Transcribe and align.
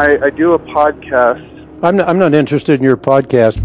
I, 0.00 0.16
I 0.24 0.30
do 0.30 0.54
a 0.54 0.58
podcast. 0.58 1.84
I'm 1.84 1.96
not, 1.96 2.08
I'm 2.08 2.18
not 2.18 2.32
interested 2.32 2.78
in 2.78 2.82
your 2.82 2.96
podcast. 2.96 3.56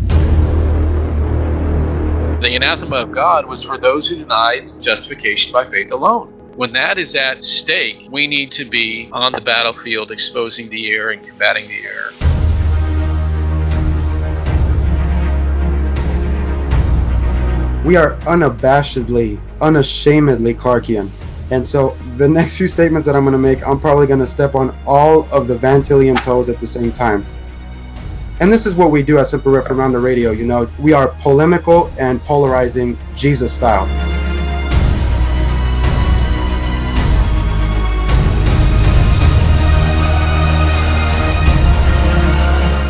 The 2.41 2.53
anathema 2.53 2.97
of 2.97 3.13
God 3.13 3.45
was 3.45 3.63
for 3.63 3.77
those 3.77 4.09
who 4.09 4.17
denied 4.17 4.81
justification 4.81 5.53
by 5.53 5.69
faith 5.69 5.93
alone. 5.93 6.33
When 6.57 6.73
that 6.73 6.97
is 6.97 7.15
at 7.15 7.41
stake, 7.41 8.09
we 8.11 8.27
need 8.27 8.51
to 8.51 8.65
be 8.65 9.09
on 9.13 9.31
the 9.31 9.39
battlefield 9.39 10.11
exposing 10.11 10.69
the 10.69 10.91
error 10.91 11.11
and 11.11 11.25
combating 11.25 11.69
the 11.69 11.85
error. 11.85 12.11
We 17.85 17.95
are 17.95 18.17
unabashedly, 18.23 19.39
unashamedly 19.61 20.53
Clarkian. 20.55 21.09
And 21.51 21.67
so 21.67 21.95
the 22.17 22.27
next 22.27 22.55
few 22.55 22.67
statements 22.67 23.05
that 23.05 23.15
I'm 23.15 23.23
going 23.23 23.33
to 23.33 23.37
make, 23.37 23.65
I'm 23.67 23.79
probably 23.79 24.07
going 24.07 24.19
to 24.19 24.27
step 24.27 24.55
on 24.55 24.75
all 24.85 25.27
of 25.31 25.47
the 25.47 25.57
Van 25.57 25.81
Tillian 25.83 26.21
toes 26.23 26.49
at 26.49 26.59
the 26.59 26.65
same 26.67 26.91
time. 26.91 27.25
And 28.39 28.51
this 28.51 28.65
is 28.65 28.75
what 28.75 28.91
we 28.91 29.03
do 29.03 29.19
at 29.19 29.27
Semper 29.27 29.51
Reformanda 29.51 30.01
Radio. 30.01 30.31
You 30.31 30.45
know, 30.45 30.69
we 30.79 30.91
are 30.91 31.09
polemical 31.19 31.91
and 31.97 32.21
polarizing 32.21 32.97
Jesus 33.15 33.53
style. 33.53 33.85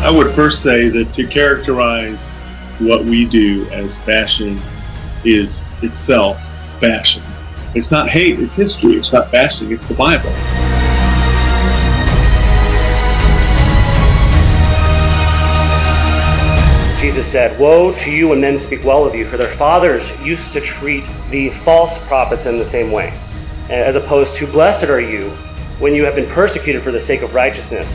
I 0.02 0.10
would 0.10 0.34
first 0.34 0.62
say 0.62 0.88
that 0.88 1.12
to 1.12 1.26
characterize 1.26 2.32
what 2.78 3.04
we 3.04 3.26
do 3.26 3.68
as 3.70 3.96
bashing 3.98 4.60
is 5.24 5.62
itself 5.82 6.38
bashing. 6.80 7.22
It's 7.76 7.90
not 7.90 8.08
hate, 8.08 8.40
it's 8.40 8.54
history. 8.54 8.94
It's 8.94 9.12
not 9.12 9.30
bashing, 9.30 9.70
it's 9.70 9.84
the 9.84 9.92
Bible. 9.92 10.30
Jesus 16.98 17.30
said, 17.30 17.60
Woe 17.60 17.92
to 17.92 18.10
you 18.10 18.28
when 18.28 18.40
men 18.40 18.58
speak 18.60 18.82
well 18.82 19.04
of 19.04 19.14
you, 19.14 19.28
for 19.28 19.36
their 19.36 19.54
fathers 19.56 20.08
used 20.24 20.54
to 20.54 20.60
treat 20.62 21.04
the 21.30 21.50
false 21.66 21.98
prophets 22.06 22.46
in 22.46 22.56
the 22.56 22.64
same 22.64 22.90
way, 22.90 23.12
as 23.68 23.94
opposed 23.94 24.34
to, 24.36 24.46
Blessed 24.46 24.84
are 24.84 24.98
you 24.98 25.28
when 25.78 25.94
you 25.94 26.02
have 26.06 26.14
been 26.14 26.30
persecuted 26.30 26.82
for 26.82 26.92
the 26.92 27.00
sake 27.00 27.20
of 27.20 27.34
righteousness. 27.34 27.86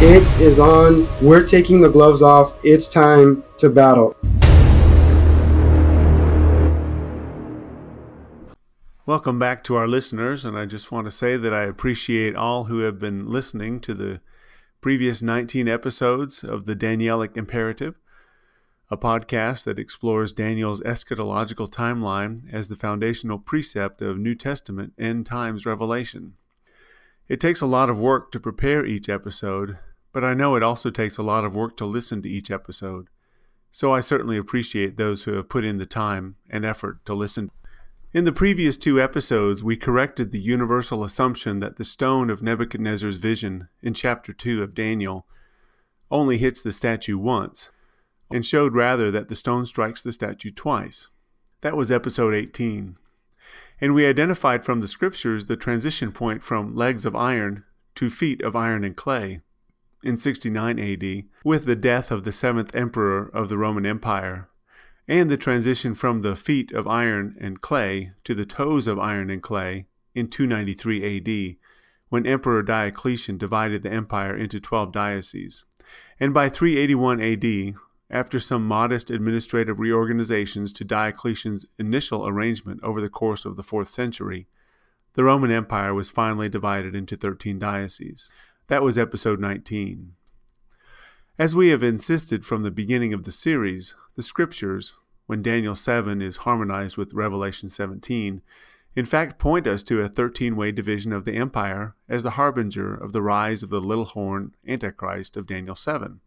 It 0.00 0.40
is 0.40 0.58
on. 0.58 1.06
We're 1.22 1.44
taking 1.44 1.82
the 1.82 1.90
gloves 1.90 2.22
off. 2.22 2.54
It's 2.62 2.88
time 2.88 3.44
to 3.58 3.68
battle. 3.68 4.16
Welcome 9.06 9.38
back 9.38 9.62
to 9.62 9.76
our 9.76 9.86
listeners, 9.86 10.44
and 10.44 10.58
I 10.58 10.66
just 10.66 10.90
want 10.90 11.04
to 11.04 11.12
say 11.12 11.36
that 11.36 11.54
I 11.54 11.62
appreciate 11.62 12.34
all 12.34 12.64
who 12.64 12.80
have 12.80 12.98
been 12.98 13.28
listening 13.28 13.78
to 13.82 13.94
the 13.94 14.20
previous 14.80 15.22
19 15.22 15.68
episodes 15.68 16.42
of 16.42 16.64
the 16.64 16.74
Danielic 16.74 17.36
Imperative, 17.36 17.94
a 18.90 18.96
podcast 18.96 19.62
that 19.62 19.78
explores 19.78 20.32
Daniel's 20.32 20.80
eschatological 20.80 21.70
timeline 21.70 22.52
as 22.52 22.66
the 22.66 22.74
foundational 22.74 23.38
precept 23.38 24.02
of 24.02 24.18
New 24.18 24.34
Testament 24.34 24.92
end 24.98 25.24
times 25.24 25.64
revelation. 25.64 26.32
It 27.28 27.38
takes 27.38 27.60
a 27.60 27.66
lot 27.66 27.88
of 27.88 28.00
work 28.00 28.32
to 28.32 28.40
prepare 28.40 28.84
each 28.84 29.08
episode, 29.08 29.78
but 30.12 30.24
I 30.24 30.34
know 30.34 30.56
it 30.56 30.64
also 30.64 30.90
takes 30.90 31.16
a 31.16 31.22
lot 31.22 31.44
of 31.44 31.54
work 31.54 31.76
to 31.76 31.86
listen 31.86 32.22
to 32.22 32.28
each 32.28 32.50
episode. 32.50 33.06
So 33.70 33.94
I 33.94 34.00
certainly 34.00 34.36
appreciate 34.36 34.96
those 34.96 35.22
who 35.22 35.34
have 35.34 35.48
put 35.48 35.64
in 35.64 35.78
the 35.78 35.86
time 35.86 36.34
and 36.50 36.64
effort 36.64 37.06
to 37.06 37.14
listen. 37.14 37.52
In 38.16 38.24
the 38.24 38.32
previous 38.32 38.78
two 38.78 38.98
episodes, 38.98 39.62
we 39.62 39.76
corrected 39.76 40.30
the 40.30 40.40
universal 40.40 41.04
assumption 41.04 41.60
that 41.60 41.76
the 41.76 41.84
stone 41.84 42.30
of 42.30 42.40
Nebuchadnezzar's 42.40 43.18
vision 43.18 43.68
in 43.82 43.92
chapter 43.92 44.32
2 44.32 44.62
of 44.62 44.74
Daniel 44.74 45.26
only 46.10 46.38
hits 46.38 46.62
the 46.62 46.72
statue 46.72 47.18
once, 47.18 47.68
and 48.30 48.42
showed 48.42 48.74
rather 48.74 49.10
that 49.10 49.28
the 49.28 49.36
stone 49.36 49.66
strikes 49.66 50.00
the 50.00 50.12
statue 50.12 50.50
twice. 50.50 51.10
That 51.60 51.76
was 51.76 51.92
episode 51.92 52.32
18 52.32 52.96
and 53.82 53.94
we 53.94 54.06
identified 54.06 54.64
from 54.64 54.80
the 54.80 54.88
scriptures 54.88 55.44
the 55.44 55.56
transition 55.58 56.10
point 56.10 56.42
from 56.42 56.74
legs 56.74 57.04
of 57.04 57.14
iron 57.14 57.64
to 57.96 58.08
feet 58.08 58.40
of 58.40 58.56
iron 58.56 58.82
and 58.82 58.96
clay 58.96 59.42
in 60.02 60.16
69 60.16 60.78
AD 60.78 61.24
with 61.44 61.66
the 61.66 61.76
death 61.76 62.10
of 62.10 62.24
the 62.24 62.32
seventh 62.32 62.74
emperor 62.74 63.28
of 63.34 63.50
the 63.50 63.58
Roman 63.58 63.84
Empire, 63.84 64.48
and 65.08 65.30
the 65.30 65.36
transition 65.36 65.94
from 65.94 66.20
the 66.20 66.36
feet 66.36 66.72
of 66.72 66.86
iron 66.86 67.36
and 67.40 67.60
clay 67.60 68.12
to 68.24 68.34
the 68.34 68.46
toes 68.46 68.86
of 68.86 68.98
iron 68.98 69.30
and 69.30 69.42
clay 69.42 69.86
in 70.14 70.28
293 70.28 71.16
AD 71.16 71.56
when 72.08 72.26
Emperor 72.26 72.62
Diocletian 72.62 73.38
divided 73.38 73.82
the 73.82 73.92
empire 73.92 74.36
into 74.36 74.60
12 74.60 74.92
dioceses. 74.92 75.64
And 76.18 76.32
by 76.32 76.48
381 76.48 77.20
AD, 77.20 77.74
after 78.08 78.38
some 78.38 78.66
modest 78.66 79.10
administrative 79.10 79.80
reorganizations 79.80 80.72
to 80.74 80.84
Diocletian's 80.84 81.66
initial 81.78 82.26
arrangement 82.26 82.80
over 82.82 83.00
the 83.00 83.08
course 83.08 83.44
of 83.44 83.56
the 83.56 83.64
fourth 83.64 83.88
century, 83.88 84.46
the 85.14 85.24
Roman 85.24 85.50
Empire 85.50 85.94
was 85.94 86.10
finally 86.10 86.48
divided 86.48 86.94
into 86.94 87.16
13 87.16 87.58
dioceses. 87.58 88.30
That 88.68 88.82
was 88.82 88.98
episode 88.98 89.40
19. 89.40 90.12
As 91.38 91.54
we 91.54 91.68
have 91.68 91.82
insisted 91.82 92.46
from 92.46 92.62
the 92.62 92.70
beginning 92.70 93.12
of 93.12 93.24
the 93.24 93.30
series, 93.30 93.94
the 94.14 94.22
scriptures, 94.22 94.94
when 95.26 95.42
Daniel 95.42 95.74
7 95.74 96.22
is 96.22 96.38
harmonized 96.38 96.96
with 96.96 97.12
Revelation 97.12 97.68
17, 97.68 98.40
in 98.94 99.04
fact 99.04 99.38
point 99.38 99.66
us 99.66 99.82
to 99.82 100.00
a 100.00 100.08
13 100.08 100.56
way 100.56 100.72
division 100.72 101.12
of 101.12 101.26
the 101.26 101.36
empire 101.36 101.94
as 102.08 102.22
the 102.22 102.30
harbinger 102.30 102.94
of 102.94 103.12
the 103.12 103.20
rise 103.20 103.62
of 103.62 103.68
the 103.68 103.82
little 103.82 104.06
horn 104.06 104.54
Antichrist 104.66 105.36
of 105.36 105.46
Daniel 105.46 105.74
7. 105.74 106.20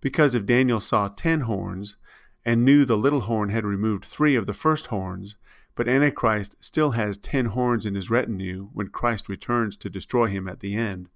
Because 0.00 0.34
if 0.34 0.44
Daniel 0.44 0.80
saw 0.80 1.06
ten 1.06 1.42
horns, 1.42 1.96
and 2.44 2.64
knew 2.64 2.84
the 2.84 2.98
little 2.98 3.20
horn 3.20 3.50
had 3.50 3.64
removed 3.64 4.04
three 4.04 4.34
of 4.34 4.46
the 4.46 4.52
first 4.52 4.88
horns, 4.88 5.36
but 5.76 5.86
Antichrist 5.86 6.56
still 6.58 6.90
has 6.90 7.16
ten 7.16 7.46
horns 7.46 7.86
in 7.86 7.94
his 7.94 8.10
retinue 8.10 8.70
when 8.72 8.88
Christ 8.88 9.28
returns 9.28 9.76
to 9.76 9.88
destroy 9.88 10.26
him 10.26 10.48
at 10.48 10.58
the 10.58 10.74
end, 10.74 11.08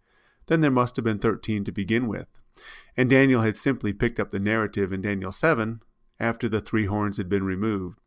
then 0.46 0.60
there 0.60 0.70
must 0.70 0.94
have 0.94 1.04
been 1.04 1.18
thirteen 1.18 1.64
to 1.64 1.72
begin 1.72 2.06
with. 2.06 2.28
And 2.96 3.08
Daniel 3.08 3.42
had 3.42 3.56
simply 3.56 3.92
picked 3.92 4.19
up 4.19 4.30
the 4.30 4.41
narrative 4.41 4.92
in 4.92 5.02
Daniel 5.02 5.32
7 5.32 5.80
after 6.19 6.48
the 6.48 6.60
three 6.60 6.86
horns 6.86 7.16
had 7.16 7.28
been 7.28 7.44
removed. 7.44 7.98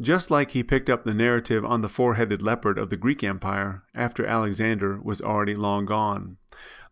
Just 0.00 0.30
like 0.30 0.50
he 0.50 0.64
picked 0.64 0.90
up 0.90 1.04
the 1.04 1.14
narrative 1.14 1.64
on 1.64 1.80
the 1.80 1.88
four 1.88 2.14
headed 2.14 2.42
leopard 2.42 2.78
of 2.78 2.90
the 2.90 2.96
Greek 2.96 3.22
Empire 3.22 3.84
after 3.94 4.26
Alexander 4.26 5.00
was 5.00 5.20
already 5.20 5.54
long 5.54 5.86
gone. 5.86 6.36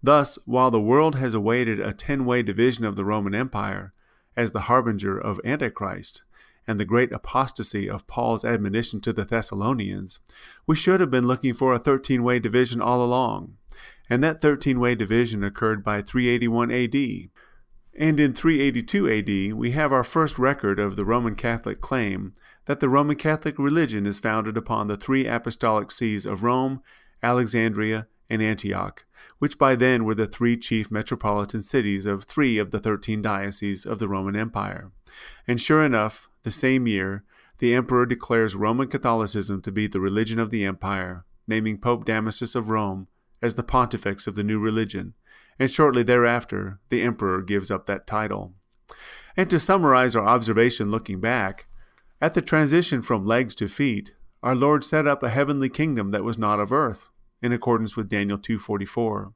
Thus, 0.01 0.39
while 0.45 0.71
the 0.71 0.81
world 0.81 1.17
has 1.17 1.35
awaited 1.35 1.81
a 1.81 1.93
ten 1.93 2.25
way 2.25 2.43
division 2.43 2.85
of 2.85 2.95
the 2.95 3.05
Roman 3.05 3.35
Empire 3.35 3.93
as 4.37 4.53
the 4.53 4.63
harbinger 4.63 5.19
of 5.19 5.41
Antichrist 5.45 6.23
and 6.67 6.79
the 6.79 6.85
great 6.85 7.13
apostasy 7.13 7.91
of 7.91 8.07
Paul's 8.07 8.45
admonition 8.45 9.01
to 9.01 9.13
the 9.13 9.25
Thessalonians, 9.25 10.21
we 10.67 10.77
should 10.77 11.01
have 11.01 11.11
been 11.11 11.27
looking 11.27 11.55
for 11.55 11.73
a 11.73 11.81
13 11.81 12.23
way 12.23 12.39
division 12.39 12.81
all 12.81 13.05
along. 13.05 13.57
And 14.13 14.23
that 14.23 14.43
13 14.43 14.79
way 14.79 14.95
division 14.95 15.43
occurred 15.43 15.83
by 15.83 16.03
381 16.03 16.71
AD. 16.71 17.31
And 17.99 18.21
in 18.21 18.35
382 18.35 19.09
AD, 19.09 19.57
we 19.57 19.71
have 19.71 19.91
our 19.91 20.05
first 20.05 20.39
record 20.39 20.79
of 20.79 20.97
the 20.97 21.05
Roman 21.07 21.35
Catholic 21.35 21.81
claim 21.81 22.35
that 22.67 22.81
the 22.81 22.91
Roman 22.91 23.17
Catholic 23.17 23.59
religion 23.59 24.07
is 24.07 24.21
founded 24.21 24.59
upon 24.59 24.87
the 24.87 24.99
three 24.99 25.27
apostolic 25.27 25.91
sees 25.91 26.27
of 26.27 26.43
Rome, 26.43 26.83
Alexandria, 27.23 28.07
and 28.29 28.43
Antioch, 28.43 29.07
which 29.39 29.57
by 29.57 29.75
then 29.75 30.05
were 30.05 30.15
the 30.15 30.27
three 30.27 30.59
chief 30.59 30.91
metropolitan 30.91 31.63
cities 31.63 32.05
of 32.05 32.25
three 32.25 32.59
of 32.59 32.71
the 32.71 32.81
thirteen 32.81 33.23
dioceses 33.23 33.87
of 33.87 33.99
the 33.99 34.09
Roman 34.09 34.37
Empire. 34.37 34.93
And 35.49 35.59
sure 35.59 35.83
enough, 35.83 36.29
the 36.43 36.51
same 36.51 36.87
year, 36.87 37.25
the 37.61 37.75
emperor 37.75 38.05
declares 38.05 38.57
Roman 38.57 38.89
Catholicism 38.89 39.63
to 39.63 39.73
be 39.73 39.87
the 39.87 40.01
religion 40.01 40.39
of 40.39 40.51
the 40.51 40.67
empire, 40.67 41.25
naming 41.47 41.79
Pope 41.79 42.05
Damasus 42.05 42.55
of 42.55 42.69
Rome 42.69 43.09
as 43.43 43.55
the 43.55 43.63
pontifex 43.63 44.27
of 44.27 44.35
the 44.35 44.45
new 44.45 44.59
religion, 44.59 45.15
and 45.59 45.71
shortly 45.71 46.03
thereafter, 46.03 46.81
the 46.89 47.03
emperor 47.03 47.43
gives 47.43 47.71
up 47.71 47.87
that 47.87 48.07
title. 48.07 48.55
And 49.37 49.51
to 49.51 49.59
summarize 49.59 50.15
our 50.15 50.27
observation 50.27 50.91
looking 50.91 51.21
back, 51.21 51.67
at 52.21 52.35
the 52.35 52.43
transition 52.43 53.03
from 53.03 53.27
legs 53.27 53.55
to 53.57 53.69
feet, 53.69 54.13
our 54.43 54.55
Lord 54.55 54.85
set 54.85 55.07
up 55.07 55.23
a 55.23 55.31
heavenly 55.31 55.69
kingdom 55.69 56.11
that 56.13 56.25
was 56.25 56.39
not 56.39 56.61
of 56.61 56.73
earth, 56.73 57.09
in 57.43 57.53
accordance 57.53 57.97
with 57.97 58.09
Daniel 58.09 58.39
2:44. 58.39 59.33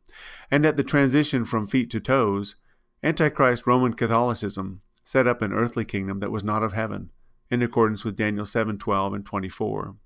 And 0.50 0.64
at 0.64 0.76
the 0.76 0.85
transition 0.85 1.44
from 1.44 1.67
feet 1.67 1.91
to 1.91 2.00
toes, 2.00 2.56
Antichrist 3.02 3.67
Roman 3.67 3.94
Catholicism 3.94 4.82
set 5.05 5.26
up 5.26 5.43
an 5.43 5.52
earthly 5.52 5.85
kingdom 5.85 6.20
that 6.20 6.32
was 6.32 6.44
not 6.44 6.62
of 6.62 6.73
heaven, 6.73 7.11
in 7.51 7.63
accordance 7.63 8.05
with 8.05 8.17
Daniel 8.17 8.45
7:12 8.45 9.15
and 9.15 9.25
24. 9.25 9.97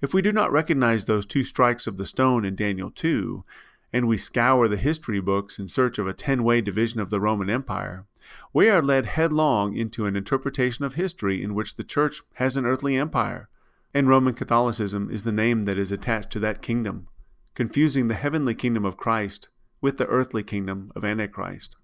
If 0.00 0.14
we 0.14 0.22
do 0.22 0.32
not 0.32 0.52
recognize 0.52 1.04
those 1.04 1.26
two 1.26 1.42
strikes 1.42 1.86
of 1.86 1.96
the 1.96 2.06
stone 2.06 2.44
in 2.44 2.54
Daniel 2.54 2.90
2, 2.90 3.44
and 3.92 4.08
we 4.08 4.16
scour 4.16 4.68
the 4.68 4.76
history 4.76 5.20
books 5.20 5.58
in 5.58 5.68
search 5.68 5.98
of 5.98 6.06
a 6.06 6.14
10-way 6.14 6.60
division 6.60 7.00
of 7.00 7.10
the 7.10 7.20
Roman 7.20 7.48
Empire, 7.48 8.06
we 8.52 8.68
are 8.68 8.82
led 8.82 9.06
headlong 9.06 9.76
into 9.76 10.06
an 10.06 10.16
interpretation 10.16 10.84
of 10.84 10.94
history 10.94 11.42
in 11.42 11.54
which 11.54 11.76
the 11.76 11.84
church 11.84 12.22
has 12.34 12.56
an 12.56 12.66
earthly 12.66 12.96
empire, 12.96 13.48
and 13.92 14.08
Roman 14.08 14.34
Catholicism 14.34 15.10
is 15.10 15.24
the 15.24 15.32
name 15.32 15.64
that 15.64 15.78
is 15.78 15.92
attached 15.92 16.30
to 16.30 16.40
that 16.40 16.62
kingdom 16.62 17.08
confusing 17.54 18.08
the 18.08 18.14
heavenly 18.14 18.54
kingdom 18.54 18.84
of 18.84 18.96
Christ 18.96 19.48
with 19.80 19.96
the 19.96 20.06
earthly 20.06 20.42
kingdom 20.42 20.90
of 20.96 21.04
Antichrist. 21.04 21.76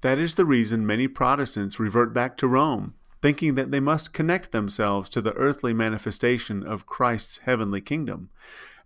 That 0.00 0.18
is 0.18 0.34
the 0.34 0.44
reason 0.44 0.86
many 0.86 1.06
Protestants 1.06 1.78
revert 1.78 2.12
back 2.12 2.36
to 2.38 2.48
Rome, 2.48 2.94
thinking 3.20 3.54
that 3.54 3.70
they 3.70 3.80
must 3.80 4.12
connect 4.12 4.52
themselves 4.52 5.08
to 5.10 5.20
the 5.20 5.34
earthly 5.34 5.72
manifestation 5.72 6.62
of 6.62 6.86
Christ's 6.86 7.38
heavenly 7.38 7.80
kingdom, 7.80 8.30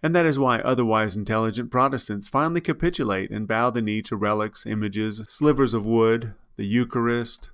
and 0.03 0.15
that 0.15 0.27
is 0.27 0.39
why 0.39 0.59
otherwise 0.59 1.17
intelligent 1.17 1.71
Protestants 1.71 2.29
finally 2.29 2.61
capitulate 2.61 3.31
and 3.31 3.49
bow 3.49 3.71
the 3.71 3.81
knee 3.81 4.03
to 4.03 4.17
relics, 4.17 4.67
images, 4.67 5.23
slivers 5.29 5.73
of 5.73 5.87
wood, 5.87 6.35
the 6.57 6.67
Eucharist, 6.67 7.51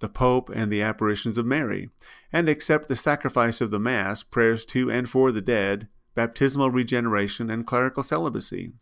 the 0.00 0.08
Pope, 0.08 0.50
and 0.52 0.72
the 0.72 0.82
apparitions 0.82 1.38
of 1.38 1.46
Mary, 1.46 1.88
and 2.32 2.48
accept 2.48 2.88
the 2.88 2.96
sacrifice 2.96 3.60
of 3.60 3.70
the 3.70 3.78
Mass, 3.78 4.22
prayers 4.22 4.66
to 4.66 4.90
and 4.90 5.08
for 5.08 5.30
the 5.30 5.40
dead, 5.40 5.88
baptismal 6.14 6.70
regeneration, 6.70 7.48
and 7.48 7.66
clerical 7.66 8.02
celibacy. 8.02 8.72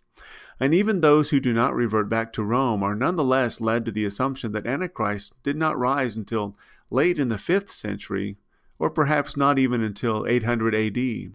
And 0.59 0.75
even 0.75 1.01
those 1.01 1.31
who 1.31 1.41
do 1.41 1.53
not 1.53 1.75
revert 1.75 2.09
back 2.09 2.33
to 2.35 2.43
Rome 2.43 2.83
are 2.83 2.95
nonetheless 2.95 3.61
led 3.61 3.85
to 3.85 3.93
the 3.93 4.05
assumption 4.05 4.53
that 4.53 4.67
Antichrist 4.67 5.35
did 5.43 5.57
not 5.57 5.79
rise 5.79 6.15
until 6.15 6.57
late 6.93 7.19
in 7.19 7.29
the 7.29 7.37
5th 7.37 7.71
century, 7.71 8.37
or 8.79 8.91
perhaps 8.91 9.37
not 9.37 9.59
even 9.59 9.83
until 9.83 10.27
800 10.27 10.75
AD, 10.75 11.33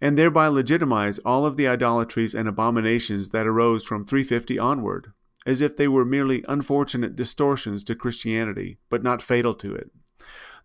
and 0.00 0.16
thereby 0.16 0.46
legitimize 0.46 1.18
all 1.20 1.44
of 1.44 1.56
the 1.56 1.68
idolatries 1.68 2.34
and 2.34 2.48
abominations 2.48 3.30
that 3.30 3.46
arose 3.46 3.84
from 3.84 4.04
350 4.04 4.58
onward, 4.58 5.12
as 5.44 5.60
if 5.60 5.76
they 5.76 5.88
were 5.88 6.04
merely 6.04 6.44
unfortunate 6.48 7.16
distortions 7.16 7.82
to 7.84 7.94
Christianity, 7.94 8.78
but 8.88 9.02
not 9.02 9.20
fatal 9.20 9.54
to 9.54 9.74
it. 9.74 9.90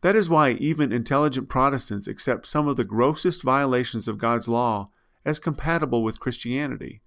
That 0.02 0.16
is 0.16 0.30
why 0.30 0.52
even 0.52 0.92
intelligent 0.92 1.50
Protestants 1.50 2.08
accept 2.08 2.46
some 2.46 2.68
of 2.68 2.76
the 2.76 2.84
grossest 2.84 3.42
violations 3.42 4.08
of 4.08 4.20
God's 4.20 4.48
law 4.48 4.90
as 5.26 5.40
compatible 5.40 6.04
with 6.04 6.20
Christianity, 6.20 7.02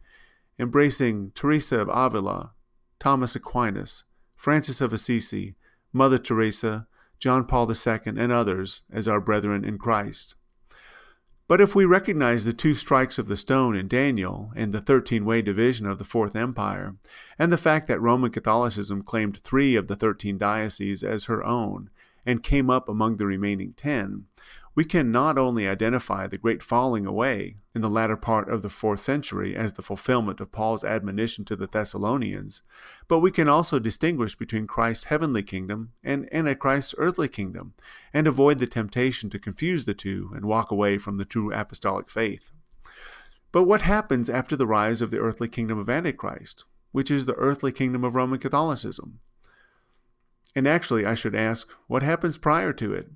embracing 0.59 1.31
Teresa 1.37 1.81
of 1.81 1.89
Avila, 1.89 2.53
Thomas 2.99 3.37
Aquinas, 3.37 4.03
Francis 4.35 4.81
of 4.81 4.93
Assisi, 4.93 5.55
Mother 5.93 6.19
Teresa, 6.19 6.88
John 7.19 7.45
Paul 7.45 7.71
II, 7.71 8.01
and 8.07 8.33
others 8.33 8.83
as 8.91 9.09
our 9.09 9.21
brethren 9.21 9.65
in 9.65 9.79
Christ. 9.79 10.35
But 11.49 11.63
if 11.63 11.75
we 11.75 11.87
recognize 11.87 12.45
the 12.45 12.53
two 12.53 12.75
strikes 12.75 13.19
of 13.19 13.27
the 13.27 13.37
stone 13.37 13.75
in 13.75 13.89
Daniel 13.89 14.53
and 14.55 14.73
the 14.73 14.83
13 14.83 15.25
way 15.25 15.41
division 15.41 15.87
of 15.87 15.99
the 15.99 16.05
Fourth 16.05 16.37
Empire, 16.37 16.97
and 17.39 17.51
the 17.51 17.57
fact 17.57 17.87
that 17.87 18.03
Roman 18.03 18.31
Catholicism 18.31 19.03
claimed 19.03 19.39
three 19.39 19.75
of 19.75 19.89
the 19.89 19.97
13 19.97 20.37
dioceses 20.37 21.03
as 21.03 21.25
her 21.25 21.43
own 21.43 21.89
and 22.27 22.43
came 22.43 22.69
up 22.69 22.87
among 22.87 23.17
the 23.17 23.27
remaining 23.27 23.73
10, 23.73 24.27
we 24.79 24.85
can 24.85 25.11
not 25.11 25.37
only 25.37 25.67
identify 25.67 26.29
the 26.29 26.39
great 26.39 26.63
falling 26.63 27.05
away 27.05 27.57
in 27.75 27.81
the 27.81 27.91
latter 27.91 28.17
part 28.17 28.49
of 28.49 28.63
the 28.63 28.69
fourth 28.69 29.01
century 29.01 29.57
as 29.57 29.73
the 29.73 29.83
fulfillment 29.83 30.39
of 30.39 30.53
Paul's 30.53 30.85
admonition 30.85 31.45
to 31.47 31.57
the 31.57 31.67
Thessalonians, 31.67 32.63
but 33.09 33.19
we 33.19 33.33
can 33.33 33.49
also 33.49 33.81
distinguish 33.81 34.37
between 34.37 34.69
Christ's 34.69 35.07
heavenly 35.07 35.43
kingdom 35.43 35.95
and 36.05 36.33
Antichrist's 36.33 36.95
earthly 36.97 37.27
kingdom, 37.27 37.75
and 38.15 38.29
avoid 38.29 38.61
the 38.61 38.69
temptation 38.69 39.29
to 39.31 39.41
confuse 39.41 39.85
the 39.85 39.95
two 39.95 40.31
and 40.33 40.45
walk 40.45 40.71
away 40.71 40.97
from 40.97 41.17
the 41.17 41.25
true 41.25 41.53
apostolic 41.53 42.09
faith. 42.09 42.53
But 43.51 43.65
what 43.65 43.83
happens 43.83 44.31
after 44.31 44.55
the 44.55 44.69
rise 44.69 45.03
of 45.03 45.11
the 45.11 45.19
earthly 45.19 45.49
kingdom 45.49 45.81
of 45.81 45.91
Antichrist, 45.91 46.67
which 46.93 47.11
is 47.11 47.25
the 47.25 47.35
earthly 47.35 47.73
kingdom 47.73 48.05
of 48.05 48.15
Roman 48.15 48.39
Catholicism? 48.39 49.19
And 50.55 50.69
actually, 50.69 51.05
I 51.05 51.15
should 51.15 51.35
ask, 51.35 51.69
what 51.89 52.05
happens 52.05 52.39
prior 52.39 52.73
to 52.75 52.95
it? 52.95 53.09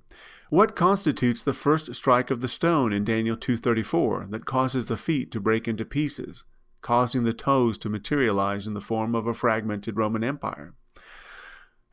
What 0.53 0.75
constitutes 0.75 1.43
the 1.43 1.51
first 1.51 1.95
strike 1.95 2.29
of 2.29 2.41
the 2.41 2.47
stone 2.47 2.93
in 2.93 3.03
Daniel 3.03 3.35
2:34 3.35 4.27
that 4.29 4.45
causes 4.45 4.85
the 4.85 4.95
feet 4.95 5.31
to 5.31 5.39
break 5.39 5.67
into 5.67 5.83
pieces, 5.83 6.43
causing 6.79 7.23
the 7.23 7.33
toes 7.33 7.75
to 7.79 7.89
materialize 7.89 8.67
in 8.67 8.75
the 8.75 8.79
form 8.79 9.15
of 9.15 9.25
a 9.25 9.33
fragmented 9.33 9.97
Roman 9.97 10.23
Empire? 10.23 10.75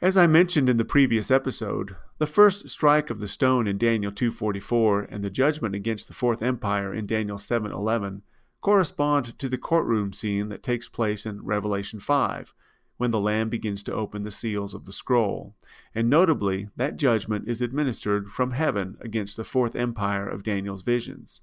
As 0.02 0.18
I 0.18 0.26
mentioned 0.26 0.68
in 0.68 0.76
the 0.76 0.84
previous 0.84 1.30
episode, 1.30 1.96
the 2.18 2.26
first 2.26 2.68
strike 2.68 3.08
of 3.08 3.18
the 3.18 3.26
stone 3.26 3.66
in 3.66 3.78
Daniel 3.78 4.12
2:44 4.12 5.06
and 5.08 5.24
the 5.24 5.30
judgment 5.30 5.74
against 5.74 6.06
the 6.06 6.12
Fourth 6.12 6.42
Empire 6.42 6.92
in 6.92 7.06
Daniel 7.06 7.38
7:11 7.38 8.20
correspond 8.60 9.38
to 9.38 9.48
the 9.48 9.56
courtroom 9.56 10.12
scene 10.12 10.50
that 10.50 10.62
takes 10.62 10.86
place 10.86 11.24
in 11.24 11.42
Revelation 11.42 11.98
5 11.98 12.52
when 13.00 13.12
the 13.12 13.18
Lamb 13.18 13.48
begins 13.48 13.82
to 13.82 13.94
open 13.94 14.24
the 14.24 14.30
seals 14.30 14.74
of 14.74 14.84
the 14.84 14.92
scroll. 14.92 15.54
And 15.94 16.10
notably, 16.10 16.68
that 16.76 16.98
judgment 16.98 17.48
is 17.48 17.62
administered 17.62 18.28
from 18.28 18.50
heaven 18.50 18.98
against 19.00 19.38
the 19.38 19.42
fourth 19.42 19.74
empire 19.74 20.28
of 20.28 20.42
Daniel's 20.42 20.82
visions. 20.82 21.40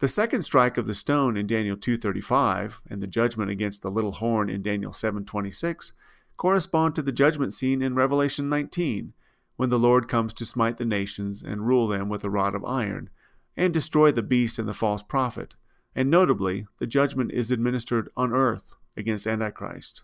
The 0.00 0.08
second 0.08 0.42
strike 0.42 0.76
of 0.76 0.88
the 0.88 0.94
stone 0.94 1.36
in 1.36 1.46
Daniel 1.46 1.76
2:35 1.76 2.82
and 2.90 3.00
the 3.00 3.06
judgment 3.06 3.52
against 3.52 3.82
the 3.82 3.90
little 3.90 4.10
horn 4.10 4.50
in 4.50 4.62
Daniel 4.62 4.90
7:26 4.90 5.92
correspond 6.36 6.96
to 6.96 7.02
the 7.02 7.12
judgment 7.12 7.52
scene 7.52 7.82
in 7.82 7.94
Revelation 7.94 8.48
19 8.48 9.12
when 9.54 9.68
the 9.68 9.78
Lord 9.78 10.08
comes 10.08 10.32
to 10.32 10.44
smite 10.44 10.78
the 10.78 10.84
nations 10.84 11.40
and 11.40 11.68
rule 11.68 11.86
them 11.86 12.08
with 12.08 12.24
a 12.24 12.30
rod 12.30 12.56
of 12.56 12.64
iron 12.64 13.10
and 13.56 13.72
destroy 13.72 14.10
the 14.10 14.24
beast 14.24 14.58
and 14.58 14.66
the 14.66 14.74
false 14.74 15.04
prophet. 15.04 15.54
And 15.94 16.10
notably, 16.10 16.66
the 16.78 16.88
judgment 16.88 17.30
is 17.30 17.52
administered 17.52 18.08
on 18.16 18.32
earth 18.32 18.74
against 19.00 19.26
Antichrist. 19.26 20.02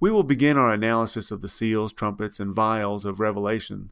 We 0.00 0.10
will 0.10 0.22
begin 0.22 0.56
our 0.56 0.72
analysis 0.72 1.30
of 1.30 1.42
the 1.42 1.48
seals, 1.48 1.92
trumpets, 1.92 2.40
and 2.40 2.54
vials 2.54 3.04
of 3.04 3.20
Revelation, 3.20 3.90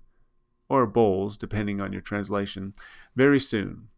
or 0.70 0.86
bowls, 0.86 1.36
depending 1.36 1.80
on 1.80 1.92
your 1.92 2.00
translation, 2.00 2.72
very 3.14 3.38
soon. 3.38 3.88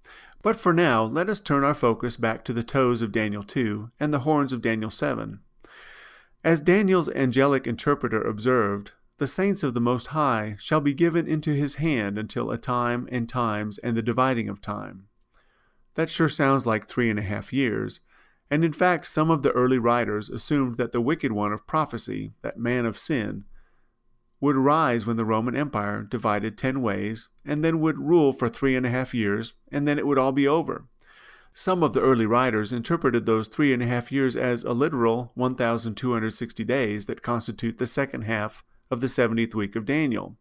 But 0.43 0.57
for 0.57 0.73
now, 0.73 1.05
let 1.05 1.29
us 1.29 1.39
turn 1.41 1.63
our 1.63 1.75
focus 1.75 2.17
back 2.17 2.45
to 2.45 2.53
the 2.53 2.63
toes 2.65 3.03
of 3.03 3.13
Daniel 3.13 3.45
2 3.45 3.91
and 4.01 4.13
the 4.13 4.21
horns 4.21 4.53
of 4.53 4.63
Daniel 4.63 4.91
7. 4.91 5.41
As 6.43 6.61
Daniel's 6.61 7.09
angelic 7.11 7.67
interpreter 7.67 8.23
observed, 8.23 8.93
the 9.19 9.27
saints 9.27 9.65
of 9.65 9.75
the 9.75 9.81
Most 9.81 10.09
High 10.09 10.57
shall 10.61 10.81
be 10.81 10.95
given 10.95 11.27
into 11.27 11.53
his 11.53 11.77
hand 11.77 12.17
until 12.17 12.51
a 12.51 12.59
time 12.59 13.09
and 13.11 13.29
times 13.29 13.79
and 13.79 13.97
the 13.97 14.03
dividing 14.03 14.49
of 14.49 14.61
time. 14.61 15.09
That 15.95 16.09
sure 16.09 16.29
sounds 16.29 16.67
like 16.67 16.87
three 16.87 17.11
and 17.11 17.19
a 17.19 17.23
half 17.23 17.53
years, 17.53 18.01
and 18.51 18.65
in 18.65 18.73
fact, 18.73 19.07
some 19.07 19.31
of 19.31 19.43
the 19.43 19.53
early 19.53 19.79
writers 19.79 20.31
assumed 20.31 20.77
that 20.77 20.93
the 20.93 21.01
wicked 21.01 21.33
one 21.33 21.53
of 21.53 21.67
prophecy, 21.67 22.33
that 22.43 22.59
man 22.59 22.87
of 22.87 22.99
sin, 22.99 23.45
would 24.41 24.57
rise 24.57 25.05
when 25.05 25.17
the 25.17 25.25
Roman 25.25 25.57
Empire 25.57 26.03
divided 26.03 26.57
ten 26.57 26.81
ways, 26.81 27.29
and 27.45 27.65
then 27.65 27.81
would 27.81 27.99
rule 27.99 28.33
for 28.33 28.49
three 28.49 28.77
and 28.77 28.87
a 28.87 28.91
half 28.91 29.13
years, 29.13 29.55
and 29.71 29.87
then 29.87 29.99
it 29.99 30.07
would 30.07 30.19
all 30.19 30.33
be 30.33 30.47
over. 30.47 30.87
Some 31.53 31.83
of 31.83 31.93
the 31.93 32.01
early 32.01 32.25
writers 32.25 32.73
interpreted 32.73 33.27
those 33.27 33.49
three 33.49 33.73
and 33.73 33.83
a 33.83 33.87
half 33.87 34.13
years 34.13 34.37
as 34.37 34.63
a 34.63 34.73
literal 34.73 35.33
1,260 35.35 36.65
days 36.65 37.07
that 37.07 37.23
constitute 37.23 37.79
the 37.79 37.87
second 37.87 38.23
half 38.23 38.63
of 38.91 39.01
the 39.01 39.09
70th 39.09 39.55
week 39.55 39.75
of 39.75 39.85
Daniel. 39.85 40.37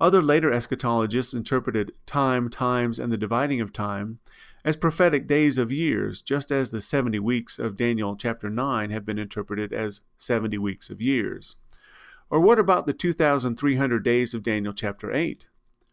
Other 0.00 0.22
later 0.22 0.50
eschatologists 0.50 1.34
interpreted 1.34 1.92
time, 2.06 2.48
times, 2.48 2.98
and 2.98 3.12
the 3.12 3.18
dividing 3.18 3.60
of 3.60 3.72
time 3.72 4.18
as 4.66 4.76
prophetic 4.76 5.28
days 5.28 5.58
of 5.58 5.70
years, 5.70 6.20
just 6.20 6.50
as 6.50 6.70
the 6.70 6.80
70 6.80 7.20
weeks 7.20 7.56
of 7.60 7.76
Daniel 7.76 8.16
chapter 8.16 8.50
9 8.50 8.90
have 8.90 9.06
been 9.06 9.18
interpreted 9.18 9.72
as 9.72 10.00
70 10.18 10.58
weeks 10.58 10.90
of 10.90 11.00
years. 11.00 11.54
Or 12.30 12.40
what 12.40 12.58
about 12.58 12.84
the 12.84 12.92
2,300 12.92 14.02
days 14.02 14.34
of 14.34 14.42
Daniel 14.42 14.72
chapter 14.72 15.14
8? 15.14 15.46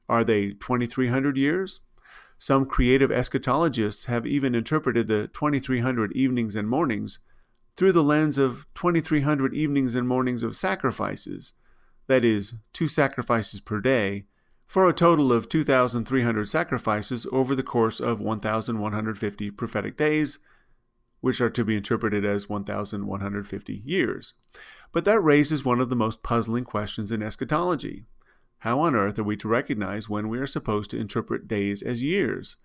Are 0.10 0.24
they 0.24 0.54
2,300 0.54 1.38
years? 1.38 1.82
Some 2.40 2.66
creative 2.66 3.12
eschatologists 3.12 4.08
have 4.08 4.26
even 4.26 4.56
interpreted 4.56 5.06
the 5.06 5.28
2,300 5.28 6.12
evenings 6.14 6.56
and 6.56 6.68
mornings 6.68 7.20
through 7.78 7.92
the 7.92 8.04
lens 8.04 8.40
of 8.40 8.66
2,300 8.74 9.54
evenings 9.54 9.96
and 9.96 10.08
mornings 10.08 10.42
of 10.42 10.56
sacrifices, 10.56 11.54
that 12.08 12.26
is, 12.26 12.56
two 12.74 12.88
sacrifices 12.88 13.62
per 13.62 13.80
day, 13.80 14.26
for 14.74 14.90
a 14.90 14.92
total 14.94 15.32
of 15.32 15.48
2,300 15.50 16.50
sacrifices 16.50 17.28
over 17.32 17.54
the 17.54 17.62
course 17.62 18.00
of 18.00 18.20
1,150 18.20 19.52
prophetic 19.52 19.96
days, 19.96 20.40
which 21.22 21.40
are 21.40 21.52
to 21.52 21.64
be 21.64 21.78
interpreted 21.78 22.26
as 22.26 22.50
1,150 22.50 23.84
years. 23.86 24.34
But 24.92 25.06
that 25.06 25.20
raises 25.20 25.64
one 25.64 25.80
of 25.80 25.90
the 25.90 25.96
most 25.96 26.24
puzzling 26.24 26.64
questions 26.64 27.12
in 27.12 27.22
eschatology. 27.22 28.06
How 28.58 28.80
on 28.80 28.96
earth 28.96 29.20
are 29.20 29.24
we 29.24 29.38
to 29.38 29.48
recognize 29.48 30.10
when 30.10 30.28
we 30.28 30.40
are 30.40 30.48
supposed 30.48 30.90
to 30.90 31.00
interpret 31.00 31.48
days 31.48 31.84
as 31.84 32.02
years? 32.02 32.58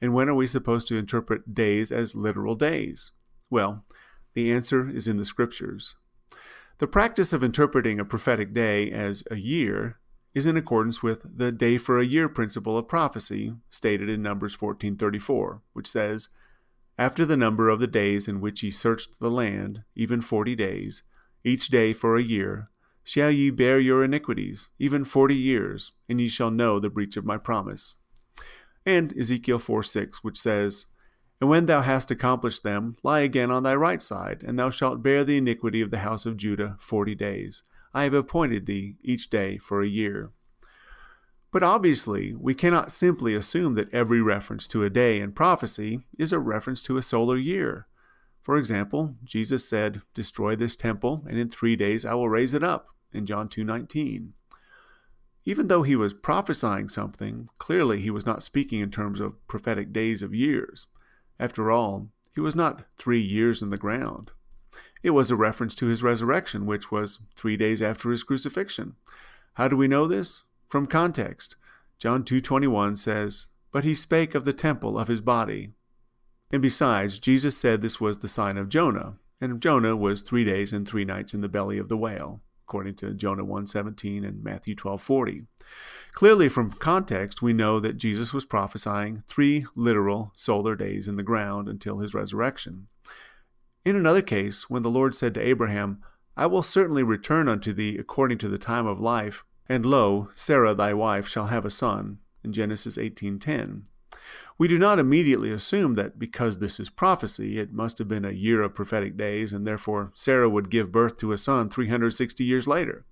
And 0.00 0.14
when 0.14 0.28
are 0.28 0.36
we 0.36 0.46
supposed 0.46 0.86
to 0.86 0.96
interpret 0.96 1.52
days 1.52 1.90
as 1.90 2.14
literal 2.14 2.54
days? 2.54 3.10
Well, 3.50 3.84
the 4.34 4.52
answer 4.52 4.88
is 4.88 5.08
in 5.08 5.16
the 5.16 5.24
scriptures. 5.24 5.96
The 6.78 6.86
practice 6.86 7.32
of 7.32 7.42
interpreting 7.42 7.98
a 7.98 8.04
prophetic 8.04 8.54
day 8.54 8.88
as 8.88 9.24
a 9.32 9.36
year 9.36 9.98
is 10.36 10.44
in 10.44 10.54
accordance 10.54 11.02
with 11.02 11.24
the 11.38 11.50
day 11.50 11.78
for 11.78 11.98
a 11.98 12.04
year 12.04 12.28
principle 12.28 12.76
of 12.76 12.86
prophecy 12.86 13.54
stated 13.70 14.10
in 14.10 14.20
Numbers 14.20 14.54
14:34, 14.54 15.62
which 15.72 15.86
says, 15.86 16.28
"After 16.98 17.24
the 17.24 17.38
number 17.38 17.70
of 17.70 17.80
the 17.80 17.86
days 17.86 18.28
in 18.28 18.42
which 18.42 18.62
ye 18.62 18.70
searched 18.70 19.18
the 19.18 19.30
land, 19.30 19.82
even 19.94 20.20
40 20.20 20.54
days, 20.54 21.02
each 21.42 21.68
day 21.68 21.94
for 21.94 22.16
a 22.16 22.22
year, 22.22 22.68
shall 23.02 23.30
ye 23.30 23.48
bear 23.48 23.80
your 23.80 24.04
iniquities, 24.04 24.68
even 24.78 25.04
40 25.04 25.34
years, 25.34 25.94
and 26.06 26.20
ye 26.20 26.28
shall 26.28 26.50
know 26.50 26.78
the 26.78 26.90
breach 26.90 27.16
of 27.16 27.24
my 27.24 27.38
promise." 27.38 27.96
And 28.84 29.16
Ezekiel 29.18 29.58
4:6, 29.58 30.22
which 30.22 30.38
says, 30.38 30.84
And 31.40 31.48
when 31.48 31.64
thou 31.64 31.80
hast 31.80 32.10
accomplished 32.10 32.62
them, 32.62 32.96
lie 33.02 33.20
again 33.20 33.50
on 33.50 33.62
thy 33.62 33.74
right 33.74 34.02
side, 34.02 34.42
and 34.46 34.58
thou 34.58 34.68
shalt 34.68 35.02
bear 35.02 35.24
the 35.24 35.38
iniquity 35.38 35.80
of 35.80 35.90
the 35.90 36.00
house 36.00 36.26
of 36.26 36.36
Judah 36.36 36.76
forty 36.78 37.14
days. 37.14 37.62
I 37.96 38.04
have 38.04 38.12
appointed 38.12 38.66
thee 38.66 38.98
each 39.02 39.30
day 39.30 39.56
for 39.56 39.80
a 39.80 39.88
year. 39.88 40.30
But 41.50 41.62
obviously, 41.62 42.34
we 42.34 42.54
cannot 42.54 42.92
simply 42.92 43.34
assume 43.34 43.72
that 43.74 43.90
every 43.90 44.20
reference 44.20 44.66
to 44.66 44.84
a 44.84 44.90
day 44.90 45.18
in 45.18 45.32
prophecy 45.32 46.06
is 46.18 46.30
a 46.30 46.38
reference 46.38 46.82
to 46.82 46.98
a 46.98 47.02
solar 47.02 47.38
year. 47.38 47.86
For 48.42 48.58
example, 48.58 49.16
Jesus 49.24 49.66
said, 49.66 50.02
"Destroy 50.12 50.54
this 50.54 50.76
temple, 50.76 51.24
and 51.26 51.38
in 51.38 51.48
3 51.48 51.74
days 51.74 52.04
I 52.04 52.12
will 52.12 52.28
raise 52.28 52.52
it 52.52 52.62
up." 52.62 52.94
in 53.12 53.24
John 53.24 53.48
2:19. 53.48 54.34
Even 55.46 55.68
though 55.68 55.82
he 55.82 55.96
was 55.96 56.12
prophesying 56.12 56.90
something, 56.90 57.48
clearly 57.58 58.00
he 58.02 58.10
was 58.10 58.26
not 58.26 58.42
speaking 58.42 58.80
in 58.80 58.90
terms 58.90 59.20
of 59.20 59.40
prophetic 59.48 59.90
days 59.90 60.20
of 60.20 60.34
years. 60.34 60.86
After 61.40 61.70
all, 61.70 62.12
he 62.34 62.42
was 62.42 62.54
not 62.54 62.84
3 62.98 63.22
years 63.22 63.62
in 63.62 63.70
the 63.70 63.78
ground. 63.78 64.32
It 65.06 65.14
was 65.14 65.30
a 65.30 65.36
reference 65.36 65.76
to 65.76 65.86
his 65.86 66.02
resurrection, 66.02 66.66
which 66.66 66.90
was 66.90 67.20
3 67.36 67.56
days 67.56 67.80
after 67.80 68.10
his 68.10 68.24
crucifixion. 68.24 68.96
How 69.54 69.68
do 69.68 69.76
we 69.76 69.86
know 69.86 70.08
this? 70.08 70.42
From 70.66 70.86
context. 70.86 71.54
John 71.96 72.24
2:21 72.24 72.96
says, 72.96 73.46
"But 73.70 73.84
he 73.84 73.94
spake 73.94 74.34
of 74.34 74.44
the 74.44 74.52
temple 74.52 74.98
of 74.98 75.06
his 75.06 75.20
body." 75.20 75.74
And 76.50 76.60
besides, 76.60 77.20
Jesus 77.20 77.56
said 77.56 77.82
this 77.82 78.00
was 78.00 78.18
the 78.18 78.26
sign 78.26 78.56
of 78.56 78.68
Jonah, 78.68 79.14
and 79.40 79.62
Jonah 79.62 79.96
was 79.96 80.22
3 80.22 80.44
days 80.44 80.72
and 80.72 80.88
3 80.88 81.04
nights 81.04 81.32
in 81.32 81.40
the 81.40 81.48
belly 81.48 81.78
of 81.78 81.88
the 81.88 81.96
whale, 81.96 82.42
according 82.64 82.96
to 82.96 83.14
Jonah 83.14 83.44
1:17 83.44 84.24
and 84.24 84.42
Matthew 84.42 84.74
12:40. 84.74 85.46
Clearly 86.14 86.48
from 86.48 86.72
context, 86.72 87.40
we 87.40 87.52
know 87.52 87.78
that 87.78 87.96
Jesus 87.96 88.34
was 88.34 88.44
prophesying 88.44 89.22
3 89.28 89.66
literal 89.76 90.32
solar 90.34 90.74
days 90.74 91.06
in 91.06 91.14
the 91.14 91.22
ground 91.22 91.68
until 91.68 92.00
his 92.00 92.12
resurrection. 92.12 92.88
In 93.86 93.94
another 93.94 94.20
case, 94.20 94.68
when 94.68 94.82
the 94.82 94.90
Lord 94.90 95.14
said 95.14 95.32
to 95.34 95.40
Abraham, 95.40 96.02
I 96.36 96.46
will 96.46 96.60
certainly 96.60 97.04
return 97.04 97.48
unto 97.48 97.72
thee 97.72 97.96
according 97.96 98.38
to 98.38 98.48
the 98.48 98.58
time 98.58 98.84
of 98.84 98.98
life, 98.98 99.44
and 99.68 99.86
lo, 99.86 100.28
Sarah 100.34 100.74
thy 100.74 100.92
wife 100.92 101.28
shall 101.28 101.46
have 101.46 101.64
a 101.64 101.70
son, 101.70 102.18
in 102.42 102.52
Genesis 102.52 102.98
18:10. 102.98 103.82
We 104.58 104.66
do 104.66 104.76
not 104.76 104.98
immediately 104.98 105.52
assume 105.52 105.94
that 105.94 106.18
because 106.18 106.58
this 106.58 106.80
is 106.80 106.90
prophecy, 106.90 107.58
it 107.60 107.72
must 107.72 107.98
have 107.98 108.08
been 108.08 108.24
a 108.24 108.32
year 108.32 108.60
of 108.60 108.74
prophetic 108.74 109.16
days, 109.16 109.52
and 109.52 109.64
therefore 109.64 110.10
Sarah 110.14 110.50
would 110.50 110.68
give 110.68 110.90
birth 110.90 111.16
to 111.18 111.30
a 111.30 111.38
son 111.38 111.68
360 111.68 112.42
years 112.42 112.66
later. 112.66 113.04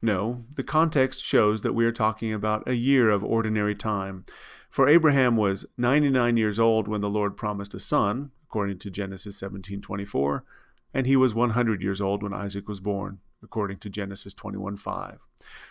No, 0.00 0.46
the 0.54 0.64
context 0.64 1.22
shows 1.22 1.60
that 1.60 1.74
we 1.74 1.84
are 1.84 1.92
talking 1.92 2.32
about 2.32 2.66
a 2.66 2.76
year 2.76 3.10
of 3.10 3.22
ordinary 3.22 3.74
time. 3.74 4.24
For 4.70 4.88
Abraham 4.88 5.36
was 5.36 5.66
99 5.76 6.38
years 6.38 6.58
old 6.58 6.88
when 6.88 7.02
the 7.02 7.10
Lord 7.10 7.36
promised 7.36 7.74
a 7.74 7.78
son, 7.78 8.30
according 8.52 8.76
to 8.78 8.90
Genesis 8.90 9.38
17:24, 9.38 10.44
and 10.92 11.06
he 11.06 11.16
was 11.16 11.34
100 11.34 11.80
years 11.80 12.02
old 12.02 12.22
when 12.22 12.34
Isaac 12.34 12.68
was 12.68 12.80
born, 12.80 13.20
according 13.42 13.78
to 13.78 13.88
Genesis 13.88 14.34
21:5. 14.34 15.20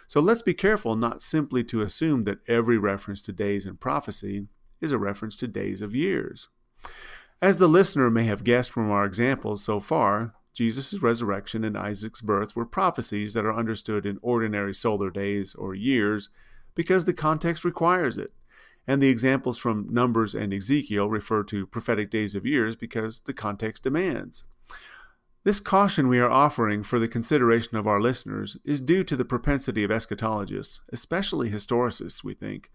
So 0.08 0.20
let's 0.20 0.42
be 0.42 0.56
careful 0.56 0.96
not 0.96 1.22
simply 1.22 1.64
to 1.66 1.84
assume 1.84 2.24
that 2.24 2.40
every 2.48 2.80
reference 2.80 3.22
to 3.24 3.32
days 3.32 3.68
in 3.68 3.78
prophecy 3.78 4.48
is 4.80 4.92
a 4.92 4.98
reference 4.98 5.36
to 5.36 5.48
days 5.48 5.84
of 5.84 5.94
years. 5.94 6.50
As 7.40 7.60
the 7.60 7.70
listener 7.70 8.10
may 8.10 8.24
have 8.24 8.44
guessed 8.44 8.72
from 8.72 8.90
our 8.90 9.06
examples 9.06 9.64
so 9.64 9.80
far, 9.80 10.34
Jesus' 10.52 11.04
resurrection 11.04 11.64
and 11.64 11.78
Isaac's 11.78 12.22
birth 12.22 12.56
were 12.56 12.66
prophecies 12.66 13.36
that 13.36 13.46
are 13.46 13.56
understood 13.56 14.08
in 14.08 14.18
ordinary 14.24 14.74
solar 14.74 15.12
days 15.12 15.54
or 15.54 15.76
years 15.76 16.30
because 16.74 17.06
the 17.06 17.14
context 17.14 17.64
requires 17.64 18.18
it. 18.18 18.34
And 18.88 19.02
the 19.02 19.10
examples 19.10 19.58
from 19.58 19.88
Numbers 19.90 20.34
and 20.34 20.54
Ezekiel 20.54 21.10
refer 21.10 21.44
to 21.44 21.68
prophetic 21.68 22.10
days 22.10 22.36
of 22.36 22.46
years 22.46 22.76
because 22.76 23.20
the 23.26 23.34
context 23.34 23.84
demands. 23.84 24.44
This 25.44 25.60
caution 25.60 26.08
we 26.08 26.20
are 26.20 26.30
offering 26.30 26.84
for 26.84 27.00
the 27.00 27.08
consideration 27.08 27.76
of 27.76 27.88
our 27.88 28.00
listeners 28.00 28.58
is 28.64 28.80
due 28.80 29.04
to 29.06 29.16
the 29.16 29.26
propensity 29.26 29.84
of 29.84 29.90
eschatologists, 29.90 30.80
especially 30.94 31.50
historicists, 31.50 32.24
we 32.24 32.36
think, 32.36 32.70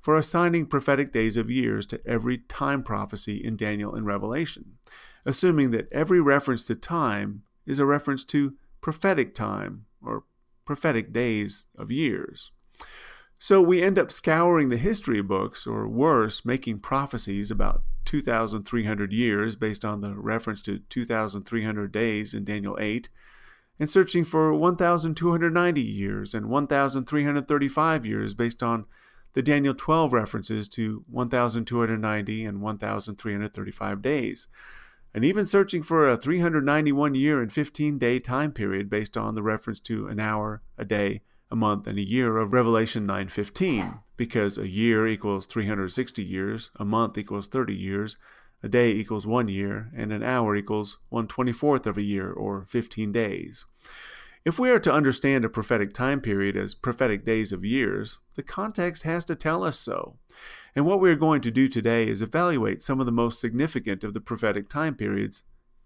for 0.00 0.16
assigning 0.16 0.66
prophetic 0.66 1.12
days 1.12 1.36
of 1.36 1.50
years 1.50 1.84
to 1.86 2.00
every 2.06 2.38
time 2.38 2.84
prophecy 2.84 3.36
in 3.36 3.56
Daniel 3.56 3.94
and 3.94 4.06
Revelation, 4.06 4.78
assuming 5.26 5.72
that 5.72 5.90
every 5.90 6.20
reference 6.20 6.62
to 6.64 6.76
time 6.76 7.42
is 7.66 7.80
a 7.80 7.86
reference 7.86 8.24
to 8.24 8.54
prophetic 8.80 9.34
time 9.34 9.86
or 10.04 10.24
prophetic 10.64 11.12
days 11.12 11.64
of 11.76 11.90
years. 11.90 12.52
So 13.42 13.60
we 13.60 13.82
end 13.82 13.98
up 13.98 14.12
scouring 14.12 14.68
the 14.68 14.76
history 14.76 15.20
books, 15.20 15.66
or 15.66 15.88
worse, 15.88 16.44
making 16.44 16.78
prophecies 16.78 17.50
about 17.50 17.82
2,300 18.04 19.12
years 19.12 19.56
based 19.56 19.84
on 19.84 20.00
the 20.00 20.14
reference 20.14 20.62
to 20.62 20.78
2,300 20.78 21.90
days 21.90 22.34
in 22.34 22.44
Daniel 22.44 22.78
8, 22.78 23.08
and 23.80 23.90
searching 23.90 24.22
for 24.22 24.54
1,290 24.54 25.80
years 25.80 26.34
and 26.34 26.50
1,335 26.50 28.06
years 28.06 28.34
based 28.34 28.62
on 28.62 28.84
the 29.32 29.42
Daniel 29.42 29.74
12 29.74 30.12
references 30.12 30.68
to 30.68 31.04
1,290 31.10 32.44
and 32.44 32.60
1,335 32.60 34.02
days, 34.02 34.46
and 35.12 35.24
even 35.24 35.46
searching 35.46 35.82
for 35.82 36.08
a 36.08 36.16
391 36.16 37.16
year 37.16 37.42
and 37.42 37.52
15 37.52 37.98
day 37.98 38.20
time 38.20 38.52
period 38.52 38.88
based 38.88 39.16
on 39.16 39.34
the 39.34 39.42
reference 39.42 39.80
to 39.80 40.06
an 40.06 40.20
hour, 40.20 40.62
a 40.78 40.84
day, 40.84 41.22
a 41.52 41.56
month 41.56 41.86
and 41.86 41.98
a 41.98 42.08
year 42.08 42.38
of 42.38 42.54
Revelation 42.54 43.06
9:15 43.06 44.00
because 44.16 44.56
a 44.56 44.66
year 44.66 45.06
equals 45.06 45.44
360 45.44 46.24
years, 46.24 46.70
a 46.76 46.84
month 46.84 47.18
equals 47.18 47.46
30 47.46 47.76
years, 47.76 48.16
a 48.62 48.68
day 48.70 48.90
equals 48.90 49.26
1 49.26 49.48
year, 49.48 49.90
and 49.94 50.12
an 50.12 50.22
hour 50.22 50.56
equals 50.56 50.98
1/24th 51.10 51.86
of 51.86 51.98
a 51.98 52.02
year 52.02 52.32
or 52.32 52.64
15 52.64 53.12
days. 53.12 53.66
If 54.46 54.58
we 54.58 54.70
are 54.70 54.80
to 54.80 54.92
understand 54.92 55.44
a 55.44 55.50
prophetic 55.50 55.92
time 55.92 56.22
period 56.22 56.56
as 56.56 56.74
prophetic 56.74 57.22
days 57.22 57.52
of 57.52 57.66
years, 57.66 58.18
the 58.34 58.42
context 58.42 59.02
has 59.02 59.22
to 59.26 59.36
tell 59.36 59.62
us 59.62 59.78
so. 59.78 60.16
And 60.74 60.86
what 60.86 61.00
we 61.00 61.10
are 61.10 61.16
going 61.16 61.42
to 61.42 61.50
do 61.50 61.68
today 61.68 62.08
is 62.08 62.22
evaluate 62.22 62.80
some 62.80 62.98
of 62.98 63.04
the 63.04 63.12
most 63.12 63.38
significant 63.38 64.02
of 64.04 64.14
the 64.14 64.20
prophetic 64.22 64.70
time 64.70 64.94
periods 64.94 65.42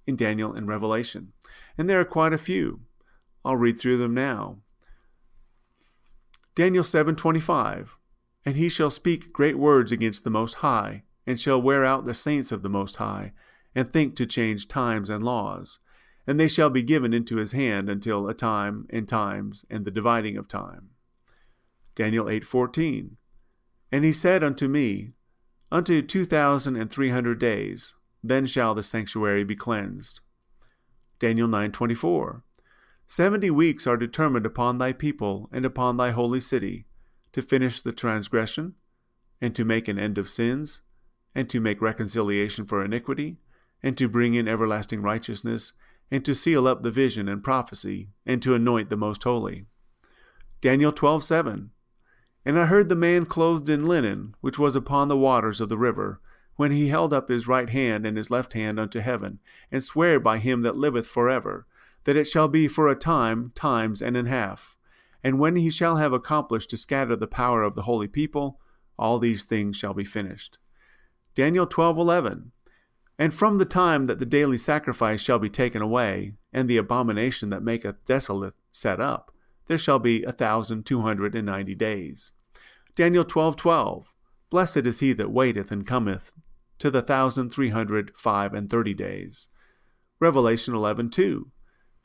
in 0.07 0.15
Daniel 0.15 0.55
and 0.55 0.69
Revelation. 0.69 1.33
And 1.77 1.91
there 1.91 1.99
are 1.99 2.05
quite 2.05 2.33
a 2.33 2.39
few. 2.39 2.83
I'll 3.45 3.57
read 3.57 3.81
through 3.81 3.99
them 3.99 4.15
now. 4.15 4.63
Daniel 6.57 6.83
7:25 6.83 7.97
And 8.45 8.57
he 8.57 8.69
shall 8.69 8.91
speak 8.91 9.33
great 9.33 9.59
words 9.59 9.93
against 9.93 10.25
the 10.25 10.31
most 10.31 10.55
high 10.55 11.05
and 11.27 11.39
shall 11.39 11.61
wear 11.61 11.85
out 11.85 12.07
the 12.07 12.15
saints 12.15 12.51
of 12.51 12.63
the 12.63 12.71
most 12.71 12.97
high 12.97 13.33
and 13.75 13.93
think 13.93 14.17
to 14.17 14.25
change 14.27 14.67
times 14.67 15.11
and 15.11 15.23
laws 15.23 15.81
and 16.27 16.41
they 16.41 16.49
shall 16.49 16.71
be 16.71 16.83
given 16.83 17.13
into 17.13 17.37
his 17.37 17.53
hand 17.53 17.89
until 17.89 18.27
a 18.27 18.35
time 18.35 18.87
and 18.91 19.07
times 19.07 19.65
and 19.71 19.85
the 19.85 19.91
dividing 19.91 20.37
of 20.37 20.49
time. 20.49 20.91
Daniel 21.95 22.27
8:14 22.27 23.17
And 23.93 24.05
he 24.05 24.13
said 24.13 24.43
unto 24.43 24.67
me 24.67 25.13
unto 25.71 26.01
2300 26.01 27.39
days 27.39 27.95
then 28.25 28.47
shall 28.47 28.75
the 28.75 28.83
sanctuary 28.83 29.45
be 29.45 29.55
cleansed. 29.55 30.21
Daniel 31.19 31.49
9:24 31.49 32.43
Seventy 33.09 33.53
weeks 33.53 33.87
are 33.87 33.97
determined 33.97 34.47
upon 34.47 34.79
thy 34.79 34.93
people 34.93 35.49
and 35.53 35.65
upon 35.65 35.97
thy 35.97 36.11
holy 36.11 36.41
city, 36.41 36.87
to 37.33 37.41
finish 37.41 37.81
the 37.81 37.93
transgression, 37.93 38.75
and 39.41 39.55
to 39.55 39.65
make 39.65 39.87
an 39.87 39.99
end 39.99 40.19
of 40.19 40.29
sins, 40.29 40.83
and 41.33 41.49
to 41.51 41.61
make 41.61 41.81
reconciliation 41.81 42.67
for 42.67 42.85
iniquity, 42.85 43.39
and 43.81 43.97
to 43.97 44.09
bring 44.09 44.35
in 44.35 44.49
everlasting 44.49 45.03
righteousness, 45.03 45.73
and 46.11 46.25
to 46.25 46.35
seal 46.35 46.67
up 46.67 46.83
the 46.83 46.91
vision 46.91 47.29
and 47.29 47.45
prophecy, 47.45 48.11
and 48.25 48.43
to 48.43 48.55
anoint 48.55 48.91
the 48.91 48.97
most 48.97 49.23
holy. 49.23 49.67
Daniel 50.61 50.91
12:7 50.91 51.71
And 52.45 52.59
I 52.59 52.67
heard 52.67 52.89
the 52.89 52.97
man 52.97 53.25
clothed 53.25 53.69
in 53.69 53.85
linen, 53.85 54.35
which 54.41 54.59
was 54.59 54.75
upon 54.75 55.07
the 55.07 55.17
waters 55.17 55.61
of 55.61 55.69
the 55.69 55.79
river, 55.79 56.21
when 56.57 56.73
he 56.73 56.89
held 56.89 57.13
up 57.13 57.29
his 57.29 57.47
right 57.47 57.71
hand 57.71 58.05
and 58.05 58.17
his 58.17 58.33
left 58.33 58.55
hand 58.55 58.81
unto 58.81 58.99
heaven, 58.99 59.39
and 59.71 59.85
sware 59.85 60.19
by 60.19 60.39
him 60.39 60.63
that 60.63 60.75
liveth 60.75 61.07
for 61.07 61.29
ever, 61.29 61.67
that 62.07 62.17
it 62.17 62.25
shall 62.25 62.47
be 62.47 62.69
for 62.69 62.89
a 62.89 62.95
time, 62.95 63.51
times, 63.57 64.01
and 64.01 64.17
an 64.17 64.27
half. 64.27 64.77
And 65.25 65.41
when 65.41 65.57
he 65.57 65.69
shall 65.69 65.97
have 65.97 66.13
accomplished 66.13 66.71
to 66.71 66.77
scatter 66.77 67.17
the 67.17 67.27
power 67.27 67.65
of 67.65 67.75
the 67.75 67.83
holy 67.83 68.07
people, 68.07 68.61
all 68.97 69.19
these 69.19 69.45
things 69.45 69.77
shall 69.77 69.93
be 69.93 70.05
finished. 70.05 70.61
Daniel 71.35 71.67
12:11 71.67 72.53
And 73.19 73.35
from 73.35 73.59
the 73.59 73.65
time 73.65 74.05
that 74.05 74.21
the 74.21 74.25
daily 74.25 74.57
sacrifice 74.57 75.21
shall 75.21 75.41
be 75.41 75.51
taken 75.51 75.83
away, 75.83 76.35
and 76.53 76.71
the 76.71 76.77
abomination 76.77 77.51
that 77.51 77.65
maketh 77.65 78.05
desolate 78.05 78.55
set 78.71 79.01
up, 79.01 79.33
there 79.67 79.77
shall 79.77 79.99
be 79.99 80.23
a 80.23 80.33
thousand 80.33 80.87
two 80.87 81.01
hundred 81.01 81.35
and 81.35 81.45
ninety 81.45 81.75
days. 81.75 82.33
Daniel 82.95 83.25
12:12 83.25 84.13
Blessed 84.49 84.87
is 84.87 85.01
he 85.01 85.13
that 85.15 85.33
waiteth 85.33 85.73
and 85.73 85.85
cometh 85.85 86.35
to 86.79 86.89
the 86.89 87.03
thousand 87.03 87.51
three 87.51 87.71
hundred 87.71 88.17
five 88.17 88.55
and 88.55 88.71
thirty 88.71 88.95
days. 88.95 89.49
Revelation 90.21 90.73
11:2 90.73 91.51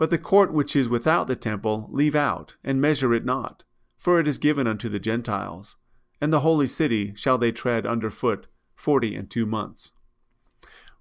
but 0.01 0.10
the 0.10 0.17
court 0.17 0.51
which 0.51 0.75
is 0.75 0.89
without 0.89 1.27
the 1.27 1.36
temple 1.36 1.88
leave 1.91 2.15
out, 2.15 2.55
and 2.63 2.81
measure 2.81 3.13
it 3.13 3.24
not, 3.24 3.63
for 3.96 4.20
it 4.20 4.27
is 4.27 4.39
given 4.39 4.65
unto 4.65 4.89
the 4.89 4.98
Gentiles. 4.98 5.75
And 6.20 6.34
the 6.34 6.39
holy 6.39 6.65
city 6.65 7.13
shall 7.15 7.38
they 7.38 7.51
tread 7.51 7.86
under 7.86 8.10
foot 8.10 8.48
forty 8.74 9.15
and 9.15 9.29
two 9.29 9.46
months. 9.46 9.91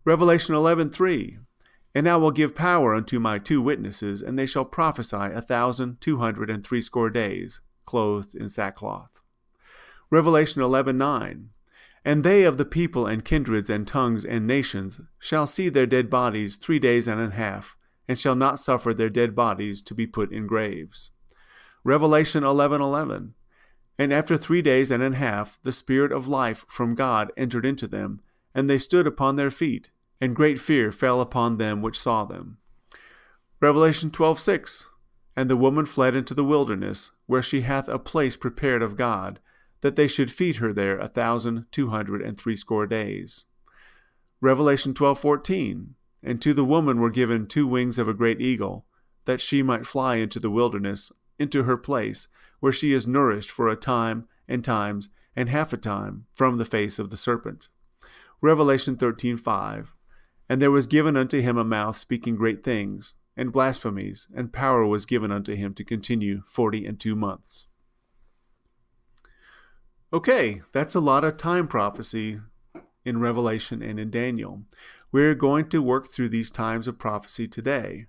Revelation 0.04 0.54
11:3 0.54 1.38
And 1.94 2.06
I 2.06 2.16
will 2.16 2.30
give 2.30 2.54
power 2.54 2.94
unto 2.94 3.18
my 3.18 3.38
two 3.38 3.62
witnesses, 3.62 4.20
and 4.20 4.38
they 4.38 4.44
shall 4.44 4.66
prophesy 4.66 5.16
a 5.16 5.40
thousand 5.40 6.02
two 6.02 6.18
hundred 6.18 6.50
and 6.50 6.62
threescore 6.62 7.08
days, 7.08 7.62
clothed 7.86 8.34
in 8.34 8.50
sackcloth. 8.50 9.22
Revelation 10.10 10.60
11:9 10.60 11.46
And 12.04 12.22
they 12.22 12.44
of 12.44 12.58
the 12.58 12.66
people 12.66 13.06
and 13.06 13.24
kindreds 13.24 13.70
and 13.70 13.88
tongues 13.88 14.26
and 14.26 14.46
nations 14.46 15.00
shall 15.18 15.46
see 15.46 15.70
their 15.70 15.86
dead 15.86 16.10
bodies 16.10 16.58
three 16.58 16.78
days 16.78 17.08
and 17.08 17.18
a 17.18 17.30
half, 17.30 17.78
and 18.10 18.18
shall 18.18 18.34
not 18.34 18.58
suffer 18.58 18.92
their 18.92 19.08
dead 19.08 19.36
bodies 19.36 19.80
to 19.80 19.94
be 19.94 20.04
put 20.04 20.32
in 20.32 20.44
graves. 20.44 21.12
Revelation 21.84 22.42
11:11 22.42 23.34
And 24.00 24.12
after 24.12 24.36
3 24.36 24.62
days 24.62 24.90
and 24.90 25.00
a 25.00 25.14
half 25.14 25.62
the 25.62 25.70
spirit 25.70 26.10
of 26.10 26.26
life 26.26 26.64
from 26.66 26.96
God 26.96 27.30
entered 27.36 27.64
into 27.64 27.86
them 27.86 28.20
and 28.52 28.68
they 28.68 28.78
stood 28.78 29.06
upon 29.06 29.36
their 29.36 29.48
feet 29.48 29.92
and 30.20 30.34
great 30.34 30.58
fear 30.58 30.90
fell 30.90 31.20
upon 31.20 31.58
them 31.58 31.82
which 31.82 31.96
saw 31.96 32.24
them. 32.24 32.58
Revelation 33.60 34.10
12:6 34.10 34.88
And 35.36 35.48
the 35.48 35.56
woman 35.56 35.84
fled 35.84 36.16
into 36.16 36.34
the 36.34 36.42
wilderness 36.42 37.12
where 37.26 37.44
she 37.44 37.60
hath 37.60 37.86
a 37.86 38.00
place 38.00 38.36
prepared 38.36 38.82
of 38.82 38.96
God 38.96 39.38
that 39.82 39.94
they 39.94 40.08
should 40.08 40.32
feed 40.32 40.56
her 40.56 40.72
there 40.72 40.98
a 40.98 41.06
thousand 41.06 41.66
two 41.70 41.90
hundred 41.90 42.22
and 42.22 42.36
threescore 42.36 42.88
days. 42.88 43.44
Revelation 44.40 44.94
12:14 44.94 45.94
and 46.22 46.40
to 46.42 46.54
the 46.54 46.64
woman 46.64 47.00
were 47.00 47.10
given 47.10 47.46
two 47.46 47.66
wings 47.66 47.98
of 47.98 48.08
a 48.08 48.14
great 48.14 48.40
eagle, 48.40 48.86
that 49.24 49.40
she 49.40 49.62
might 49.62 49.86
fly 49.86 50.16
into 50.16 50.38
the 50.38 50.50
wilderness, 50.50 51.10
into 51.38 51.64
her 51.64 51.76
place, 51.76 52.28
where 52.60 52.72
she 52.72 52.92
is 52.92 53.06
nourished 53.06 53.50
for 53.50 53.68
a 53.68 53.76
time 53.76 54.26
and 54.48 54.64
times 54.64 55.08
and 55.34 55.48
half 55.48 55.72
a 55.72 55.76
time 55.76 56.26
from 56.34 56.56
the 56.56 56.64
face 56.64 56.98
of 56.98 57.10
the 57.10 57.16
serpent. 57.16 57.68
Revelation 58.40 58.96
13:5 58.96 59.94
And 60.48 60.60
there 60.60 60.70
was 60.70 60.86
given 60.86 61.16
unto 61.16 61.40
him 61.40 61.56
a 61.56 61.64
mouth 61.64 61.96
speaking 61.96 62.36
great 62.36 62.62
things, 62.64 63.14
and 63.36 63.52
blasphemies, 63.52 64.28
and 64.34 64.52
power 64.52 64.84
was 64.84 65.06
given 65.06 65.30
unto 65.30 65.54
him 65.54 65.72
to 65.74 65.84
continue 65.84 66.42
forty 66.46 66.84
and 66.84 66.98
two 66.98 67.14
months. 67.14 67.66
Okay, 70.12 70.62
that's 70.72 70.94
a 70.94 71.00
lot 71.00 71.24
of 71.24 71.36
time 71.36 71.68
prophecy 71.68 72.40
in 73.04 73.20
Revelation 73.20 73.80
and 73.80 74.00
in 74.00 74.10
Daniel. 74.10 74.64
We're 75.12 75.34
going 75.34 75.68
to 75.70 75.82
work 75.82 76.06
through 76.06 76.28
these 76.28 76.52
times 76.52 76.86
of 76.86 76.98
prophecy 76.98 77.48
today. 77.48 78.06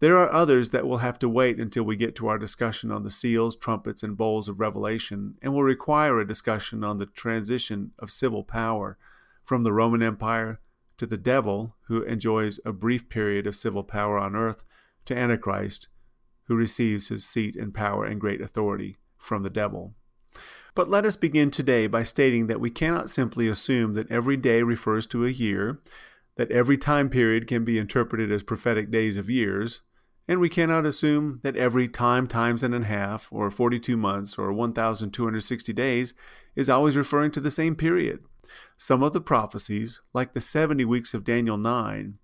There 0.00 0.16
are 0.16 0.32
others 0.32 0.70
that 0.70 0.86
will 0.86 0.98
have 0.98 1.18
to 1.18 1.28
wait 1.28 1.60
until 1.60 1.82
we 1.82 1.96
get 1.96 2.14
to 2.16 2.28
our 2.28 2.38
discussion 2.38 2.90
on 2.90 3.02
the 3.02 3.10
seals, 3.10 3.54
trumpets, 3.54 4.02
and 4.02 4.16
bowls 4.16 4.48
of 4.48 4.60
Revelation, 4.60 5.34
and 5.42 5.52
will 5.52 5.62
require 5.62 6.18
a 6.18 6.26
discussion 6.26 6.82
on 6.82 6.98
the 6.98 7.06
transition 7.06 7.92
of 7.98 8.10
civil 8.10 8.44
power 8.44 8.96
from 9.44 9.62
the 9.62 9.72
Roman 9.72 10.02
Empire 10.02 10.60
to 10.96 11.06
the 11.06 11.18
devil, 11.18 11.74
who 11.88 12.02
enjoys 12.02 12.60
a 12.64 12.72
brief 12.72 13.10
period 13.10 13.46
of 13.46 13.56
civil 13.56 13.82
power 13.82 14.18
on 14.18 14.34
earth, 14.34 14.64
to 15.04 15.16
Antichrist, 15.16 15.88
who 16.44 16.56
receives 16.56 17.08
his 17.08 17.26
seat 17.26 17.56
and 17.56 17.74
power 17.74 18.04
and 18.04 18.20
great 18.20 18.40
authority 18.40 18.96
from 19.18 19.42
the 19.42 19.50
devil. 19.50 19.94
But 20.74 20.88
let 20.88 21.04
us 21.04 21.16
begin 21.16 21.50
today 21.50 21.88
by 21.88 22.04
stating 22.04 22.46
that 22.46 22.60
we 22.60 22.70
cannot 22.70 23.10
simply 23.10 23.48
assume 23.48 23.94
that 23.94 24.10
every 24.10 24.36
day 24.36 24.62
refers 24.62 25.06
to 25.06 25.26
a 25.26 25.30
year, 25.30 25.80
that 26.38 26.50
every 26.52 26.78
time 26.78 27.10
period 27.10 27.48
can 27.48 27.64
be 27.64 27.78
interpreted 27.78 28.30
as 28.30 28.44
prophetic 28.44 28.90
days 28.92 29.16
of 29.16 29.28
years, 29.28 29.80
and 30.28 30.38
we 30.38 30.48
cannot 30.48 30.86
assume 30.86 31.40
that 31.42 31.56
every 31.56 31.88
time 31.88 32.28
times 32.28 32.62
and 32.62 32.74
a 32.74 32.84
half, 32.84 33.28
or 33.32 33.50
42 33.50 33.96
months, 33.96 34.38
or 34.38 34.52
1,260 34.52 35.72
days 35.72 36.14
is 36.54 36.70
always 36.70 36.96
referring 36.96 37.32
to 37.32 37.40
the 37.40 37.50
same 37.50 37.74
period. 37.74 38.20
Some 38.76 39.02
of 39.02 39.12
the 39.12 39.20
prophecies, 39.20 40.00
like 40.14 40.32
the 40.32 40.40
70 40.40 40.84
weeks 40.84 41.12
of 41.12 41.24
Daniel 41.24 41.58
9, 41.58 42.18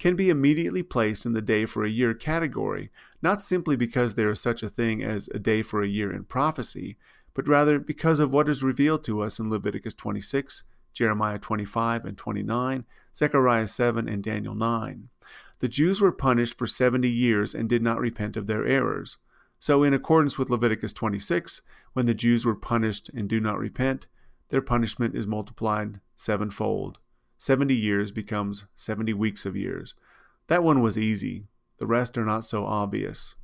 can 0.00 0.16
be 0.16 0.30
immediately 0.30 0.82
placed 0.82 1.24
in 1.24 1.34
the 1.34 1.42
day 1.42 1.64
for 1.64 1.84
a 1.84 1.90
year 1.90 2.12
category, 2.12 2.90
not 3.22 3.40
simply 3.40 3.76
because 3.76 4.16
there 4.16 4.30
is 4.30 4.40
such 4.40 4.64
a 4.64 4.68
thing 4.68 5.04
as 5.04 5.28
a 5.28 5.38
day 5.38 5.62
for 5.62 5.80
a 5.80 5.88
year 5.88 6.12
in 6.12 6.24
prophecy, 6.24 6.96
but 7.34 7.46
rather 7.46 7.78
because 7.78 8.18
of 8.18 8.32
what 8.32 8.48
is 8.48 8.64
revealed 8.64 9.04
to 9.04 9.22
us 9.22 9.38
in 9.38 9.48
Leviticus 9.48 9.94
26, 9.94 10.64
Jeremiah 10.92 11.38
25 11.38 12.04
and 12.04 12.18
29, 12.18 12.84
Zechariah 13.14 13.66
7, 13.66 14.08
and 14.08 14.22
Daniel 14.22 14.54
9. 14.54 15.08
The 15.60 15.68
Jews 15.68 16.00
were 16.00 16.12
punished 16.12 16.56
for 16.56 16.66
70 16.66 17.08
years 17.08 17.54
and 17.54 17.68
did 17.68 17.82
not 17.82 18.00
repent 18.00 18.36
of 18.36 18.46
their 18.46 18.66
errors. 18.66 19.18
So, 19.58 19.82
in 19.82 19.92
accordance 19.92 20.38
with 20.38 20.48
Leviticus 20.48 20.92
26, 20.94 21.60
when 21.92 22.06
the 22.06 22.14
Jews 22.14 22.46
were 22.46 22.54
punished 22.54 23.10
and 23.10 23.28
do 23.28 23.40
not 23.40 23.58
repent, 23.58 24.06
their 24.48 24.62
punishment 24.62 25.14
is 25.14 25.26
multiplied 25.26 26.00
sevenfold. 26.16 26.98
70 27.36 27.74
years 27.74 28.10
becomes 28.10 28.66
70 28.74 29.12
weeks 29.14 29.44
of 29.44 29.56
years. 29.56 29.94
That 30.46 30.62
one 30.62 30.82
was 30.82 30.98
easy. 30.98 31.44
The 31.78 31.86
rest 31.86 32.16
are 32.18 32.24
not 32.24 32.44
so 32.44 32.66
obvious. 32.66 33.34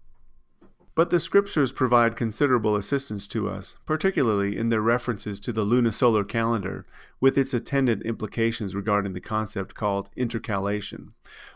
But 0.96 1.10
the 1.10 1.20
scriptures 1.20 1.72
provide 1.72 2.16
considerable 2.16 2.74
assistance 2.74 3.28
to 3.28 3.50
us, 3.50 3.76
particularly 3.84 4.56
in 4.56 4.70
their 4.70 4.80
references 4.80 5.38
to 5.40 5.52
the 5.52 5.64
lunisolar 5.64 6.26
calendar, 6.26 6.86
with 7.20 7.36
its 7.36 7.52
attendant 7.52 8.02
implications 8.04 8.74
regarding 8.74 9.12
the 9.12 9.20
concept 9.20 9.74
called 9.74 10.08
intercalation. 10.16 11.12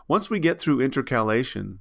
Once 0.07 0.29
we 0.29 0.37
get 0.39 0.59
through 0.61 0.79
intercalation, 0.79 1.79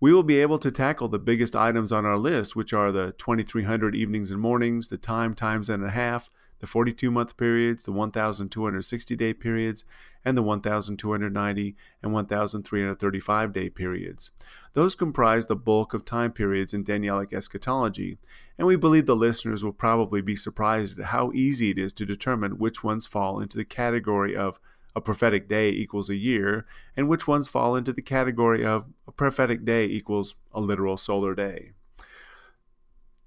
we 0.00 0.12
will 0.12 0.24
be 0.24 0.40
able 0.40 0.58
to 0.58 0.72
tackle 0.72 1.06
the 1.06 1.20
biggest 1.20 1.54
items 1.54 1.92
on 1.92 2.04
our 2.04 2.18
list, 2.18 2.56
which 2.56 2.72
are 2.72 2.90
the 2.90 3.12
2300 3.18 3.94
evenings 3.94 4.32
and 4.32 4.40
mornings, 4.40 4.88
the 4.88 4.98
time 4.98 5.32
times 5.34 5.70
and 5.70 5.84
a 5.84 5.90
half, 5.90 6.28
the 6.60 6.66
42 6.66 7.10
month 7.10 7.36
periods, 7.36 7.84
the 7.84 7.92
1260 7.92 9.16
day 9.16 9.34
periods, 9.34 9.84
and 10.24 10.36
the 10.36 10.42
1290 10.42 11.76
and 12.02 12.12
1335 12.12 13.52
day 13.52 13.70
periods. 13.70 14.30
Those 14.74 14.94
comprise 14.94 15.46
the 15.46 15.56
bulk 15.56 15.94
of 15.94 16.04
time 16.04 16.32
periods 16.32 16.72
in 16.72 16.84
Danielic 16.84 17.32
eschatology, 17.32 18.18
and 18.58 18.66
we 18.66 18.76
believe 18.76 19.06
the 19.06 19.16
listeners 19.16 19.64
will 19.64 19.72
probably 19.72 20.20
be 20.20 20.36
surprised 20.36 20.98
at 20.98 21.06
how 21.06 21.32
easy 21.32 21.70
it 21.70 21.78
is 21.78 21.92
to 21.94 22.06
determine 22.06 22.58
which 22.58 22.84
ones 22.84 23.06
fall 23.06 23.40
into 23.40 23.56
the 23.56 23.64
category 23.64 24.36
of 24.36 24.60
a 24.94 25.00
prophetic 25.00 25.48
day 25.48 25.70
equals 25.70 26.10
a 26.10 26.16
year, 26.16 26.66
and 26.96 27.08
which 27.08 27.26
ones 27.26 27.48
fall 27.48 27.76
into 27.76 27.92
the 27.92 28.02
category 28.02 28.64
of 28.64 28.86
a 29.06 29.12
prophetic 29.12 29.64
day 29.64 29.84
equals 29.84 30.34
a 30.52 30.60
literal 30.60 30.96
solar 30.96 31.34
day. 31.34 31.72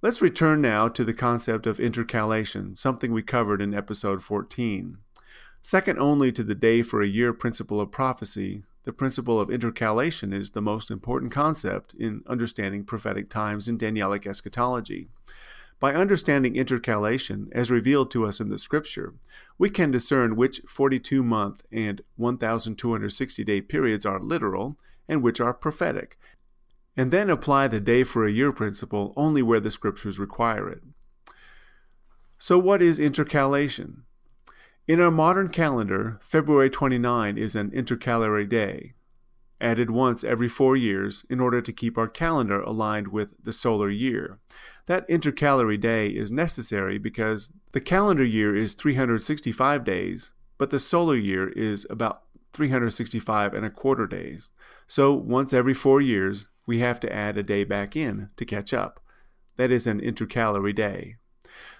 Let's 0.03 0.21
return 0.21 0.59
now 0.59 0.89
to 0.89 1.05
the 1.05 1.13
concept 1.13 1.65
of 1.65 1.77
intercalation, 1.79 2.77
something 2.77 3.13
we 3.13 3.23
covered 3.23 3.61
in 3.61 3.73
episode 3.73 4.21
14. 4.21 4.97
Second 5.61 5.97
only 5.97 6.29
to 6.33 6.43
the 6.43 6.53
day 6.53 6.81
for 6.81 7.01
a 7.01 7.07
year 7.07 7.31
principle 7.31 7.79
of 7.79 7.89
prophecy, 7.89 8.63
the 8.83 8.91
principle 8.91 9.39
of 9.39 9.47
intercalation 9.47 10.33
is 10.33 10.49
the 10.49 10.61
most 10.61 10.91
important 10.91 11.31
concept 11.31 11.93
in 11.93 12.21
understanding 12.27 12.83
prophetic 12.83 13.29
times 13.29 13.69
in 13.69 13.77
Danielic 13.77 14.27
eschatology. 14.27 15.07
By 15.79 15.93
understanding 15.93 16.55
intercalation, 16.55 17.47
as 17.53 17.71
revealed 17.71 18.11
to 18.11 18.25
us 18.25 18.41
in 18.41 18.49
the 18.49 18.57
Scripture, 18.57 19.13
we 19.57 19.69
can 19.69 19.89
discern 19.89 20.35
which 20.35 20.59
42 20.67 21.23
month 21.23 21.63
and 21.71 22.01
1260 22.17 23.43
day 23.45 23.61
periods 23.61 24.05
are 24.05 24.19
literal 24.19 24.75
and 25.07 25.23
which 25.23 25.39
are 25.39 25.53
prophetic, 25.53 26.17
and 26.95 27.11
then 27.11 27.29
apply 27.29 27.67
the 27.67 27.79
day 27.79 28.03
for 28.03 28.25
a 28.25 28.31
year 28.31 28.51
principle 28.51 29.13
only 29.15 29.41
where 29.41 29.59
the 29.59 29.71
scriptures 29.71 30.19
require 30.19 30.69
it. 30.69 30.83
So, 32.37 32.57
what 32.57 32.81
is 32.81 32.99
intercalation? 32.99 34.03
In 34.85 34.99
our 34.99 35.11
modern 35.11 35.47
calendar, 35.47 36.19
February 36.21 36.69
29 36.69 37.37
is 37.37 37.55
an 37.55 37.71
intercalary 37.71 38.45
day, 38.45 38.95
added 39.61 39.89
once 39.89 40.25
every 40.25 40.49
four 40.49 40.75
years 40.75 41.25
in 41.29 41.39
order 41.39 41.61
to 41.61 41.71
keep 41.71 41.97
our 41.97 42.09
calendar 42.09 42.61
aligned 42.61 43.07
with 43.07 43.29
the 43.41 43.53
solar 43.53 43.89
year. 43.89 44.39
That 44.87 45.09
intercalary 45.09 45.77
day 45.77 46.09
is 46.09 46.31
necessary 46.31 46.97
because 46.97 47.53
the 47.71 47.79
calendar 47.79 48.25
year 48.25 48.53
is 48.53 48.73
365 48.73 49.85
days, 49.85 50.33
but 50.57 50.69
the 50.69 50.79
solar 50.79 51.15
year 51.15 51.47
is 51.47 51.87
about 51.89 52.23
365 52.51 53.53
and 53.53 53.65
a 53.65 53.69
quarter 53.69 54.05
days. 54.05 54.51
So 54.85 55.13
once 55.13 55.53
every 55.53 55.73
four 55.73 56.01
years, 56.01 56.49
we 56.65 56.79
have 56.79 56.99
to 57.01 57.13
add 57.13 57.37
a 57.37 57.43
day 57.43 57.63
back 57.63 57.95
in 57.95 58.29
to 58.37 58.45
catch 58.45 58.73
up. 58.73 59.03
That 59.57 59.71
is 59.71 59.85
an 59.85 59.99
intercalary 59.99 60.73
day. 60.73 61.15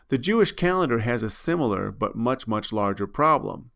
The 0.10 0.18
Jewish 0.18 0.52
calendar 0.52 1.00
has 1.00 1.24
a 1.24 1.30
similar 1.30 1.92
but 1.92 2.16
much, 2.16 2.48
much 2.48 2.74
larger 2.74 3.08
problem. 3.08 3.72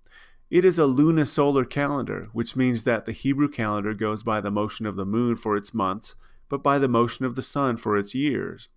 It 0.50 0.63
is 0.63 0.78
a 0.78 0.84
lunisolar 0.84 1.70
calendar, 1.70 2.30
which 2.32 2.56
means 2.56 2.84
that 2.84 3.06
the 3.06 3.12
Hebrew 3.12 3.50
calendar 3.50 3.93
goes 3.93 4.24
by 4.24 4.39
the 4.39 4.52
motion 4.52 4.86
of 4.86 4.96
the 4.96 5.06
moon 5.06 5.36
for 5.36 5.58
its 5.58 5.74
months, 5.74 6.15
but 6.50 6.63
by 6.63 6.80
the 6.80 6.88
motion 6.88 7.26
of 7.26 7.36
the 7.36 7.41
sun 7.41 7.78
for 7.78 7.98
its 7.98 8.13
years. 8.13 8.70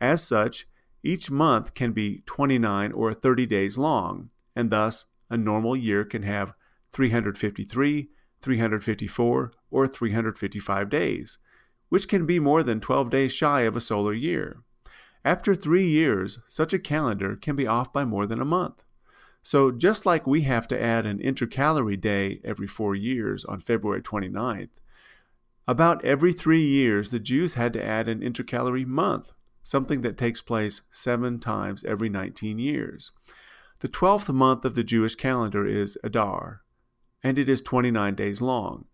As 0.00 0.22
such, 0.22 0.68
each 1.02 1.30
month 1.30 1.74
can 1.74 1.92
be 1.92 2.22
29 2.26 2.92
or 2.92 3.14
30 3.14 3.46
days 3.46 3.78
long, 3.78 4.30
and 4.54 4.70
thus 4.70 5.06
a 5.30 5.36
normal 5.36 5.76
year 5.76 6.04
can 6.04 6.22
have 6.22 6.52
353, 6.92 8.08
354, 8.40 9.52
or 9.70 9.88
355 9.88 10.90
days 10.90 11.38
which 11.88 12.08
can 12.08 12.26
be 12.26 12.38
more 12.38 12.62
than 12.62 12.80
12 12.80 13.10
days 13.10 13.32
shy 13.32 13.60
of 13.60 13.76
a 13.76 13.80
solar 13.80 14.12
year. 14.12 14.62
After 15.24 15.54
three 15.54 15.88
years, 15.88 16.38
such 16.46 16.72
a 16.72 16.78
calendar 16.78 17.36
can 17.36 17.56
be 17.56 17.66
off 17.66 17.92
by 17.92 18.04
more 18.04 18.26
than 18.26 18.40
a 18.40 18.44
month. 18.44 18.84
So, 19.42 19.70
just 19.70 20.04
like 20.04 20.26
we 20.26 20.42
have 20.42 20.68
to 20.68 20.82
add 20.82 21.06
an 21.06 21.20
intercalary 21.20 21.96
day 21.96 22.40
every 22.44 22.66
four 22.66 22.94
years 22.94 23.44
on 23.44 23.60
February 23.60 24.02
29th, 24.02 24.70
about 25.66 26.04
every 26.04 26.32
three 26.32 26.64
years 26.64 27.10
the 27.10 27.18
Jews 27.18 27.54
had 27.54 27.72
to 27.74 27.84
add 27.84 28.08
an 28.08 28.22
intercalary 28.22 28.84
month, 28.84 29.32
something 29.62 30.00
that 30.00 30.16
takes 30.16 30.40
place 30.40 30.82
seven 30.90 31.38
times 31.38 31.84
every 31.84 32.08
19 32.08 32.58
years. 32.58 33.12
The 33.80 33.88
12th 33.88 34.34
month 34.34 34.64
of 34.64 34.74
the 34.74 34.82
Jewish 34.82 35.14
calendar 35.14 35.66
is 35.66 35.96
Adar, 36.02 36.62
and 37.22 37.38
it 37.38 37.48
is 37.48 37.60
29 37.60 38.14
days 38.14 38.40
long. 38.40 38.86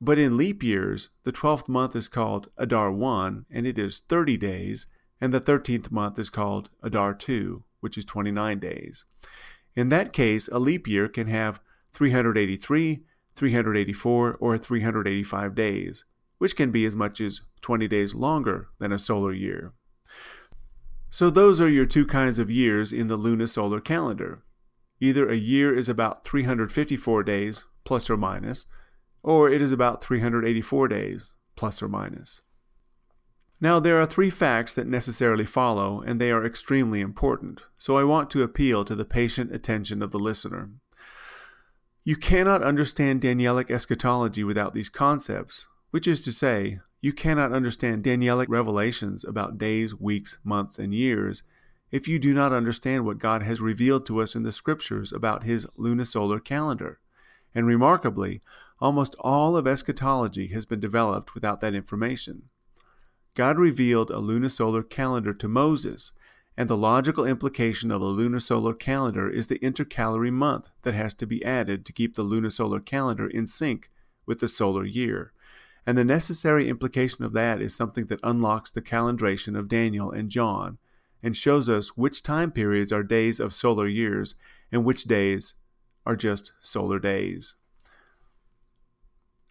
But 0.00 0.18
in 0.18 0.38
leap 0.38 0.62
years, 0.62 1.10
the 1.24 1.32
12th 1.32 1.68
month 1.68 1.94
is 1.94 2.08
called 2.08 2.48
Adar 2.56 2.90
1, 2.90 3.44
and 3.50 3.66
it 3.66 3.78
is 3.78 4.02
30 4.08 4.38
days, 4.38 4.86
and 5.20 5.34
the 5.34 5.40
13th 5.40 5.90
month 5.90 6.18
is 6.18 6.30
called 6.30 6.70
Adar 6.82 7.12
2, 7.12 7.62
which 7.80 7.98
is 7.98 8.06
29 8.06 8.58
days. 8.58 9.04
In 9.76 9.90
that 9.90 10.14
case, 10.14 10.48
a 10.48 10.58
leap 10.58 10.88
year 10.88 11.06
can 11.06 11.26
have 11.26 11.60
383, 11.92 13.02
384, 13.36 14.36
or 14.40 14.58
385 14.58 15.54
days, 15.54 16.04
which 16.38 16.56
can 16.56 16.70
be 16.70 16.86
as 16.86 16.96
much 16.96 17.20
as 17.20 17.42
20 17.60 17.86
days 17.86 18.14
longer 18.14 18.68
than 18.78 18.92
a 18.92 18.98
solar 18.98 19.34
year. 19.34 19.74
So, 21.10 21.28
those 21.28 21.60
are 21.60 21.68
your 21.68 21.86
two 21.86 22.06
kinds 22.06 22.38
of 22.38 22.50
years 22.50 22.92
in 22.92 23.08
the 23.08 23.18
lunisolar 23.18 23.84
calendar. 23.84 24.44
Either 25.00 25.28
a 25.28 25.36
year 25.36 25.76
is 25.76 25.88
about 25.88 26.24
354 26.24 27.22
days, 27.22 27.64
plus 27.84 28.08
or 28.08 28.16
minus, 28.16 28.66
or 29.22 29.50
it 29.50 29.62
is 29.62 29.72
about 29.72 30.02
384 30.02 30.88
days, 30.88 31.32
plus 31.56 31.82
or 31.82 31.88
minus. 31.88 32.42
Now, 33.60 33.78
there 33.78 34.00
are 34.00 34.06
three 34.06 34.30
facts 34.30 34.74
that 34.74 34.86
necessarily 34.86 35.44
follow, 35.44 36.00
and 36.00 36.18
they 36.18 36.30
are 36.30 36.46
extremely 36.46 37.00
important, 37.00 37.62
so 37.76 37.98
I 37.98 38.04
want 38.04 38.30
to 38.30 38.42
appeal 38.42 38.84
to 38.86 38.94
the 38.94 39.04
patient 39.04 39.54
attention 39.54 40.02
of 40.02 40.12
the 40.12 40.18
listener. 40.18 40.70
You 42.02 42.16
cannot 42.16 42.62
understand 42.62 43.20
Danielic 43.20 43.70
eschatology 43.70 44.42
without 44.44 44.72
these 44.72 44.88
concepts, 44.88 45.66
which 45.90 46.08
is 46.08 46.22
to 46.22 46.32
say, 46.32 46.80
you 47.02 47.12
cannot 47.12 47.52
understand 47.52 48.02
Danielic 48.02 48.46
revelations 48.48 49.24
about 49.24 49.58
days, 49.58 49.94
weeks, 49.94 50.38
months, 50.42 50.78
and 50.78 50.94
years 50.94 51.42
if 51.90 52.06
you 52.06 52.18
do 52.18 52.32
not 52.32 52.52
understand 52.52 53.04
what 53.04 53.18
God 53.18 53.42
has 53.42 53.60
revealed 53.60 54.06
to 54.06 54.20
us 54.20 54.34
in 54.34 54.42
the 54.42 54.52
Scriptures 54.52 55.12
about 55.12 55.42
His 55.42 55.66
lunisolar 55.78 56.42
calendar. 56.42 57.00
And 57.54 57.66
remarkably, 57.66 58.42
almost 58.80 59.14
all 59.20 59.56
of 59.56 59.66
eschatology 59.66 60.48
has 60.48 60.66
been 60.66 60.80
developed 60.80 61.34
without 61.34 61.60
that 61.60 61.74
information. 61.74 62.44
God 63.34 63.58
revealed 63.58 64.10
a 64.10 64.14
lunisolar 64.14 64.88
calendar 64.88 65.32
to 65.34 65.48
Moses, 65.48 66.12
and 66.56 66.68
the 66.68 66.76
logical 66.76 67.24
implication 67.24 67.90
of 67.90 68.02
a 68.02 68.06
lunisolar 68.06 68.78
calendar 68.78 69.28
is 69.30 69.46
the 69.46 69.62
intercalary 69.64 70.30
month 70.30 70.70
that 70.82 70.94
has 70.94 71.14
to 71.14 71.26
be 71.26 71.44
added 71.44 71.86
to 71.86 71.92
keep 71.92 72.16
the 72.16 72.24
lunisolar 72.24 72.84
calendar 72.84 73.28
in 73.28 73.46
sync 73.46 73.88
with 74.26 74.40
the 74.40 74.48
solar 74.48 74.84
year. 74.84 75.32
And 75.86 75.96
the 75.96 76.04
necessary 76.04 76.68
implication 76.68 77.24
of 77.24 77.32
that 77.32 77.60
is 77.60 77.74
something 77.74 78.06
that 78.06 78.20
unlocks 78.22 78.70
the 78.70 78.82
calendration 78.82 79.58
of 79.58 79.68
Daniel 79.68 80.10
and 80.10 80.30
John 80.30 80.78
and 81.22 81.36
shows 81.36 81.68
us 81.68 81.96
which 81.96 82.22
time 82.22 82.50
periods 82.50 82.92
are 82.92 83.02
days 83.02 83.40
of 83.40 83.54
solar 83.54 83.86
years 83.86 84.34
and 84.72 84.84
which 84.84 85.04
days 85.04 85.54
are 86.06 86.16
just 86.16 86.52
solar 86.60 86.98
days. 86.98 87.56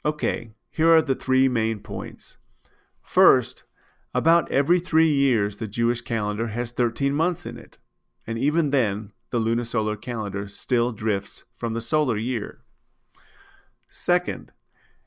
Okay, 0.06 0.52
here 0.72 0.96
are 0.96 1.02
the 1.02 1.16
three 1.16 1.50
main 1.50 1.80
points. 1.80 2.38
First, 3.02 3.66
about 4.14 4.50
every 4.50 4.80
three 4.80 5.12
years, 5.12 5.58
the 5.58 5.68
Jewish 5.68 6.00
calendar 6.02 6.48
has 6.48 6.72
13 6.72 7.14
months 7.14 7.46
in 7.46 7.58
it, 7.58 7.78
and 8.26 8.38
even 8.38 8.70
then, 8.70 9.12
the 9.30 9.40
lunisolar 9.40 10.02
calendar 10.02 10.48
still 10.48 10.94
drifts 10.94 11.44
from 11.54 11.74
the 11.74 11.82
solar 11.82 12.18
year. 12.18 12.62
Second, 13.90 14.54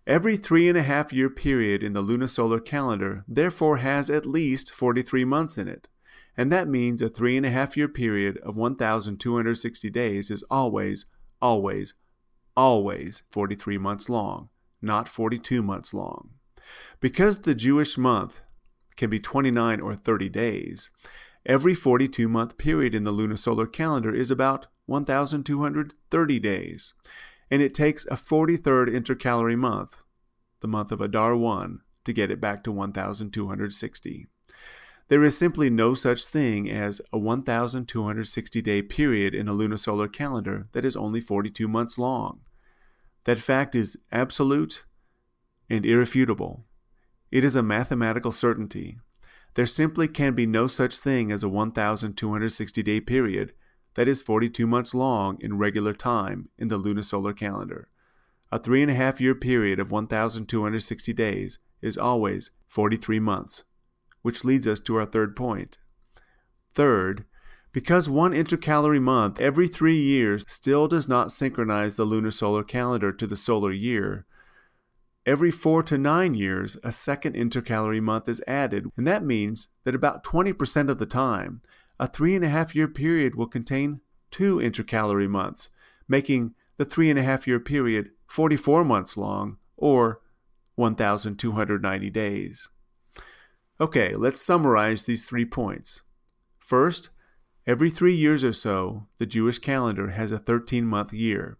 every 0.07 0.37
three 0.37 0.69
and 0.69 0.77
a 0.77 0.83
half 0.83 1.11
year 1.11 1.31
period 1.31 1.83
in 1.83 1.95
the 1.95 2.03
lunisolar 2.03 2.63
calendar 2.63 3.25
therefore 3.27 3.79
has 3.79 4.11
at 4.11 4.27
least 4.27 4.73
43 4.73 5.25
months 5.25 5.57
in 5.57 5.69
it, 5.69 5.89
and 6.37 6.53
that 6.53 6.69
means 6.69 7.01
a 7.01 7.09
three 7.09 7.39
and 7.39 7.47
a 7.47 7.51
half 7.51 7.79
year 7.79 7.89
period 7.89 8.37
of 8.39 8.59
1,260 8.59 9.89
days 9.89 10.31
is 10.31 10.45
always, 10.51 11.07
always, 11.41 11.95
always 12.55 13.23
43 13.31 13.79
months 13.79 14.09
long, 14.11 14.51
not 14.83 15.09
42 15.09 15.63
months 15.63 15.95
long. 15.95 16.31
Because 17.01 17.41
the 17.41 17.55
Jewish 17.55 17.97
month 17.97 18.41
can 18.97 19.11
be 19.11 19.21
29 19.21 19.81
or 19.81 19.95
30 19.95 20.29
days. 20.29 20.91
Every 21.45 21.75
42 21.75 22.29
month 22.29 22.59
period 22.59 22.95
in 22.95 23.03
the 23.03 23.13
lunisolar 23.13 23.71
calendar 23.71 24.15
is 24.15 24.31
about 24.31 24.67
1,230 24.87 26.39
days, 26.39 26.95
and 27.51 27.63
it 27.63 27.75
takes 27.75 28.07
a 28.07 28.15
43rd 28.15 28.93
intercalary 28.93 29.57
month, 29.57 30.05
the 30.61 30.69
month 30.69 30.93
of 30.93 31.01
Adar 31.01 31.37
1, 31.37 31.81
to 32.05 32.13
get 32.13 32.31
it 32.31 32.41
back 32.41 32.63
to 32.65 32.73
1,260. 32.73 34.27
There 35.09 35.25
is 35.25 35.37
simply 35.37 35.69
no 35.69 35.95
such 35.95 36.25
thing 36.25 36.71
as 36.71 37.01
a 37.13 37.19
1,260 37.19 38.63
day 38.63 38.83
period 38.83 39.35
in 39.35 39.49
a 39.49 39.53
lunisolar 39.53 40.13
calendar 40.13 40.69
that 40.73 40.85
is 40.85 40.97
only 40.97 41.21
42 41.21 41.69
months 41.69 41.99
long. 41.99 42.41
That 43.25 43.39
fact 43.39 43.75
is 43.75 43.99
absolute 44.11 44.85
and 45.71 45.87
irrefutable. 45.87 46.65
It 47.31 47.45
is 47.45 47.57
a 47.57 47.63
mathematical 47.63 48.33
certainty. 48.33 48.99
There 49.55 49.67
simply 49.67 50.09
can 50.09 50.35
be 50.35 50.47
no 50.47 50.67
such 50.67 50.99
thing 50.99 51.31
as 51.31 51.43
a 51.43 51.49
1,260 51.49 52.83
day 52.83 53.01
period 53.01 53.53
that 53.95 54.09
is 54.09 54.23
42 54.23 54.67
months 54.67 54.95
long 54.95 55.39
in 55.41 55.59
regular 55.59 55.93
time 55.93 56.49
in 56.59 56.69
the 56.69 56.79
lunisolar 56.79 57.37
calendar. 57.37 57.89
A 58.51 58.59
three 58.59 58.83
and 58.83 58.91
a 58.91 58.95
half 58.95 59.21
year 59.21 59.35
period 59.35 59.79
of 59.79 59.91
1,260 59.91 61.13
days 61.13 61.59
is 61.81 61.99
always 61.99 62.51
43 62.69 63.21
months, 63.21 63.65
which 64.23 64.45
leads 64.45 64.67
us 64.67 64.81
to 64.81 64.97
our 64.97 65.07
third 65.07 65.37
point. 65.37 65.79
Third, 66.75 67.25
because 67.73 68.09
one 68.09 68.33
intercalary 68.33 69.01
month 69.01 69.41
every 69.41 69.67
three 69.67 69.99
years 69.99 70.45
still 70.49 70.89
does 70.89 71.09
not 71.09 71.33
synchronize 71.33 71.97
the 71.97 72.05
lunar 72.05 72.31
solar 72.31 72.63
calendar 72.63 73.13
to 73.13 73.27
the 73.27 73.37
solar 73.37 73.73
year, 73.73 74.27
Every 75.25 75.53
four 75.53 75.85
to 75.85 75.97
nine 75.97 76.35
years, 76.35 76.77
a 76.83 76.91
second 76.91 77.37
intercalary 77.37 78.01
month 78.01 78.29
is 78.29 78.43
added, 78.49 78.91
and 78.97 79.07
that 79.07 79.25
means 79.25 79.69
that 79.85 79.95
about 79.95 80.25
20% 80.25 80.89
of 80.89 80.99
the 80.99 81.07
time, 81.07 81.63
a 82.01 82.09
three 82.09 82.35
and 82.35 82.45
a 82.45 82.49
half 82.49 82.75
year 82.75 82.89
period 82.89 83.37
will 83.37 83.47
contain 83.47 84.01
two 84.33 84.59
intercalary 84.59 85.29
months, 85.29 85.71
making 86.09 86.55
the 86.77 86.85
three 86.85 87.09
and 87.09 87.21
a 87.21 87.23
half 87.23 87.47
year 87.47 87.61
period 87.61 88.11
44 88.27 88.85
months 88.85 89.17
long, 89.17 89.59
or 89.77 90.21
1,290 90.75 92.11
days. 92.11 92.69
Okay, 93.81 94.17
let's 94.17 94.41
summarize 94.41 95.05
these 95.05 95.23
three 95.23 95.45
points. 95.45 96.03
First, 96.59 97.11
every 97.67 97.91
three 97.91 98.15
years 98.15 98.45
or 98.45 98.53
so, 98.53 99.07
the 99.19 99.27
Jewish 99.27 99.59
calendar 99.59 100.11
has 100.11 100.33
a 100.33 100.39
13 100.39 100.87
month 100.87 101.13
year. 101.13 101.59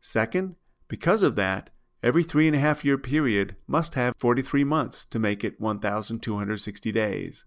Second, 0.00 0.56
because 0.88 1.22
of 1.22 1.36
that, 1.36 1.70
Every 2.00 2.22
three 2.22 2.46
and 2.46 2.54
a 2.54 2.60
half 2.60 2.84
year 2.84 2.96
period 2.96 3.56
must 3.66 3.94
have 3.94 4.14
43 4.18 4.62
months 4.62 5.04
to 5.06 5.18
make 5.18 5.42
it 5.42 5.60
1,260 5.60 6.92
days. 6.92 7.44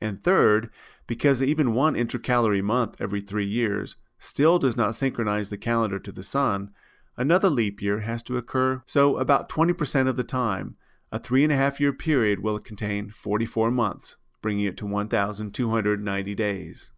And 0.00 0.22
third, 0.22 0.68
because 1.06 1.42
even 1.42 1.72
one 1.72 1.96
intercalary 1.96 2.60
month 2.60 3.00
every 3.00 3.22
three 3.22 3.46
years 3.46 3.96
still 4.18 4.58
does 4.58 4.76
not 4.76 4.94
synchronize 4.94 5.48
the 5.48 5.56
calendar 5.56 5.98
to 5.98 6.12
the 6.12 6.22
sun, 6.22 6.70
another 7.16 7.48
leap 7.48 7.80
year 7.80 8.00
has 8.00 8.22
to 8.24 8.36
occur, 8.36 8.82
so 8.84 9.16
about 9.16 9.48
20% 9.48 10.06
of 10.06 10.16
the 10.16 10.24
time, 10.24 10.76
a 11.10 11.18
three 11.18 11.42
and 11.42 11.52
a 11.52 11.56
half 11.56 11.80
year 11.80 11.92
period 11.92 12.40
will 12.40 12.58
contain 12.58 13.08
44 13.08 13.70
months, 13.70 14.18
bringing 14.44 14.66
it 14.66 14.76
to 14.76 14.84
1,290 14.84 16.34
days. 16.34 16.90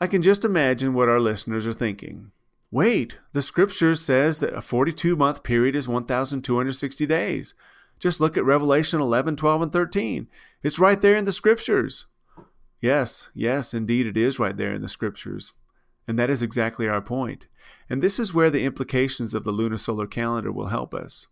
I 0.00 0.06
can 0.06 0.22
just 0.22 0.46
imagine 0.46 0.94
what 0.94 1.10
our 1.10 1.20
listeners 1.20 1.66
are 1.66 1.74
thinking. 1.74 2.32
Wait, 2.70 3.18
the 3.34 3.42
scripture 3.42 3.94
says 3.94 4.40
that 4.40 4.54
a 4.54 4.62
42 4.62 5.14
month 5.14 5.42
period 5.42 5.76
is 5.76 5.86
1,260 5.86 7.04
days. 7.04 7.54
Just 8.00 8.18
look 8.18 8.38
at 8.38 8.46
Revelation 8.46 8.98
11, 8.98 9.36
12, 9.36 9.60
and 9.60 9.70
13. 9.70 10.28
It's 10.62 10.78
right 10.78 10.98
there 10.98 11.16
in 11.16 11.26
the 11.26 11.32
scriptures. 11.32 12.06
Yes, 12.80 13.28
yes, 13.34 13.74
indeed, 13.74 14.06
it 14.06 14.16
is 14.16 14.38
right 14.38 14.56
there 14.56 14.72
in 14.72 14.80
the 14.80 14.88
scriptures. 14.88 15.52
And 16.08 16.18
that 16.18 16.30
is 16.30 16.42
exactly 16.42 16.88
our 16.88 17.02
point. 17.02 17.46
And 17.90 18.02
this 18.02 18.18
is 18.18 18.32
where 18.32 18.48
the 18.48 18.64
implications 18.64 19.34
of 19.34 19.44
the 19.44 19.52
lunisolar 19.52 20.10
calendar 20.10 20.50
will 20.50 20.68
help 20.68 20.94
us. 20.94 21.26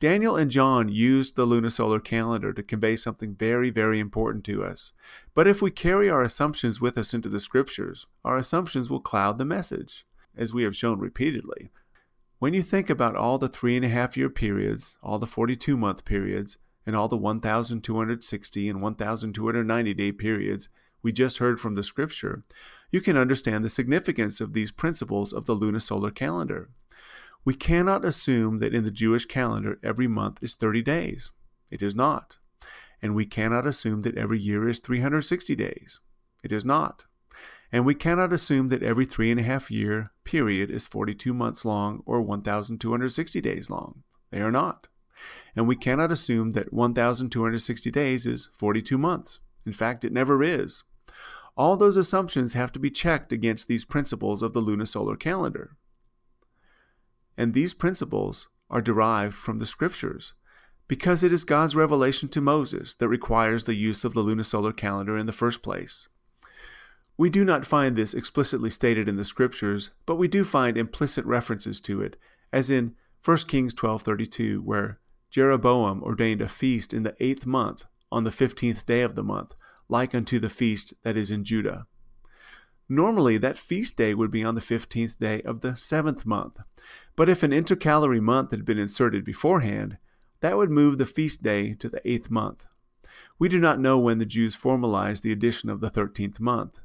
Daniel 0.00 0.36
and 0.36 0.50
John 0.50 0.88
used 0.88 1.34
the 1.34 1.46
lunisolar 1.46 2.02
calendar 2.02 2.52
to 2.52 2.62
convey 2.62 2.94
something 2.96 3.34
very, 3.34 3.70
very 3.70 3.98
important 3.98 4.44
to 4.44 4.64
us. 4.64 4.92
But 5.34 5.48
if 5.48 5.60
we 5.60 5.70
carry 5.70 6.08
our 6.08 6.22
assumptions 6.22 6.80
with 6.80 6.96
us 6.96 7.12
into 7.12 7.28
the 7.28 7.40
scriptures, 7.40 8.06
our 8.24 8.36
assumptions 8.36 8.88
will 8.88 9.00
cloud 9.00 9.38
the 9.38 9.44
message 9.44 10.06
as 10.36 10.54
we 10.54 10.62
have 10.62 10.76
shown 10.76 11.00
repeatedly. 11.00 11.70
When 12.38 12.54
you 12.54 12.62
think 12.62 12.88
about 12.88 13.16
all 13.16 13.38
the 13.38 13.48
three 13.48 13.74
and 13.74 13.84
a 13.84 13.88
half 13.88 14.16
year 14.16 14.30
periods, 14.30 14.96
all 15.02 15.18
the 15.18 15.26
42 15.26 15.76
month 15.76 16.04
periods, 16.04 16.58
and 16.86 16.94
all 16.96 17.08
the 17.08 17.16
1,260 17.16 18.68
and 18.68 18.80
1,290 18.80 19.94
day 19.94 20.12
periods 20.12 20.68
we 21.02 21.12
just 21.12 21.38
heard 21.38 21.60
from 21.60 21.74
the 21.74 21.82
scripture, 21.82 22.44
you 22.90 23.00
can 23.00 23.16
understand 23.16 23.64
the 23.64 23.68
significance 23.68 24.40
of 24.40 24.52
these 24.52 24.72
principles 24.72 25.32
of 25.32 25.46
the 25.46 25.54
lunisolar 25.54 26.14
calendar. 26.14 26.70
We 27.44 27.54
cannot 27.54 28.04
assume 28.04 28.58
that 28.58 28.74
in 28.74 28.84
the 28.84 28.90
Jewish 28.90 29.24
calendar 29.24 29.78
every 29.82 30.06
month 30.06 30.38
is 30.42 30.54
30 30.54 30.82
days. 30.82 31.32
It 31.70 31.82
is 31.82 31.94
not. 31.94 32.38
And 33.00 33.14
we 33.14 33.26
cannot 33.26 33.66
assume 33.66 34.02
that 34.02 34.16
every 34.16 34.38
year 34.38 34.68
is 34.68 34.80
360 34.80 35.54
days. 35.54 36.00
It 36.42 36.52
is 36.52 36.64
not. 36.64 37.06
And 37.70 37.84
we 37.84 37.94
cannot 37.94 38.32
assume 38.32 38.68
that 38.68 38.82
every 38.82 39.04
three 39.04 39.30
and 39.30 39.38
a 39.38 39.44
half 39.44 39.70
year 39.70 40.10
period 40.24 40.70
is 40.70 40.86
42 40.86 41.34
months 41.34 41.64
long 41.64 42.02
or 42.06 42.22
1,260 42.22 43.40
days 43.40 43.70
long. 43.70 44.02
They 44.30 44.40
are 44.40 44.50
not. 44.50 44.88
And 45.54 45.66
we 45.68 45.76
cannot 45.76 46.12
assume 46.12 46.52
that 46.52 46.72
1,260 46.72 47.90
days 47.90 48.26
is 48.26 48.48
42 48.52 48.96
months. 48.98 49.40
In 49.66 49.72
fact, 49.72 50.04
it 50.04 50.12
never 50.12 50.42
is. 50.42 50.84
All 51.56 51.76
those 51.76 51.96
assumptions 51.96 52.54
have 52.54 52.72
to 52.72 52.78
be 52.78 52.90
checked 52.90 53.32
against 53.32 53.66
these 53.68 53.84
principles 53.84 54.42
of 54.42 54.52
the 54.52 54.62
lunisolar 54.62 55.18
calendar. 55.18 55.76
And 57.38 57.54
these 57.54 57.72
principles 57.72 58.48
are 58.68 58.82
derived 58.82 59.34
from 59.34 59.58
the 59.58 59.64
scriptures, 59.64 60.34
because 60.88 61.22
it 61.22 61.32
is 61.32 61.44
God's 61.44 61.76
revelation 61.76 62.28
to 62.30 62.40
Moses 62.40 62.94
that 62.94 63.08
requires 63.08 63.62
the 63.62 63.76
use 63.76 64.04
of 64.04 64.12
the 64.12 64.24
lunisolar 64.24 64.76
calendar 64.76 65.16
in 65.16 65.26
the 65.26 65.32
first 65.32 65.62
place. 65.62 66.08
We 67.16 67.30
do 67.30 67.44
not 67.44 67.64
find 67.64 67.94
this 67.94 68.12
explicitly 68.12 68.70
stated 68.70 69.08
in 69.08 69.16
the 69.16 69.24
scriptures, 69.24 69.90
but 70.04 70.16
we 70.16 70.26
do 70.26 70.42
find 70.42 70.76
implicit 70.76 71.24
references 71.26 71.80
to 71.82 72.02
it, 72.02 72.16
as 72.52 72.70
in 72.70 72.96
1 73.24 73.46
Kings 73.46 73.72
12:32, 73.72 74.60
where 74.60 74.98
Jeroboam 75.30 76.02
ordained 76.02 76.42
a 76.42 76.48
feast 76.48 76.92
in 76.92 77.04
the 77.04 77.14
eighth 77.20 77.46
month, 77.46 77.84
on 78.10 78.24
the 78.24 78.32
fifteenth 78.32 78.84
day 78.84 79.02
of 79.02 79.14
the 79.14 79.22
month, 79.22 79.54
like 79.88 80.12
unto 80.12 80.40
the 80.40 80.48
feast 80.48 80.92
that 81.04 81.16
is 81.16 81.30
in 81.30 81.44
Judah. 81.44 81.86
Normally, 82.88 83.36
that 83.38 83.58
feast 83.58 83.96
day 83.96 84.14
would 84.14 84.30
be 84.30 84.42
on 84.42 84.54
the 84.54 84.60
fifteenth 84.60 85.18
day 85.18 85.42
of 85.42 85.60
the 85.60 85.76
seventh 85.76 86.24
month, 86.24 86.58
but 87.16 87.28
if 87.28 87.42
an 87.42 87.52
intercalary 87.52 88.20
month 88.20 88.50
had 88.50 88.64
been 88.64 88.78
inserted 88.78 89.24
beforehand, 89.24 89.98
that 90.40 90.56
would 90.56 90.70
move 90.70 90.96
the 90.96 91.04
feast 91.04 91.42
day 91.42 91.74
to 91.74 91.88
the 91.88 92.00
eighth 92.10 92.30
month. 92.30 92.66
We 93.38 93.48
do 93.48 93.58
not 93.58 93.78
know 93.78 93.98
when 93.98 94.18
the 94.18 94.26
Jews 94.26 94.54
formalized 94.54 95.22
the 95.22 95.32
addition 95.32 95.68
of 95.68 95.80
the 95.80 95.90
thirteenth 95.90 96.40
month. 96.40 96.80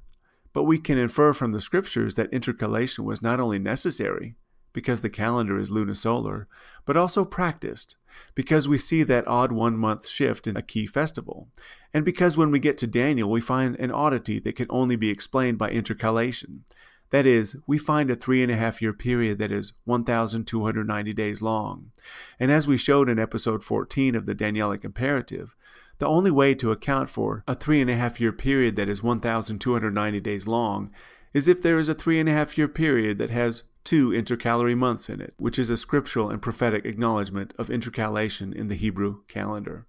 But 0.51 0.63
we 0.63 0.77
can 0.77 0.97
infer 0.97 1.33
from 1.33 1.51
the 1.51 1.61
scriptures 1.61 2.15
that 2.15 2.31
intercalation 2.31 3.05
was 3.05 3.21
not 3.21 3.39
only 3.39 3.57
necessary, 3.57 4.35
because 4.73 5.01
the 5.01 5.09
calendar 5.09 5.59
is 5.59 5.71
lunisolar, 5.71 6.47
but 6.85 6.97
also 6.97 7.23
practiced, 7.23 7.95
because 8.35 8.67
we 8.67 8.77
see 8.77 9.03
that 9.03 9.27
odd 9.27 9.51
one 9.51 9.77
month 9.77 10.07
shift 10.07 10.47
in 10.47 10.57
a 10.57 10.61
key 10.61 10.85
festival, 10.85 11.47
and 11.93 12.03
because 12.03 12.35
when 12.35 12.51
we 12.51 12.59
get 12.59 12.77
to 12.79 12.87
Daniel, 12.87 13.29
we 13.29 13.39
find 13.39 13.75
an 13.79 13.91
oddity 13.91 14.39
that 14.39 14.55
can 14.55 14.67
only 14.69 14.95
be 14.95 15.09
explained 15.09 15.57
by 15.57 15.69
intercalation. 15.69 16.63
That 17.11 17.27
is, 17.27 17.55
we 17.67 17.77
find 17.77 18.09
a 18.09 18.15
three 18.15 18.41
and 18.41 18.51
a 18.51 18.55
half 18.55 18.81
year 18.81 18.91
period 18.91 19.37
that 19.37 19.51
is 19.51 19.73
1,290 19.85 21.13
days 21.13 21.43
long. 21.43 21.91
And 22.39 22.51
as 22.51 22.67
we 22.67 22.75
showed 22.75 23.07
in 23.07 23.19
episode 23.19 23.63
14 23.63 24.15
of 24.15 24.25
the 24.25 24.33
Danielic 24.33 24.83
Imperative, 24.83 25.55
the 25.99 26.07
only 26.07 26.31
way 26.31 26.55
to 26.55 26.71
account 26.71 27.09
for 27.09 27.43
a 27.47 27.53
three 27.53 27.81
and 27.81 27.89
a 27.89 27.95
half 27.95 28.19
year 28.19 28.31
period 28.31 28.75
that 28.77 28.89
is 28.89 29.03
1,290 29.03 30.19
days 30.21 30.47
long 30.47 30.89
is 31.35 31.47
if 31.47 31.61
there 31.61 31.77
is 31.77 31.87
a 31.87 31.93
three 31.93 32.19
and 32.19 32.27
a 32.27 32.33
half 32.33 32.57
year 32.57 32.67
period 32.67 33.19
that 33.19 33.29
has 33.29 33.63
two 33.83 34.13
intercalary 34.13 34.75
months 34.75 35.09
in 35.09 35.21
it, 35.21 35.33
which 35.37 35.59
is 35.59 35.69
a 35.69 35.77
scriptural 35.77 36.29
and 36.29 36.41
prophetic 36.41 36.85
acknowledgement 36.85 37.53
of 37.57 37.69
intercalation 37.69 38.53
in 38.53 38.67
the 38.67 38.75
Hebrew 38.75 39.23
calendar. 39.27 39.87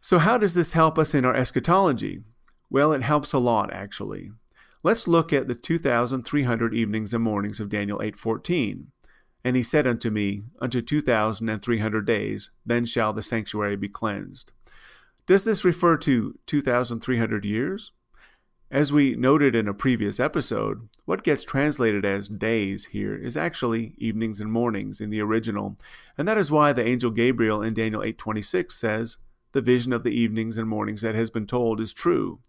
So, 0.00 0.18
how 0.18 0.38
does 0.38 0.54
this 0.54 0.72
help 0.72 0.98
us 0.98 1.14
in 1.14 1.24
our 1.24 1.34
eschatology? 1.34 2.22
Well, 2.70 2.92
it 2.92 3.02
helps 3.02 3.32
a 3.32 3.38
lot, 3.38 3.72
actually. 3.72 4.32
Let's 4.82 5.06
look 5.06 5.32
at 5.32 5.46
the 5.46 5.54
2,300 5.54 6.74
evenings 6.74 7.14
and 7.14 7.22
mornings 7.22 7.60
of 7.60 7.68
Daniel 7.68 8.00
8:14. 8.02 8.88
And 9.44 9.56
he 9.56 9.62
said 9.62 9.86
unto 9.86 10.10
me, 10.10 10.44
Unto 10.60 10.80
2,300 10.80 12.06
days, 12.06 12.50
then 12.64 12.84
shall 12.84 13.12
the 13.12 13.22
sanctuary 13.22 13.76
be 13.76 13.88
cleansed. 13.88 14.52
Does 15.26 15.44
this 15.44 15.64
refer 15.64 15.96
to 15.98 16.38
2,300 16.46 17.44
years? 17.44 17.92
As 18.72 18.90
we 18.90 19.14
noted 19.16 19.54
in 19.54 19.68
a 19.68 19.74
previous 19.74 20.18
episode, 20.18 20.88
what 21.04 21.22
gets 21.22 21.44
translated 21.44 22.06
as 22.06 22.26
days 22.26 22.86
here 22.86 23.14
is 23.14 23.36
actually 23.36 23.94
evenings 23.98 24.40
and 24.40 24.50
mornings 24.50 24.98
in 24.98 25.10
the 25.10 25.20
original, 25.20 25.76
and 26.16 26.26
that 26.26 26.38
is 26.38 26.50
why 26.50 26.72
the 26.72 26.82
angel 26.82 27.10
Gabriel 27.10 27.60
in 27.60 27.74
Daniel 27.74 28.02
8:26 28.02 28.74
says, 28.74 29.18
"The 29.52 29.60
vision 29.60 29.92
of 29.92 30.04
the 30.04 30.18
evenings 30.18 30.56
and 30.56 30.66
mornings 30.70 31.02
that 31.02 31.14
has 31.14 31.28
been 31.28 31.46
told 31.46 31.82
is 31.82 31.92
true." 31.92 32.40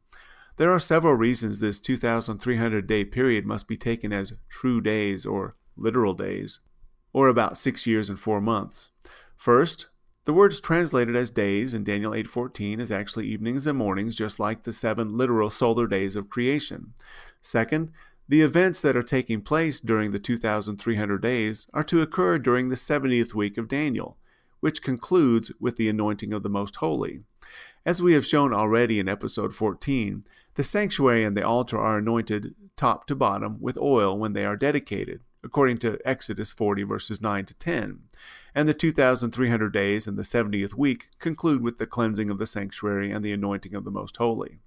There 0.56 0.72
are 0.72 0.80
several 0.80 1.16
reasons 1.16 1.60
this 1.60 1.78
2300 1.78 2.88
day 2.88 3.04
period 3.04 3.46
must 3.46 3.68
be 3.68 3.76
taken 3.76 4.14
as 4.14 4.32
true 4.48 4.80
days 4.80 5.26
or 5.26 5.58
literal 5.76 6.14
days, 6.14 6.62
or 7.12 7.28
about 7.28 7.58
6 7.58 7.86
years 7.86 8.10
and 8.10 8.18
4 8.18 8.40
months. 8.40 8.92
First, 9.36 9.90
the 10.26 10.34
words 10.34 10.62
translated 10.62 11.16
as 11.16 11.30
days 11.30 11.74
in 11.74 11.84
Daniel 11.84 12.14
8:14 12.14 12.80
is 12.80 12.92
actually 12.92 13.28
evenings 13.28 13.68
and 13.68 13.78
mornings 13.78 14.16
just 14.16 14.40
like 14.40 14.64
the 14.64 14.72
7 14.72 15.10
literal 15.10 15.50
solar 15.50 15.86
days 15.86 16.16
of 16.16 16.30
creation. 16.30 16.94
Second, 17.42 17.92
the 18.30 18.42
events 18.42 18.82
that 18.82 18.96
are 18.96 19.04
taking 19.04 19.42
place 19.42 19.82
during 19.82 20.12
the 20.12 20.20
2300 20.20 21.22
days 21.22 21.68
are 21.74 21.84
to 21.84 22.02
occur 22.02 22.38
during 22.38 22.70
the 22.70 22.78
70th 22.78 23.34
week 23.34 23.58
of 23.58 23.68
Daniel, 23.68 24.18
which 24.62 24.82
concludes 24.82 25.52
with 25.60 25.76
the 25.76 25.90
anointing 25.90 26.32
of 26.32 26.42
the 26.42 26.50
most 26.50 26.78
holy. 26.78 27.20
As 27.86 28.02
we 28.02 28.14
have 28.14 28.26
shown 28.26 28.54
already 28.54 29.00
in 29.00 29.10
episode 29.10 29.54
14, 29.54 30.24
the 30.56 30.64
sanctuary 30.64 31.26
and 31.26 31.36
the 31.36 31.46
altar 31.46 31.78
are 31.78 31.98
anointed 31.98 32.56
top 32.78 33.08
to 33.08 33.16
bottom 33.16 33.60
with 33.60 33.78
oil 33.78 34.18
when 34.18 34.32
they 34.32 34.46
are 34.46 34.56
dedicated 34.56 35.20
according 35.44 35.78
to 35.80 36.00
Exodus 36.06 36.52
40, 36.52 36.84
verses 36.84 37.22
9 37.22 37.46
to 37.46 37.54
10. 37.56 38.00
And 38.56 38.70
the 38.70 38.74
2,300 38.74 39.74
days 39.74 40.08
and 40.08 40.18
the 40.18 40.24
70th 40.24 40.74
week 40.76 41.10
conclude 41.20 41.62
with 41.62 41.78
the 41.78 41.86
cleansing 41.86 42.30
of 42.30 42.38
the 42.38 42.46
sanctuary 42.46 43.12
and 43.12 43.24
the 43.24 43.34
anointing 43.34 43.76
of 43.76 43.84
the 43.84 43.92
Most 43.92 44.18
Holy. 44.18 44.60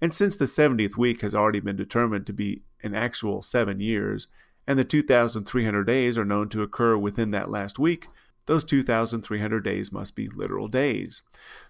And 0.00 0.12
since 0.12 0.36
the 0.36 0.46
70th 0.46 0.96
week 0.96 1.20
has 1.22 1.34
already 1.34 1.60
been 1.60 1.76
determined 1.76 2.26
to 2.26 2.32
be 2.32 2.62
an 2.82 2.94
actual 2.94 3.42
seven 3.42 3.80
years, 3.80 4.28
and 4.66 4.78
the 4.78 4.84
2,300 4.84 5.84
days 5.84 6.18
are 6.18 6.24
known 6.24 6.48
to 6.50 6.62
occur 6.62 6.96
within 6.96 7.30
that 7.32 7.50
last 7.50 7.78
week, 7.78 8.08
those 8.46 8.64
2,300 8.64 9.64
days 9.64 9.92
must 9.92 10.16
be 10.16 10.26
literal 10.26 10.66
days. 10.66 11.22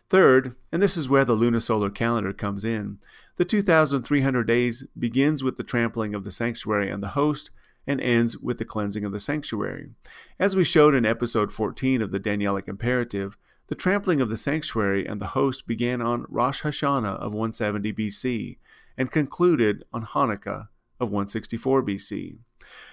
Third, 0.08 0.54
and 0.70 0.82
this 0.82 0.96
is 0.96 1.08
where 1.08 1.24
the 1.24 1.36
lunisolar 1.36 1.94
calendar 1.94 2.32
comes 2.32 2.64
in, 2.64 2.98
the 3.36 3.44
2,300 3.44 4.46
days 4.46 4.84
begins 4.98 5.44
with 5.44 5.56
the 5.56 5.62
trampling 5.62 6.14
of 6.14 6.24
the 6.24 6.30
sanctuary 6.30 6.90
and 6.90 7.02
the 7.02 7.08
host, 7.08 7.50
and 7.86 8.00
ends 8.00 8.38
with 8.38 8.58
the 8.58 8.64
cleansing 8.64 9.04
of 9.04 9.12
the 9.12 9.20
sanctuary. 9.20 9.90
As 10.38 10.54
we 10.54 10.64
showed 10.64 10.94
in 10.94 11.04
episode 11.04 11.52
14 11.52 12.02
of 12.02 12.10
the 12.10 12.20
Danielic 12.20 12.68
Imperative, 12.68 13.36
the 13.68 13.74
trampling 13.74 14.20
of 14.20 14.28
the 14.28 14.36
sanctuary 14.36 15.06
and 15.06 15.20
the 15.20 15.28
host 15.28 15.66
began 15.66 16.02
on 16.02 16.26
Rosh 16.28 16.62
Hashanah 16.62 17.16
of 17.16 17.32
170 17.34 17.92
BC 17.92 18.58
and 18.96 19.10
concluded 19.10 19.84
on 19.92 20.04
Hanukkah 20.04 20.68
of 21.00 21.08
164 21.10 21.82
BC. 21.82 22.38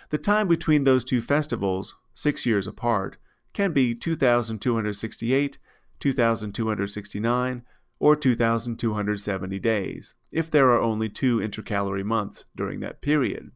The 0.09 0.17
time 0.17 0.47
between 0.47 0.83
those 0.83 1.03
two 1.03 1.21
festivals, 1.21 1.95
six 2.13 2.45
years 2.45 2.65
apart, 2.67 3.17
can 3.53 3.73
be 3.73 3.93
2268, 3.95 5.57
2269, 5.99 7.63
or 7.99 8.15
2270 8.15 9.59
days, 9.59 10.15
if 10.31 10.49
there 10.49 10.69
are 10.69 10.79
only 10.81 11.09
two 11.09 11.41
intercalary 11.41 12.03
months 12.03 12.45
during 12.55 12.79
that 12.79 13.01
period. 13.01 13.51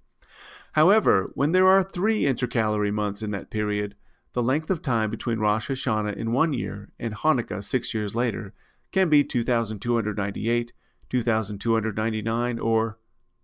However, 0.73 1.31
when 1.36 1.51
there 1.51 1.67
are 1.67 1.83
three 1.83 2.25
intercalary 2.25 2.91
months 2.91 3.21
in 3.21 3.31
that 3.31 3.51
period, 3.51 3.95
the 4.33 4.43
length 4.43 4.71
of 4.71 4.81
time 4.81 5.12
between 5.12 5.39
Rosh 5.39 5.69
Hashanah 5.69 6.17
in 6.17 6.31
one 6.31 6.53
year 6.53 6.89
and 6.99 7.13
Hanukkah 7.15 7.63
six 7.63 7.93
years 7.93 8.15
later 8.15 8.53
can 8.91 9.07
be 9.07 9.23
2,298, 9.23 10.73
2,299, 11.09 12.59
or, 12.59 12.97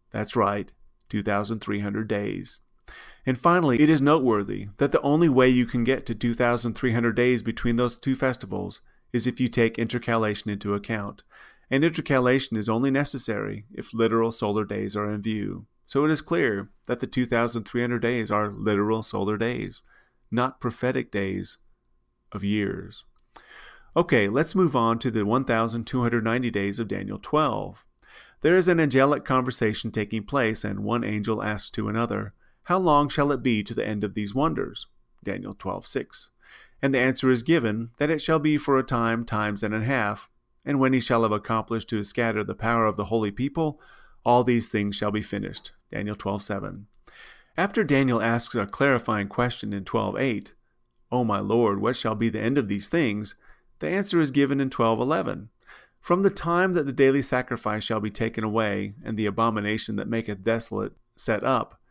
that's 0.09 0.35
right, 0.35 0.71
2,300 1.09 2.07
days. 2.07 2.61
And 3.25 3.37
finally, 3.37 3.79
it 3.79 3.89
is 3.89 4.01
noteworthy 4.01 4.69
that 4.77 4.91
the 4.91 5.01
only 5.01 5.29
way 5.29 5.49
you 5.49 5.67
can 5.67 5.83
get 5.83 6.07
to 6.07 6.15
2,300 6.15 7.15
days 7.15 7.43
between 7.43 7.75
those 7.75 7.95
two 7.95 8.15
festivals 8.15 8.81
is 9.13 9.27
if 9.27 9.39
you 9.39 9.47
take 9.47 9.77
intercalation 9.77 10.51
into 10.51 10.73
account, 10.73 11.23
and 11.69 11.83
intercalation 11.83 12.57
is 12.57 12.67
only 12.67 12.89
necessary 12.89 13.65
if 13.71 13.93
literal 13.93 14.31
solar 14.31 14.65
days 14.65 14.95
are 14.95 15.11
in 15.11 15.21
view. 15.21 15.67
So 15.89 16.05
it 16.05 16.11
is 16.11 16.21
clear 16.21 16.69
that 16.85 16.99
the 16.99 17.07
2,300 17.07 17.99
days 17.99 18.29
are 18.29 18.51
literal 18.51 19.01
solar 19.01 19.37
days, 19.39 19.81
not 20.29 20.61
prophetic 20.61 21.11
days 21.11 21.57
of 22.31 22.43
years. 22.43 23.05
Okay, 23.97 24.29
let's 24.29 24.53
move 24.53 24.75
on 24.75 24.99
to 24.99 25.09
the 25.09 25.25
1,290 25.25 26.51
days 26.51 26.79
of 26.79 26.87
Daniel 26.87 27.17
12. 27.19 27.83
There 28.41 28.55
is 28.55 28.67
an 28.67 28.79
angelic 28.79 29.25
conversation 29.25 29.89
taking 29.89 30.25
place, 30.25 30.63
and 30.63 30.83
one 30.83 31.03
angel 31.03 31.41
asks 31.41 31.71
to 31.71 31.89
another, 31.89 32.35
How 32.65 32.77
long 32.77 33.09
shall 33.09 33.31
it 33.31 33.41
be 33.41 33.63
to 33.63 33.73
the 33.73 33.87
end 33.87 34.03
of 34.03 34.13
these 34.13 34.35
wonders? 34.35 34.85
Daniel 35.23 35.55
12:6. 35.55 36.29
And 36.83 36.93
the 36.93 36.99
answer 36.99 37.31
is 37.31 37.41
given 37.41 37.89
that 37.97 38.11
it 38.11 38.21
shall 38.21 38.37
be 38.37 38.59
for 38.59 38.77
a 38.77 38.83
time, 38.83 39.25
times 39.25 39.63
and 39.63 39.73
a 39.73 39.83
half, 39.83 40.29
And 40.63 40.79
when 40.79 40.93
he 40.93 40.99
shall 40.99 41.23
have 41.23 41.31
accomplished 41.31 41.89
to 41.89 42.03
scatter 42.03 42.43
the 42.43 42.53
power 42.53 42.85
of 42.85 42.95
the 42.95 43.05
holy 43.05 43.31
people, 43.31 43.81
all 44.23 44.43
these 44.43 44.69
things 44.69 44.95
shall 44.95 45.09
be 45.09 45.23
finished. 45.23 45.71
Daniel 45.91 46.15
12:7. 46.15 46.85
After 47.57 47.83
Daniel 47.83 48.21
asks 48.21 48.55
a 48.55 48.65
clarifying 48.65 49.27
question 49.27 49.73
in 49.73 49.83
12:8, 49.83 50.53
O 51.11 51.23
my 51.23 51.39
Lord, 51.39 51.81
what 51.81 51.95
shall 51.95 52.15
be 52.15 52.29
the 52.29 52.39
end 52.39 52.57
of 52.57 52.67
these 52.67 52.89
things? 52.89 53.35
The 53.79 53.89
answer 53.89 54.19
is 54.19 54.31
given 54.31 54.61
in 54.61 54.69
12:11. 54.69 55.49
From 55.99 56.21
the 56.21 56.29
time 56.29 56.73
that 56.73 56.85
the 56.85 56.93
daily 56.93 57.21
sacrifice 57.21 57.83
shall 57.83 57.99
be 57.99 58.09
taken 58.09 58.43
away, 58.43 58.93
and 59.03 59.17
the 59.17 59.25
abomination 59.25 59.95
that 59.97 60.07
maketh 60.07 60.43
desolate 60.43 60.93
set 61.17 61.43
up, 61.43 61.81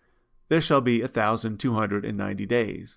there 0.49 0.61
shall 0.61 0.81
be 0.81 1.03
a 1.03 1.09
thousand 1.09 1.59
two 1.59 1.75
hundred 1.75 2.05
and 2.05 2.17
ninety 2.17 2.47
days. 2.47 2.97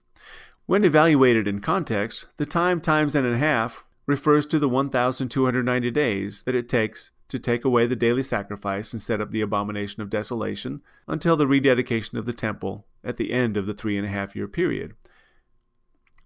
When 0.65 0.85
evaluated 0.85 1.47
in 1.47 1.59
context, 1.59 2.27
the 2.37 2.45
time 2.45 2.79
times 2.79 3.15
and 3.15 3.27
a 3.27 3.37
half 3.37 3.83
refers 4.11 4.45
to 4.45 4.59
the 4.59 4.67
1,290 4.67 5.89
days 5.89 6.43
that 6.43 6.53
it 6.53 6.67
takes 6.67 7.11
to 7.29 7.39
take 7.39 7.63
away 7.63 7.87
the 7.87 7.95
daily 7.95 8.21
sacrifice 8.21 8.91
and 8.91 9.01
set 9.01 9.21
up 9.21 9.31
the 9.31 9.39
abomination 9.39 10.01
of 10.01 10.09
desolation 10.09 10.81
until 11.07 11.37
the 11.37 11.47
rededication 11.47 12.17
of 12.17 12.25
the 12.25 12.33
temple 12.33 12.85
at 13.05 13.15
the 13.15 13.31
end 13.31 13.55
of 13.55 13.65
the 13.65 13.73
three 13.73 13.97
and 13.97 14.05
a 14.05 14.09
half 14.09 14.35
year 14.35 14.49
period, 14.49 14.95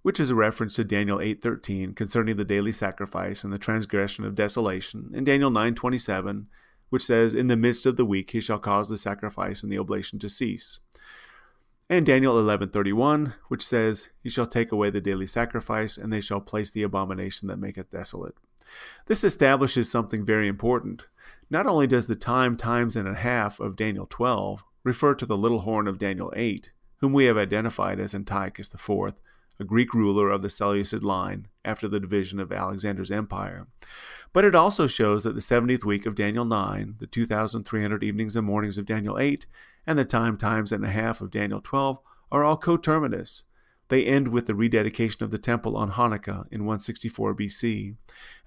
which 0.01 0.19
is 0.19 0.31
a 0.31 0.35
reference 0.35 0.75
to 0.75 0.83
Daniel 0.83 1.19
8:13 1.19 1.93
concerning 1.93 2.37
the 2.37 2.43
daily 2.43 2.71
sacrifice 2.71 3.43
and 3.43 3.53
the 3.53 3.59
transgression 3.59 4.25
of 4.25 4.33
desolation, 4.33 5.11
and 5.13 5.23
Daniel 5.23 5.51
9:27, 5.51 6.47
which 6.89 7.03
says, 7.03 7.35
"In 7.35 7.45
the 7.45 7.55
midst 7.55 7.85
of 7.85 7.97
the 7.97 8.05
week 8.05 8.31
he 8.31 8.41
shall 8.41 8.57
cause 8.57 8.89
the 8.89 8.97
sacrifice 8.97 9.61
and 9.61 9.71
the 9.71 9.77
oblation 9.77 10.17
to 10.17 10.27
cease." 10.27 10.79
And 11.87 12.03
Daniel 12.03 12.39
11:31, 12.39 13.35
which 13.47 13.63
says, 13.63 14.09
"He 14.19 14.29
shall 14.29 14.47
take 14.47 14.71
away 14.71 14.89
the 14.89 15.01
daily 15.01 15.27
sacrifice, 15.27 15.97
and 15.97 16.11
they 16.11 16.21
shall 16.21 16.41
place 16.41 16.71
the 16.71 16.81
abomination 16.81 17.47
that 17.47 17.59
maketh 17.59 17.91
desolate." 17.91 18.35
This 19.05 19.23
establishes 19.23 19.89
something 19.89 20.25
very 20.25 20.47
important. 20.47 21.07
Not 21.51 21.67
only 21.67 21.85
does 21.85 22.07
the 22.07 22.15
time 22.15 22.57
times 22.57 22.95
and 22.95 23.07
a 23.07 23.13
half 23.13 23.59
of 23.59 23.75
Daniel 23.75 24.07
12 24.09 24.63
refer 24.83 25.13
to 25.13 25.27
the 25.27 25.37
little 25.37 25.59
horn 25.59 25.87
of 25.87 25.99
Daniel 25.99 26.33
8, 26.35 26.71
whom 27.01 27.13
we 27.13 27.25
have 27.25 27.37
identified 27.37 27.99
as 27.99 28.15
Antiochus 28.15 28.73
IV, 28.73 29.13
a 29.59 29.63
Greek 29.63 29.93
ruler 29.93 30.29
of 30.29 30.41
the 30.41 30.49
Seleucid 30.49 31.03
line 31.03 31.47
after 31.63 31.87
the 31.87 31.99
division 31.99 32.39
of 32.39 32.51
Alexander's 32.51 33.11
empire, 33.11 33.67
but 34.33 34.43
it 34.43 34.55
also 34.55 34.87
shows 34.87 35.23
that 35.23 35.33
the 35.33 35.39
70th 35.39 35.85
week 35.85 36.05
of 36.05 36.15
Daniel 36.15 36.45
9, 36.45 36.95
the 36.99 37.07
2,300 37.07 38.03
evenings 38.03 38.35
and 38.35 38.45
mornings 38.45 38.77
of 38.77 38.85
Daniel 38.85 39.17
8, 39.17 39.45
and 39.87 39.97
the 39.97 40.05
time 40.05 40.35
times 40.35 40.71
and 40.71 40.83
a 40.83 40.89
half 40.89 41.21
of 41.21 41.31
Daniel 41.31 41.61
12 41.61 41.99
are 42.31 42.43
all 42.43 42.57
coterminous. 42.57 43.43
They 43.89 44.05
end 44.05 44.29
with 44.29 44.47
the 44.47 44.55
rededication 44.55 45.23
of 45.23 45.31
the 45.31 45.37
temple 45.37 45.77
on 45.77 45.91
Hanukkah 45.91 46.45
in 46.51 46.65
164 46.65 47.35
BC. 47.35 47.95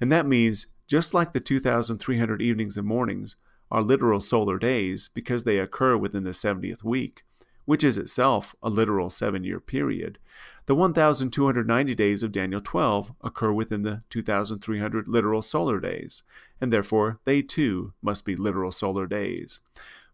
And 0.01 0.11
that 0.11 0.27
means, 0.27 0.67
just 0.87 1.15
like 1.15 1.33
the 1.33 1.41
2,300 1.41 2.43
evenings 2.43 2.77
and 2.77 2.87
mornings 2.87 3.37
are 3.71 3.83
literal 3.83 4.21
solar 4.21 4.59
days 4.59 5.11
because 5.15 5.45
they 5.45 5.59
occur 5.59 5.97
within 5.97 6.25
the 6.25 6.31
70th 6.31 6.83
week, 6.83 7.23
which 7.69 7.85
is 7.85 7.99
itself 7.99 8.55
a 8.63 8.71
literal 8.71 9.11
seven 9.11 9.45
year 9.45 9.61
period, 9.61 10.19
the 10.65 10.75
1,290 10.75 11.95
days 11.95 12.23
of 12.23 12.33
Daniel 12.33 12.63
12 12.63 13.13
occur 13.21 13.53
within 13.53 13.83
the 13.83 14.01
2,300 14.09 15.07
literal 15.07 15.43
solar 15.43 15.79
days, 15.79 16.23
and 16.63 16.73
therefore 16.73 17.21
they 17.27 17.43
too 17.43 17.93
must 18.01 18.25
be 18.25 18.35
literal 18.35 18.73
solar 18.73 19.07
days. 19.07 19.61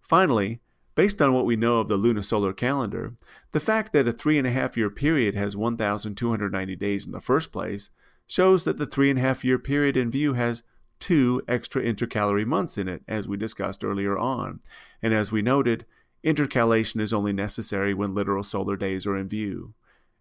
Finally, 0.02 0.60
Based 0.96 1.20
on 1.20 1.32
what 1.32 1.44
we 1.44 1.56
know 1.56 1.78
of 1.78 1.88
the 1.88 1.98
lunisolar 1.98 2.56
calendar, 2.56 3.14
the 3.50 3.58
fact 3.58 3.92
that 3.92 4.06
a 4.06 4.12
three 4.12 4.38
and 4.38 4.46
a 4.46 4.52
half 4.52 4.76
year 4.76 4.88
period 4.90 5.34
has 5.34 5.56
1,290 5.56 6.76
days 6.76 7.04
in 7.04 7.10
the 7.10 7.20
first 7.20 7.50
place 7.50 7.90
shows 8.28 8.62
that 8.62 8.76
the 8.76 8.86
three 8.86 9.10
and 9.10 9.18
a 9.18 9.22
half 9.22 9.44
year 9.44 9.58
period 9.58 9.96
in 9.96 10.08
view 10.08 10.34
has 10.34 10.62
two 11.00 11.42
extra 11.48 11.82
intercalary 11.82 12.44
months 12.44 12.78
in 12.78 12.86
it, 12.86 13.02
as 13.08 13.26
we 13.26 13.36
discussed 13.36 13.84
earlier 13.84 14.16
on. 14.16 14.60
And 15.02 15.12
as 15.12 15.32
we 15.32 15.42
noted, 15.42 15.84
intercalation 16.24 17.00
is 17.00 17.12
only 17.12 17.32
necessary 17.32 17.94
when 17.94 18.14
literal 18.14 18.42
solar 18.42 18.76
days 18.76 19.06
are 19.06 19.16
in 19.16 19.28
view. 19.28 19.74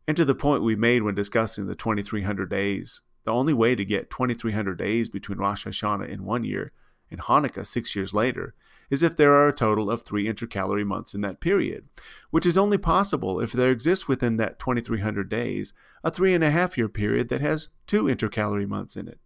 And 0.08 0.18
to 0.18 0.26
the 0.26 0.36
point 0.36 0.62
we 0.62 0.76
made 0.76 1.02
when 1.02 1.16
discussing 1.16 1.66
the 1.66 1.76
2300 1.76 2.50
days, 2.50 3.02
the 3.24 3.32
only 3.32 3.54
way 3.54 3.74
to 3.74 3.86
get 3.86 4.10
2300 4.10 4.78
days 4.78 5.08
between 5.08 5.38
Rosh 5.38 5.66
Hashanah 5.66 6.10
in 6.10 6.26
one 6.26 6.44
year 6.44 6.74
and 7.10 7.22
Hanukkah 7.22 7.66
six 7.66 7.96
years 7.96 8.14
later 8.14 8.54
is 8.90 9.02
if 9.02 9.16
there 9.16 9.34
are 9.34 9.48
a 9.48 9.54
total 9.54 9.90
of 9.90 10.02
three 10.02 10.28
intercalary 10.28 10.86
months 10.86 11.16
in 11.16 11.22
that 11.22 11.40
period, 11.40 11.86
which 12.32 12.46
is 12.46 12.58
only 12.58 12.78
possible 12.78 13.40
if 13.40 13.54
there 13.54 13.72
exists 13.72 14.08
within 14.08 14.36
that 14.38 14.60
2300 14.60 15.30
days 15.30 15.74
a 16.04 16.12
three 16.12 16.34
and 16.34 16.44
a 16.44 16.52
half 16.52 16.78
year 16.78 16.90
period 16.90 17.30
that 17.30 17.40
has 17.40 17.70
two 17.88 18.10
intercalary 18.10 18.68
months 18.68 18.98
in 18.98 19.08
it. 19.08 19.20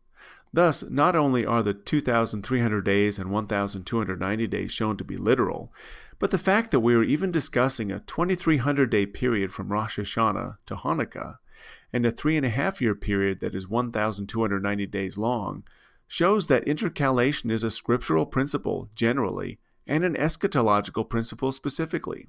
Thus, 0.54 0.84
not 0.84 1.16
only 1.16 1.46
are 1.46 1.62
the 1.62 1.74
2,300 1.74 2.82
days 2.82 3.20
and 3.20 3.32
1,290 3.32 4.48
days 4.48 4.72
shown 4.72 4.98
to 4.98 5.04
be 5.04 5.18
literal, 5.18 5.74
but 6.20 6.32
the 6.32 6.38
fact 6.38 6.72
that 6.72 6.80
we 6.80 6.96
are 6.96 7.04
even 7.04 7.32
discussing 7.32 7.92
a 7.92 8.00
2,300 8.00 8.90
day 8.90 9.06
period 9.06 9.52
from 9.52 9.72
Rosh 9.72 10.00
Hashanah 10.00 10.58
to 10.66 10.76
Hanukkah 10.76 11.38
and 11.94 12.06
a 12.06 12.12
three 12.12 12.38
and 12.38 12.46
a 12.46 12.50
half 12.50 12.82
year 12.82 12.96
period 12.96 13.40
that 13.40 13.56
is 13.56 13.68
1,290 13.68 14.86
days 14.88 15.18
long 15.18 15.64
shows 16.08 16.48
that 16.48 16.68
intercalation 16.68 17.52
is 17.52 17.64
a 17.64 17.72
scriptural 17.72 18.26
principle 18.26 18.90
generally 18.96 19.60
and 19.88 20.04
an 20.04 20.16
eschatological 20.16 21.08
principle 21.08 21.52
specifically. 21.52 22.28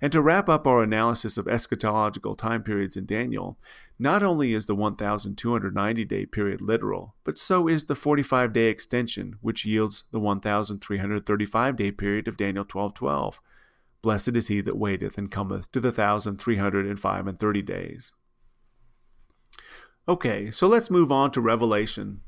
And 0.00 0.12
to 0.12 0.22
wrap 0.22 0.48
up 0.48 0.66
our 0.66 0.82
analysis 0.82 1.38
of 1.38 1.46
eschatological 1.46 2.36
time 2.36 2.62
periods 2.62 2.96
in 2.96 3.06
Daniel, 3.06 3.58
not 3.98 4.22
only 4.22 4.52
is 4.52 4.66
the 4.66 4.74
1290 4.74 6.04
day 6.04 6.26
period 6.26 6.60
literal, 6.60 7.14
but 7.24 7.38
so 7.38 7.68
is 7.68 7.86
the 7.86 7.94
45 7.94 8.52
day 8.52 8.66
extension, 8.66 9.36
which 9.40 9.64
yields 9.64 10.04
the 10.12 10.20
1335 10.20 11.76
day 11.76 11.90
period 11.90 12.28
of 12.28 12.36
Daniel 12.36 12.64
12:12. 12.64 13.40
Blessed 14.02 14.36
is 14.36 14.48
he 14.48 14.60
that 14.60 14.78
waiteth 14.78 15.18
and 15.18 15.30
cometh 15.30 15.72
to 15.72 15.80
the 15.80 15.90
1305 15.90 17.26
and 17.26 17.38
30 17.38 17.62
days. 17.62 18.12
Okay, 20.08 20.50
so 20.50 20.68
let's 20.68 20.90
move 20.90 21.12
on 21.12 21.30
to 21.32 21.40
Revelation 21.40 22.20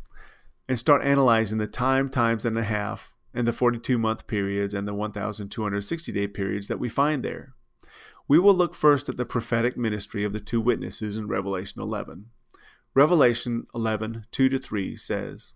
and 0.69 0.79
start 0.79 1.03
analyzing 1.03 1.59
the 1.59 1.67
time, 1.67 2.09
times 2.09 2.45
and 2.45 2.59
a 2.59 2.63
half, 2.63 3.15
and 3.35 3.47
the 3.47 3.53
42 3.53 3.99
month 3.99 4.27
periods 4.27 4.75
and 4.75 4.87
the 4.87 4.95
1260 4.95 6.13
day 6.13 6.27
periods 6.27 6.69
that 6.69 6.81
we 6.81 6.89
find 6.89 7.25
there. 7.25 7.55
We 8.29 8.39
will 8.39 8.55
look 8.55 8.75
first 8.75 9.09
at 9.09 9.17
the 9.17 9.25
prophetic 9.25 9.77
ministry 9.77 10.25
of 10.25 10.33
the 10.33 10.41
two 10.41 10.61
witnesses 10.61 11.17
in 11.17 11.29
Revelation 11.29 11.81
11. 11.81 12.27
Revelation 12.95 13.67
11, 13.75 14.27
2 14.31 14.49
to 14.49 14.59
3 14.59 14.97
says, 14.97 15.53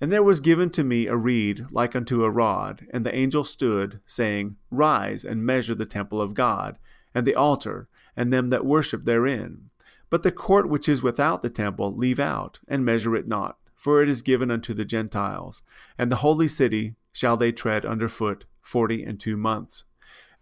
And 0.00 0.10
there 0.10 0.22
was 0.22 0.40
given 0.40 0.70
to 0.70 0.84
me 0.84 1.06
a 1.06 1.16
reed 1.16 1.66
like 1.70 1.94
unto 1.94 2.24
a 2.24 2.30
rod, 2.30 2.86
and 2.92 3.06
the 3.06 3.14
angel 3.14 3.44
stood, 3.44 4.00
saying, 4.06 4.56
Rise 4.70 5.24
and 5.24 5.44
measure 5.46 5.74
the 5.74 5.86
temple 5.86 6.20
of 6.20 6.34
God, 6.34 6.78
and 7.14 7.26
the 7.26 7.34
altar, 7.34 7.88
and 8.16 8.32
them 8.32 8.48
that 8.48 8.64
worship 8.64 9.04
therein. 9.04 9.70
But 10.10 10.24
the 10.24 10.32
court 10.32 10.68
which 10.68 10.88
is 10.88 11.02
without 11.02 11.42
the 11.42 11.50
temple 11.50 11.94
leave 11.94 12.18
out, 12.18 12.58
and 12.66 12.84
measure 12.84 13.14
it 13.14 13.28
not 13.28 13.56
for 13.80 14.02
it 14.02 14.10
is 14.10 14.20
given 14.20 14.50
unto 14.50 14.74
the 14.74 14.84
Gentiles, 14.84 15.62
and 15.96 16.10
the 16.10 16.16
holy 16.16 16.48
city 16.48 16.96
shall 17.12 17.36
they 17.36 17.52
tread 17.52 17.84
under 17.84 18.08
foot 18.08 18.44
forty 18.60 19.02
and 19.02 19.18
two 19.18 19.36
months. 19.36 19.84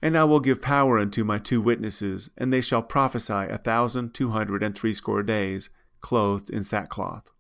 And 0.00 0.16
I 0.16 0.24
will 0.24 0.40
give 0.40 0.62
power 0.62 0.98
unto 0.98 1.24
my 1.24 1.38
two 1.38 1.60
witnesses, 1.60 2.30
and 2.36 2.52
they 2.52 2.60
shall 2.60 2.82
prophesy 2.82 3.32
a 3.32 3.58
thousand 3.58 4.14
two 4.14 4.30
hundred 4.30 4.62
and 4.62 4.74
threescore 4.74 5.22
days, 5.22 5.70
clothed 6.00 6.50
in 6.50 6.62
sackcloth. 6.62 7.32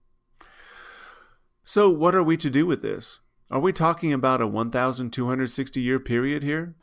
So, 1.62 1.90
what 1.90 2.14
are 2.14 2.22
we 2.22 2.36
to 2.38 2.50
do 2.50 2.66
with 2.66 2.82
this? 2.82 3.20
Are 3.50 3.60
we 3.60 3.72
talking 3.72 4.12
about 4.12 4.42
a 4.42 4.46
1,260 4.46 5.80
year 5.80 5.98
period 6.00 6.42
here? 6.42 6.74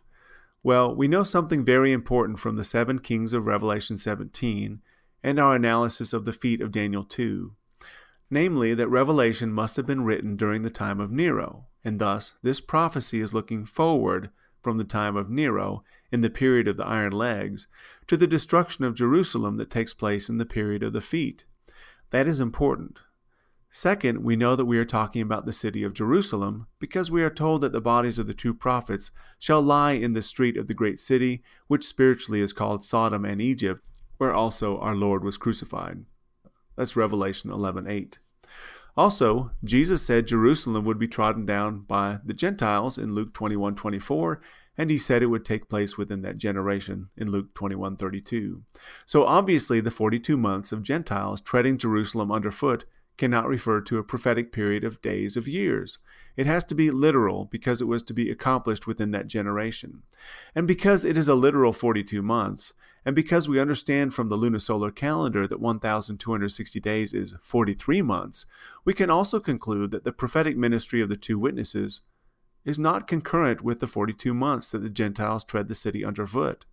Well, 0.64 0.96
we 0.96 1.08
know 1.08 1.24
something 1.24 1.64
very 1.64 1.92
important 1.92 2.40
from 2.40 2.56
the 2.56 2.64
seven 2.64 3.00
kings 3.00 3.34
of 3.34 3.46
Revelation 3.46 3.98
17 3.98 4.82
and 5.24 5.40
our 5.40 5.56
analysis 5.56 6.14
of 6.14 6.26
the 6.26 6.34
feet 6.34 6.62
of 6.62 6.72
Daniel 6.72 7.04
2 7.04 7.54
namely, 8.30 8.74
that 8.74 8.88
Revelation 8.88 9.52
must 9.52 9.76
have 9.76 9.86
been 9.86 10.04
written 10.04 10.36
during 10.36 10.64
the 10.64 10.70
time 10.70 11.00
of 11.00 11.12
Nero, 11.12 11.68
and 11.84 12.00
thus 12.00 12.36
this 12.42 12.62
prophecy 12.62 13.22
is 13.22 13.34
looking 13.34 13.66
forward 13.66 14.30
from 14.62 14.78
the 14.78 14.84
time 14.84 15.16
of 15.16 15.30
Nero, 15.30 15.84
in 16.12 16.22
the 16.22 16.30
period 16.30 16.68
of 16.68 16.78
the 16.78 16.86
iron 16.86 17.12
legs, 17.12 17.68
to 18.08 18.18
the 18.18 18.26
destruction 18.26 18.84
of 18.84 18.96
Jerusalem 18.96 19.58
that 19.58 19.70
takes 19.70 19.94
place 19.94 20.28
in 20.30 20.38
the 20.38 20.46
period 20.46 20.82
of 20.82 20.94
the 20.94 21.02
feet. 21.02 21.46
That 22.10 22.28
is 22.28 22.40
important. 22.40 23.00
Second, 23.70 24.24
we 24.24 24.38
know 24.38 24.56
that 24.56 24.66
we 24.66 24.78
are 24.78 24.86
talking 24.86 25.22
about 25.22 25.46
the 25.46 25.52
city 25.52 25.84
of 25.84 25.94
Jerusalem 25.94 26.68
because 26.80 27.12
we 27.12 27.22
are 27.22 27.30
told 27.30 27.60
that 27.62 27.74
the 27.74 27.82
bodies 27.82 28.18
of 28.18 28.26
the 28.26 28.34
two 28.34 28.54
prophets 28.54 29.12
shall 29.38 29.62
lie 29.62 29.92
in 29.92 30.14
the 30.14 30.22
street 30.22 30.56
of 30.56 30.68
the 30.68 30.74
great 30.74 31.00
city, 31.00 31.44
which 31.68 31.84
spiritually 31.84 32.40
is 32.40 32.54
called 32.54 32.86
Sodom 32.86 33.26
and 33.26 33.42
Egypt, 33.42 33.86
where 34.18 34.34
also 34.34 34.78
our 34.78 34.96
Lord 34.96 35.26
was 35.26 35.38
crucified. 35.38 36.06
That's 36.76 36.96
Revelation 36.96 37.52
11:8. 37.52 38.20
Also, 38.98 39.52
Jesus 39.64 40.06
said 40.06 40.28
Jerusalem 40.28 40.86
would 40.86 40.98
be 40.98 41.08
trodden 41.08 41.46
down 41.46 41.82
by 41.82 42.20
the 42.24 42.34
Gentiles 42.34 42.98
in 42.98 43.14
Luke 43.14 43.34
21:24, 43.34 44.40
and 44.78 44.90
he 44.90 44.98
said 44.98 45.22
it 45.22 45.28
would 45.28 45.44
take 45.46 45.70
place 45.70 45.98
within 45.98 46.22
that 46.22 46.38
generation 46.38 47.10
in 47.18 47.30
Luke 47.30 47.54
21:32. 47.54 48.64
So 49.06 49.26
obviously 49.26 49.82
the 49.82 49.92
42 49.92 50.38
months 50.38 50.72
of 50.72 50.84
Gentiles 50.84 51.42
treading 51.42 51.78
Jerusalem 51.78 52.32
underfoot 52.32 52.86
cannot 53.18 53.48
refer 53.48 53.82
to 53.82 53.98
a 53.98 54.04
prophetic 54.04 54.52
period 54.52 54.84
of 54.84 55.02
days 55.02 55.38
of 55.38 55.48
years. 55.48 56.00
It 56.36 56.46
has 56.46 56.64
to 56.66 56.76
be 56.76 56.92
literal 56.92 57.46
because 57.46 57.82
it 57.82 57.88
was 57.88 58.04
to 58.04 58.14
be 58.14 58.30
accomplished 58.30 58.88
within 58.88 59.12
that 59.12 59.28
generation. 59.28 60.04
And 60.54 60.68
because 60.68 61.06
it 61.06 61.18
is 61.18 61.30
a 61.30 61.36
literal 61.36 61.72
42 61.72 62.22
months, 62.22 62.74
and 63.06 63.16
because 63.16 63.48
we 63.48 63.60
understand 63.60 64.14
from 64.14 64.30
the 64.30 64.38
lunisolar 64.38 64.94
calendar 64.94 65.48
that 65.48 65.62
1,260 65.62 66.80
days 66.80 67.14
is 67.14 67.36
43 67.42 68.02
months, 68.02 68.46
we 68.84 68.94
can 68.94 69.10
also 69.10 69.40
conclude 69.40 69.92
that 69.92 70.04
the 70.04 70.12
prophetic 70.12 70.58
ministry 70.58 71.02
of 71.02 71.10
the 71.10 71.16
two 71.16 71.38
witnesses 71.38 72.02
is 72.66 72.80
not 72.80 73.08
concurrent 73.08 73.62
with 73.62 73.80
the 73.80 73.88
42 73.88 74.34
months 74.34 74.72
that 74.72 74.80
the 74.80 74.90
Gentiles 74.90 75.44
tread 75.44 75.68
the 75.68 75.76
city 75.76 76.04
underfoot. 76.04 76.66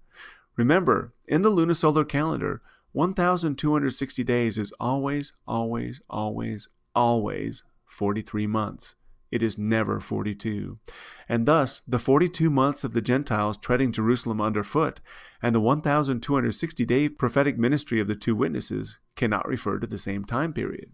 Remember, 0.57 1.12
in 1.26 1.43
the 1.43 1.51
lunisolar 1.51 2.09
calendar, 2.09 2.62
1,260 2.93 4.24
days 4.24 4.59
is 4.59 4.72
always, 4.78 5.32
always, 5.47 6.01
always, 6.11 6.68
always 6.95 7.62
43 7.86 8.47
months. 8.47 8.97
It 9.30 9.43
is 9.43 9.57
never 9.57 9.99
42. 9.99 10.78
And 11.26 11.47
thus, 11.47 11.80
the 11.88 11.99
42 11.99 12.51
months 12.51 12.84
of 12.84 12.93
the 12.93 13.01
Gentiles 13.01 13.57
treading 13.57 13.90
Jerusalem 13.90 14.43
underfoot 14.43 15.01
and 15.40 15.55
the 15.55 15.61
1,260 15.61 16.84
day 16.84 17.09
prophetic 17.09 17.59
ministry 17.59 17.99
of 17.99 18.09
the 18.09 18.14
two 18.14 18.36
witnesses 18.36 18.99
cannot 19.16 19.49
refer 19.49 19.78
to 19.78 19.86
the 19.86 19.97
same 19.97 20.26
time 20.26 20.53
period. 20.53 20.90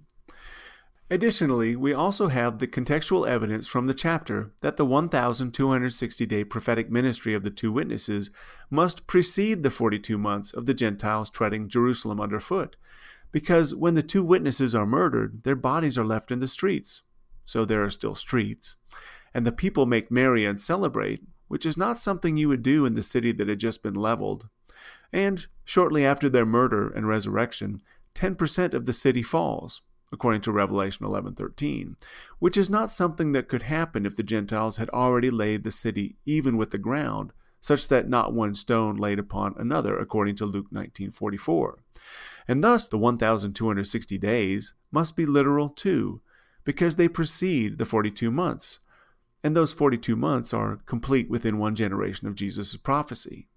Additionally, 1.10 1.74
we 1.74 1.94
also 1.94 2.28
have 2.28 2.58
the 2.58 2.66
contextual 2.66 3.26
evidence 3.26 3.66
from 3.66 3.86
the 3.86 3.94
chapter 3.94 4.52
that 4.60 4.76
the 4.76 4.84
1,260 4.84 6.26
day 6.26 6.44
prophetic 6.44 6.90
ministry 6.90 7.32
of 7.32 7.42
the 7.42 7.50
two 7.50 7.72
witnesses 7.72 8.30
must 8.68 9.06
precede 9.06 9.62
the 9.62 9.70
42 9.70 10.18
months 10.18 10.52
of 10.52 10.66
the 10.66 10.74
Gentiles 10.74 11.30
treading 11.30 11.66
Jerusalem 11.66 12.20
underfoot, 12.20 12.76
because 13.32 13.74
when 13.74 13.94
the 13.94 14.02
two 14.02 14.22
witnesses 14.22 14.74
are 14.74 14.84
murdered, 14.84 15.44
their 15.44 15.56
bodies 15.56 15.96
are 15.96 16.04
left 16.04 16.30
in 16.30 16.40
the 16.40 16.48
streets. 16.48 17.00
So 17.46 17.64
there 17.64 17.82
are 17.82 17.90
still 17.90 18.14
streets. 18.14 18.76
And 19.32 19.46
the 19.46 19.52
people 19.52 19.86
make 19.86 20.10
merry 20.10 20.44
and 20.44 20.60
celebrate, 20.60 21.22
which 21.48 21.64
is 21.64 21.78
not 21.78 21.98
something 21.98 22.36
you 22.36 22.48
would 22.48 22.62
do 22.62 22.84
in 22.84 22.94
the 22.94 23.02
city 23.02 23.32
that 23.32 23.48
had 23.48 23.60
just 23.60 23.82
been 23.82 23.94
leveled. 23.94 24.48
And 25.10 25.46
shortly 25.64 26.04
after 26.04 26.28
their 26.28 26.44
murder 26.44 26.90
and 26.90 27.08
resurrection, 27.08 27.80
10% 28.14 28.74
of 28.74 28.84
the 28.84 28.92
city 28.92 29.22
falls 29.22 29.80
according 30.12 30.40
to 30.42 30.52
Revelation 30.52 31.06
11:13, 31.06 31.96
which 32.38 32.56
is 32.56 32.70
not 32.70 32.92
something 32.92 33.32
that 33.32 33.48
could 33.48 33.62
happen 33.62 34.06
if 34.06 34.16
the 34.16 34.22
Gentiles 34.22 34.76
had 34.76 34.88
already 34.90 35.30
laid 35.30 35.64
the 35.64 35.70
city 35.70 36.16
even 36.24 36.56
with 36.56 36.70
the 36.70 36.78
ground, 36.78 37.32
such 37.60 37.88
that 37.88 38.08
not 38.08 38.32
one 38.32 38.54
stone 38.54 38.96
laid 38.96 39.18
upon 39.18 39.54
another, 39.58 39.98
according 39.98 40.36
to 40.36 40.46
Luke 40.46 40.70
19:44. 40.70 41.78
And 42.46 42.64
thus 42.64 42.88
the 42.88 42.98
1260 42.98 44.16
days 44.18 44.74
must 44.90 45.16
be 45.16 45.26
literal 45.26 45.68
too, 45.68 46.22
because 46.64 46.96
they 46.96 47.08
precede 47.08 47.78
the 47.78 47.84
42 47.84 48.30
months. 48.30 48.80
And 49.44 49.54
those 49.54 49.72
42 49.72 50.16
months 50.16 50.52
are 50.52 50.80
complete 50.86 51.30
within 51.30 51.58
one 51.58 51.74
generation 51.74 52.26
of 52.26 52.34
Jesus' 52.34 52.76
prophecy. 52.76 53.48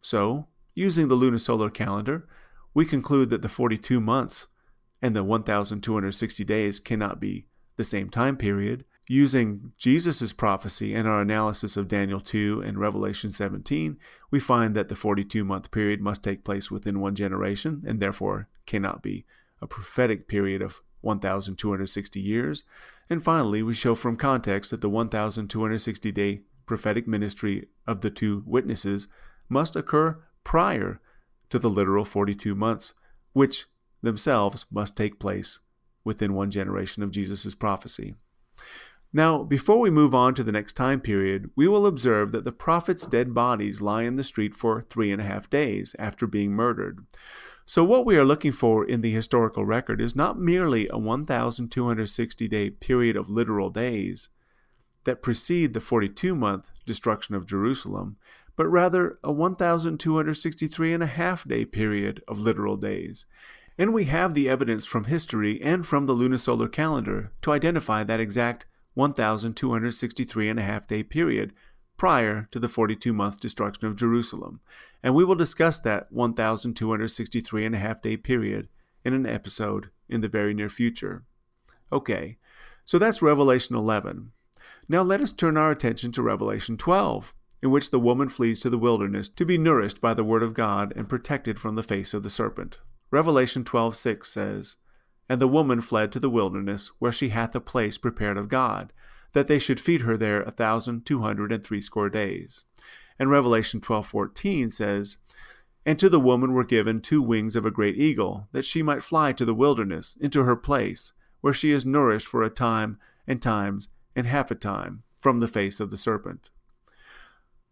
So, 0.00 0.48
using 0.74 1.08
the 1.08 1.16
lunisolar 1.16 1.72
calendar, 1.72 2.28
we 2.74 2.84
conclude 2.84 3.30
that 3.30 3.42
the 3.42 3.48
42 3.48 4.00
months 4.00 4.48
and 5.02 5.14
the 5.14 5.24
1260 5.24 6.44
days 6.44 6.80
cannot 6.80 7.20
be 7.20 7.46
the 7.76 7.84
same 7.84 8.08
time 8.08 8.36
period. 8.36 8.84
Using 9.08 9.72
Jesus' 9.78 10.32
prophecy 10.32 10.94
and 10.94 11.06
our 11.06 11.20
analysis 11.20 11.76
of 11.76 11.86
Daniel 11.86 12.18
2 12.18 12.62
and 12.66 12.78
Revelation 12.78 13.30
17, 13.30 13.98
we 14.32 14.40
find 14.40 14.74
that 14.74 14.88
the 14.88 14.96
42 14.96 15.44
month 15.44 15.70
period 15.70 16.00
must 16.00 16.24
take 16.24 16.44
place 16.44 16.70
within 16.70 16.98
one 16.98 17.14
generation 17.14 17.84
and 17.86 18.00
therefore 18.00 18.48
cannot 18.66 19.02
be 19.02 19.24
a 19.62 19.66
prophetic 19.66 20.26
period 20.26 20.60
of 20.60 20.82
1,260 21.02 22.20
years. 22.20 22.64
And 23.08 23.22
finally, 23.22 23.62
we 23.62 23.74
show 23.74 23.94
from 23.94 24.16
context 24.16 24.72
that 24.72 24.80
the 24.80 24.90
1,260 24.90 26.12
day 26.12 26.40
prophetic 26.66 27.06
ministry 27.06 27.68
of 27.86 28.00
the 28.00 28.10
two 28.10 28.42
witnesses 28.44 29.06
must 29.48 29.76
occur 29.76 30.18
prior 30.42 31.00
to 31.48 31.60
the 31.60 31.70
literal 31.70 32.04
42 32.04 32.56
months, 32.56 32.94
which 33.32 33.66
themselves 34.02 34.66
must 34.70 34.96
take 34.96 35.18
place 35.18 35.60
within 36.04 36.34
one 36.34 36.50
generation 36.50 37.02
of 37.02 37.10
Jesus' 37.10 37.54
prophecy. 37.54 38.14
Now, 39.12 39.44
before 39.44 39.78
we 39.78 39.90
move 39.90 40.14
on 40.14 40.34
to 40.34 40.44
the 40.44 40.52
next 40.52 40.74
time 40.74 41.00
period, 41.00 41.50
we 41.56 41.68
will 41.68 41.86
observe 41.86 42.32
that 42.32 42.44
the 42.44 42.52
prophets' 42.52 43.06
dead 43.06 43.32
bodies 43.32 43.80
lie 43.80 44.02
in 44.02 44.16
the 44.16 44.24
street 44.24 44.54
for 44.54 44.82
three 44.82 45.10
and 45.10 45.22
a 45.22 45.24
half 45.24 45.48
days 45.48 45.96
after 45.98 46.26
being 46.26 46.52
murdered. 46.52 47.06
So, 47.64 47.82
what 47.82 48.04
we 48.04 48.16
are 48.18 48.24
looking 48.24 48.52
for 48.52 48.84
in 48.84 49.00
the 49.00 49.10
historical 49.10 49.64
record 49.64 50.00
is 50.00 50.14
not 50.14 50.38
merely 50.38 50.88
a 50.88 50.98
1,260 50.98 52.48
day 52.48 52.70
period 52.70 53.16
of 53.16 53.30
literal 53.30 53.70
days 53.70 54.28
that 55.04 55.22
precede 55.22 55.72
the 55.72 55.80
42 55.80 56.34
month 56.34 56.70
destruction 56.84 57.34
of 57.34 57.46
Jerusalem, 57.46 58.18
but 58.54 58.68
rather 58.68 59.18
a 59.24 59.32
1,263 59.32 60.92
and 60.92 61.02
a 61.02 61.06
half 61.06 61.48
day 61.48 61.64
period 61.64 62.22
of 62.28 62.40
literal 62.40 62.76
days. 62.76 63.24
And 63.78 63.92
we 63.92 64.04
have 64.04 64.32
the 64.32 64.48
evidence 64.48 64.86
from 64.86 65.04
history 65.04 65.60
and 65.60 65.84
from 65.84 66.06
the 66.06 66.14
lunisolar 66.14 66.70
calendar 66.70 67.32
to 67.42 67.52
identify 67.52 68.04
that 68.04 68.20
exact 68.20 68.66
1,263 68.94 70.48
and 70.48 70.58
a 70.58 70.62
half 70.62 70.86
day 70.86 71.02
period 71.02 71.52
prior 71.96 72.48
to 72.50 72.58
the 72.58 72.68
42 72.68 73.12
month 73.12 73.40
destruction 73.40 73.86
of 73.86 73.96
Jerusalem. 73.96 74.60
And 75.02 75.14
we 75.14 75.24
will 75.24 75.34
discuss 75.34 75.78
that 75.80 76.10
1,263 76.10 77.64
and 77.64 77.74
a 77.74 77.78
half 77.78 78.00
day 78.00 78.16
period 78.16 78.68
in 79.04 79.12
an 79.12 79.26
episode 79.26 79.90
in 80.08 80.20
the 80.20 80.28
very 80.28 80.54
near 80.54 80.68
future. 80.68 81.24
Okay, 81.92 82.38
so 82.84 82.98
that's 82.98 83.22
Revelation 83.22 83.76
11. 83.76 84.32
Now 84.88 85.02
let 85.02 85.20
us 85.20 85.32
turn 85.32 85.56
our 85.56 85.70
attention 85.70 86.12
to 86.12 86.22
Revelation 86.22 86.76
12, 86.76 87.34
in 87.62 87.70
which 87.70 87.90
the 87.90 88.00
woman 88.00 88.28
flees 88.28 88.60
to 88.60 88.70
the 88.70 88.78
wilderness 88.78 89.28
to 89.30 89.44
be 89.44 89.58
nourished 89.58 90.00
by 90.00 90.14
the 90.14 90.24
word 90.24 90.42
of 90.42 90.54
God 90.54 90.92
and 90.96 91.08
protected 91.08 91.58
from 91.58 91.74
the 91.74 91.82
face 91.82 92.14
of 92.14 92.22
the 92.22 92.30
serpent. 92.30 92.78
Revelation 93.10 93.62
12:6 93.62 94.26
says, 94.26 94.76
And 95.28 95.40
the 95.40 95.48
woman 95.48 95.80
fled 95.80 96.10
to 96.12 96.20
the 96.20 96.30
wilderness, 96.30 96.90
where 96.98 97.12
she 97.12 97.28
hath 97.28 97.54
a 97.54 97.60
place 97.60 97.98
prepared 97.98 98.36
of 98.36 98.48
God, 98.48 98.92
that 99.32 99.46
they 99.46 99.58
should 99.58 99.78
feed 99.78 100.00
her 100.02 100.16
there 100.16 100.42
a 100.42 100.50
thousand 100.50 101.06
two 101.06 101.20
hundred 101.20 101.52
and 101.52 101.62
threescore 101.62 102.10
days. 102.10 102.64
And 103.18 103.30
Revelation 103.30 103.80
12:14 103.80 104.72
says, 104.72 105.18
And 105.84 105.98
to 105.98 106.08
the 106.08 106.20
woman 106.20 106.52
were 106.52 106.64
given 106.64 106.98
two 106.98 107.22
wings 107.22 107.54
of 107.54 107.64
a 107.64 107.70
great 107.70 107.96
eagle, 107.96 108.48
that 108.52 108.64
she 108.64 108.82
might 108.82 109.04
fly 109.04 109.32
to 109.32 109.44
the 109.44 109.54
wilderness, 109.54 110.16
into 110.20 110.42
her 110.44 110.56
place, 110.56 111.12
where 111.40 111.52
she 111.52 111.70
is 111.70 111.86
nourished 111.86 112.26
for 112.26 112.42
a 112.42 112.50
time 112.50 112.98
and 113.26 113.40
times 113.40 113.88
and 114.16 114.26
half 114.26 114.50
a 114.50 114.56
time 114.56 115.04
from 115.20 115.38
the 115.38 115.48
face 115.48 115.78
of 115.78 115.90
the 115.90 115.96
serpent. 115.96 116.50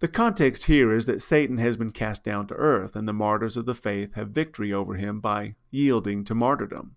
The 0.01 0.09
context 0.09 0.65
here 0.65 0.93
is 0.93 1.07
that 1.07 1.23
Satan 1.23 1.59
has 1.59 1.77
been 1.77 1.93
cast 1.93 2.25
down 2.25 2.47
to 2.49 2.55
earth, 2.55 2.97
and 2.97 3.07
the 3.07 3.13
martyrs 3.13 3.57
of 3.57 3.65
the 3.65 3.75
faith 3.75 4.15
have 4.15 4.31
victory 4.31 4.73
over 4.73 4.95
him 4.95 5.21
by 5.21 5.55
yielding 5.71 6.25
to 6.25 6.35
martyrdom. 6.35 6.97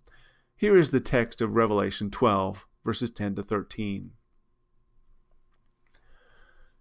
Here 0.56 0.76
is 0.76 0.90
the 0.90 1.00
text 1.00 1.40
of 1.40 1.56
Revelation 1.56 2.10
12, 2.10 2.66
verses 2.84 3.12
10 3.12 3.36
to 3.36 3.44
13. 3.44 4.12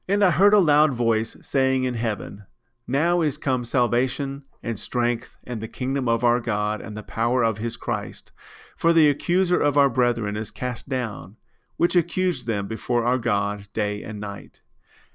And 0.09 0.25
I 0.25 0.31
heard 0.31 0.55
a 0.55 0.59
loud 0.59 0.95
voice 0.95 1.37
saying 1.43 1.85
in 1.85 1.95
heaven, 1.95 2.45
Now 2.87 3.21
is 3.21 3.37
come 3.37 3.64
salvation 3.64 4.45
and 4.62 4.79
strength 4.79 5.37
and 5.45 5.61
the 5.61 5.69
kingdom 5.69 6.09
of 6.09 6.25
our 6.25 6.41
God 6.41 6.81
and 6.81 6.97
the 6.97 7.03
power 7.03 7.43
of 7.43 7.59
his 7.59 7.77
Christ. 7.77 8.33
For 8.77 8.93
the 8.93 9.11
accuser 9.11 9.61
of 9.61 9.77
our 9.77 9.91
brethren 9.91 10.37
is 10.37 10.51
cast 10.51 10.89
down, 10.89 11.37
which 11.77 11.95
accused 11.95 12.47
them 12.47 12.67
before 12.67 13.05
our 13.05 13.19
God 13.19 13.69
day 13.75 14.03
and 14.03 14.19
night. 14.19 14.62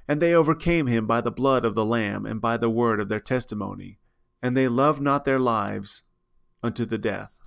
And 0.07 0.21
they 0.21 0.33
overcame 0.33 0.87
him 0.87 1.07
by 1.07 1.21
the 1.21 1.31
blood 1.31 1.63
of 1.63 1.75
the 1.75 1.85
Lamb 1.85 2.25
and 2.25 2.41
by 2.41 2.57
the 2.57 2.69
word 2.69 2.99
of 2.99 3.09
their 3.09 3.19
testimony, 3.19 3.99
and 4.41 4.55
they 4.57 4.67
loved 4.67 5.01
not 5.01 5.25
their 5.25 5.39
lives 5.39 6.03
unto 6.63 6.85
the 6.85 6.97
death. 6.97 7.39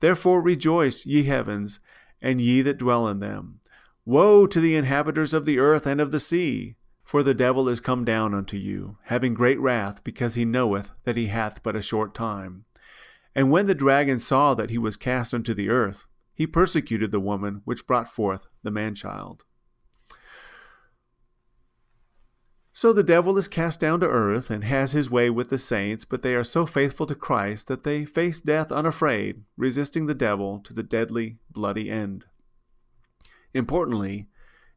Therefore 0.00 0.42
rejoice, 0.42 1.06
ye 1.06 1.22
heavens, 1.22 1.80
and 2.20 2.40
ye 2.40 2.62
that 2.62 2.78
dwell 2.78 3.08
in 3.08 3.20
them. 3.20 3.60
Woe 4.04 4.46
to 4.46 4.60
the 4.60 4.76
inhabitants 4.76 5.32
of 5.32 5.46
the 5.46 5.58
earth 5.58 5.86
and 5.86 6.00
of 6.00 6.10
the 6.10 6.20
sea! 6.20 6.76
For 7.02 7.22
the 7.22 7.34
devil 7.34 7.68
is 7.68 7.78
come 7.78 8.04
down 8.04 8.34
unto 8.34 8.56
you, 8.56 8.98
having 9.04 9.32
great 9.32 9.60
wrath, 9.60 10.02
because 10.02 10.34
he 10.34 10.44
knoweth 10.44 10.90
that 11.04 11.16
he 11.16 11.26
hath 11.26 11.62
but 11.62 11.76
a 11.76 11.82
short 11.82 12.14
time. 12.14 12.64
And 13.34 13.50
when 13.50 13.66
the 13.66 13.74
dragon 13.74 14.18
saw 14.18 14.54
that 14.54 14.70
he 14.70 14.78
was 14.78 14.96
cast 14.96 15.32
unto 15.32 15.54
the 15.54 15.68
earth, 15.70 16.06
he 16.34 16.46
persecuted 16.46 17.12
the 17.12 17.20
woman 17.20 17.62
which 17.64 17.86
brought 17.86 18.08
forth 18.08 18.48
the 18.62 18.70
man 18.70 18.94
child. 18.94 19.44
So 22.76 22.92
the 22.92 23.02
devil 23.02 23.38
is 23.38 23.48
cast 23.48 23.80
down 23.80 24.00
to 24.00 24.06
earth 24.06 24.50
and 24.50 24.62
has 24.62 24.92
his 24.92 25.10
way 25.10 25.30
with 25.30 25.48
the 25.48 25.56
saints, 25.56 26.04
but 26.04 26.20
they 26.20 26.34
are 26.34 26.44
so 26.44 26.66
faithful 26.66 27.06
to 27.06 27.14
Christ 27.14 27.68
that 27.68 27.84
they 27.84 28.04
face 28.04 28.38
death 28.38 28.70
unafraid, 28.70 29.44
resisting 29.56 30.04
the 30.04 30.14
devil 30.14 30.58
to 30.58 30.74
the 30.74 30.82
deadly, 30.82 31.38
bloody 31.50 31.90
end. 31.90 32.26
Importantly, 33.54 34.28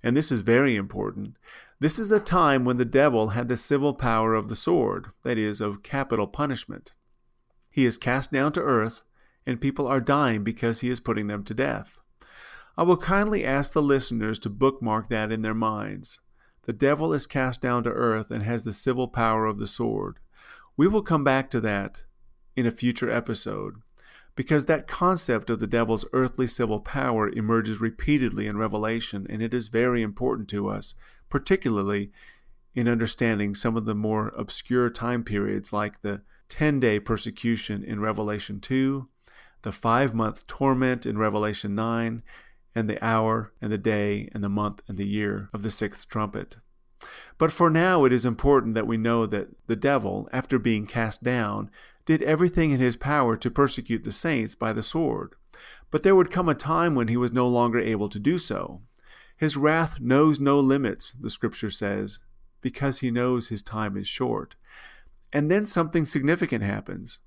and 0.01 0.15
this 0.15 0.31
is 0.31 0.39
very 0.39 0.77
important, 0.77 1.35
this 1.81 1.99
is 1.99 2.09
a 2.13 2.21
time 2.21 2.63
when 2.63 2.77
the 2.77 2.85
devil 2.85 3.31
had 3.31 3.49
the 3.49 3.57
civil 3.57 3.93
power 3.93 4.33
of 4.33 4.47
the 4.47 4.55
sword, 4.55 5.07
that 5.23 5.37
is, 5.37 5.59
of 5.59 5.83
capital 5.83 6.25
punishment. 6.25 6.93
He 7.69 7.85
is 7.85 7.97
cast 7.97 8.31
down 8.31 8.53
to 8.53 8.61
earth, 8.61 9.03
and 9.45 9.59
people 9.59 9.87
are 9.87 9.99
dying 9.99 10.45
because 10.45 10.79
he 10.79 10.89
is 10.89 11.01
putting 11.01 11.27
them 11.27 11.43
to 11.43 11.53
death. 11.53 11.99
I 12.77 12.83
will 12.83 12.95
kindly 12.95 13.43
ask 13.43 13.73
the 13.73 13.81
listeners 13.81 14.39
to 14.39 14.49
bookmark 14.49 15.09
that 15.09 15.33
in 15.33 15.41
their 15.41 15.53
minds. 15.53 16.21
The 16.69 16.73
devil 16.73 17.13
is 17.13 17.25
cast 17.25 17.61
down 17.61 17.81
to 17.85 17.89
earth 17.89 18.29
and 18.29 18.43
has 18.43 18.63
the 18.63 18.73
civil 18.73 19.07
power 19.07 19.47
of 19.47 19.57
the 19.57 19.65
sword. 19.65 20.19
We 20.77 20.85
will 20.85 21.01
come 21.01 21.23
back 21.23 21.49
to 21.49 21.59
that 21.61 22.03
in 22.55 22.67
a 22.67 22.71
future 22.71 23.09
episode 23.09 23.77
because 24.35 24.65
that 24.65 24.87
concept 24.87 25.49
of 25.49 25.59
the 25.59 25.65
devil's 25.65 26.05
earthly 26.13 26.45
civil 26.45 26.79
power 26.79 27.27
emerges 27.27 27.81
repeatedly 27.81 28.45
in 28.45 28.55
Revelation, 28.55 29.25
and 29.31 29.41
it 29.41 29.51
is 29.51 29.69
very 29.69 30.03
important 30.03 30.47
to 30.49 30.69
us, 30.69 30.93
particularly 31.27 32.11
in 32.75 32.87
understanding 32.87 33.55
some 33.55 33.75
of 33.75 33.85
the 33.85 33.95
more 33.95 34.31
obscure 34.37 34.91
time 34.91 35.23
periods 35.23 35.73
like 35.73 36.03
the 36.03 36.21
10 36.49 36.79
day 36.79 36.99
persecution 36.99 37.83
in 37.83 37.99
Revelation 37.99 38.59
2, 38.59 39.09
the 39.63 39.71
five 39.71 40.13
month 40.13 40.45
torment 40.45 41.07
in 41.07 41.17
Revelation 41.17 41.73
9, 41.73 42.21
and 42.75 42.89
the 42.89 43.03
hour 43.03 43.51
and 43.61 43.71
the 43.71 43.77
day 43.77 44.29
and 44.33 44.43
the 44.43 44.49
month 44.49 44.81
and 44.87 44.97
the 44.97 45.07
year 45.07 45.49
of 45.53 45.63
the 45.63 45.71
sixth 45.71 46.07
trumpet. 46.07 46.57
But 47.37 47.51
for 47.51 47.69
now, 47.69 48.03
it 48.05 48.11
is 48.11 48.25
important 48.25 48.75
that 48.75 48.87
we 48.87 48.97
know 48.97 49.25
that 49.25 49.49
the 49.67 49.75
devil, 49.75 50.27
after 50.31 50.59
being 50.59 50.85
cast 50.85 51.23
down, 51.23 51.71
did 52.05 52.21
everything 52.23 52.71
in 52.71 52.79
his 52.79 52.97
power 52.97 53.37
to 53.37 53.51
persecute 53.51 54.03
the 54.03 54.11
saints 54.11 54.55
by 54.55 54.73
the 54.73 54.83
sword. 54.83 55.35
But 55.91 56.03
there 56.03 56.15
would 56.15 56.31
come 56.31 56.49
a 56.49 56.55
time 56.55 56.95
when 56.95 57.07
he 57.07 57.17
was 57.17 57.31
no 57.31 57.47
longer 57.47 57.79
able 57.79 58.09
to 58.09 58.19
do 58.19 58.37
so. 58.37 58.81
His 59.37 59.55
wrath 59.55 59.99
knows 60.01 60.39
no 60.39 60.59
limits, 60.59 61.13
the 61.13 61.29
scripture 61.29 61.69
says, 61.69 62.19
because 62.61 62.99
he 62.99 63.11
knows 63.11 63.47
his 63.47 63.61
time 63.61 63.95
is 63.95 64.07
short. 64.07 64.55
And 65.31 65.49
then 65.49 65.65
something 65.65 66.05
significant 66.05 66.63
happens. 66.63 67.19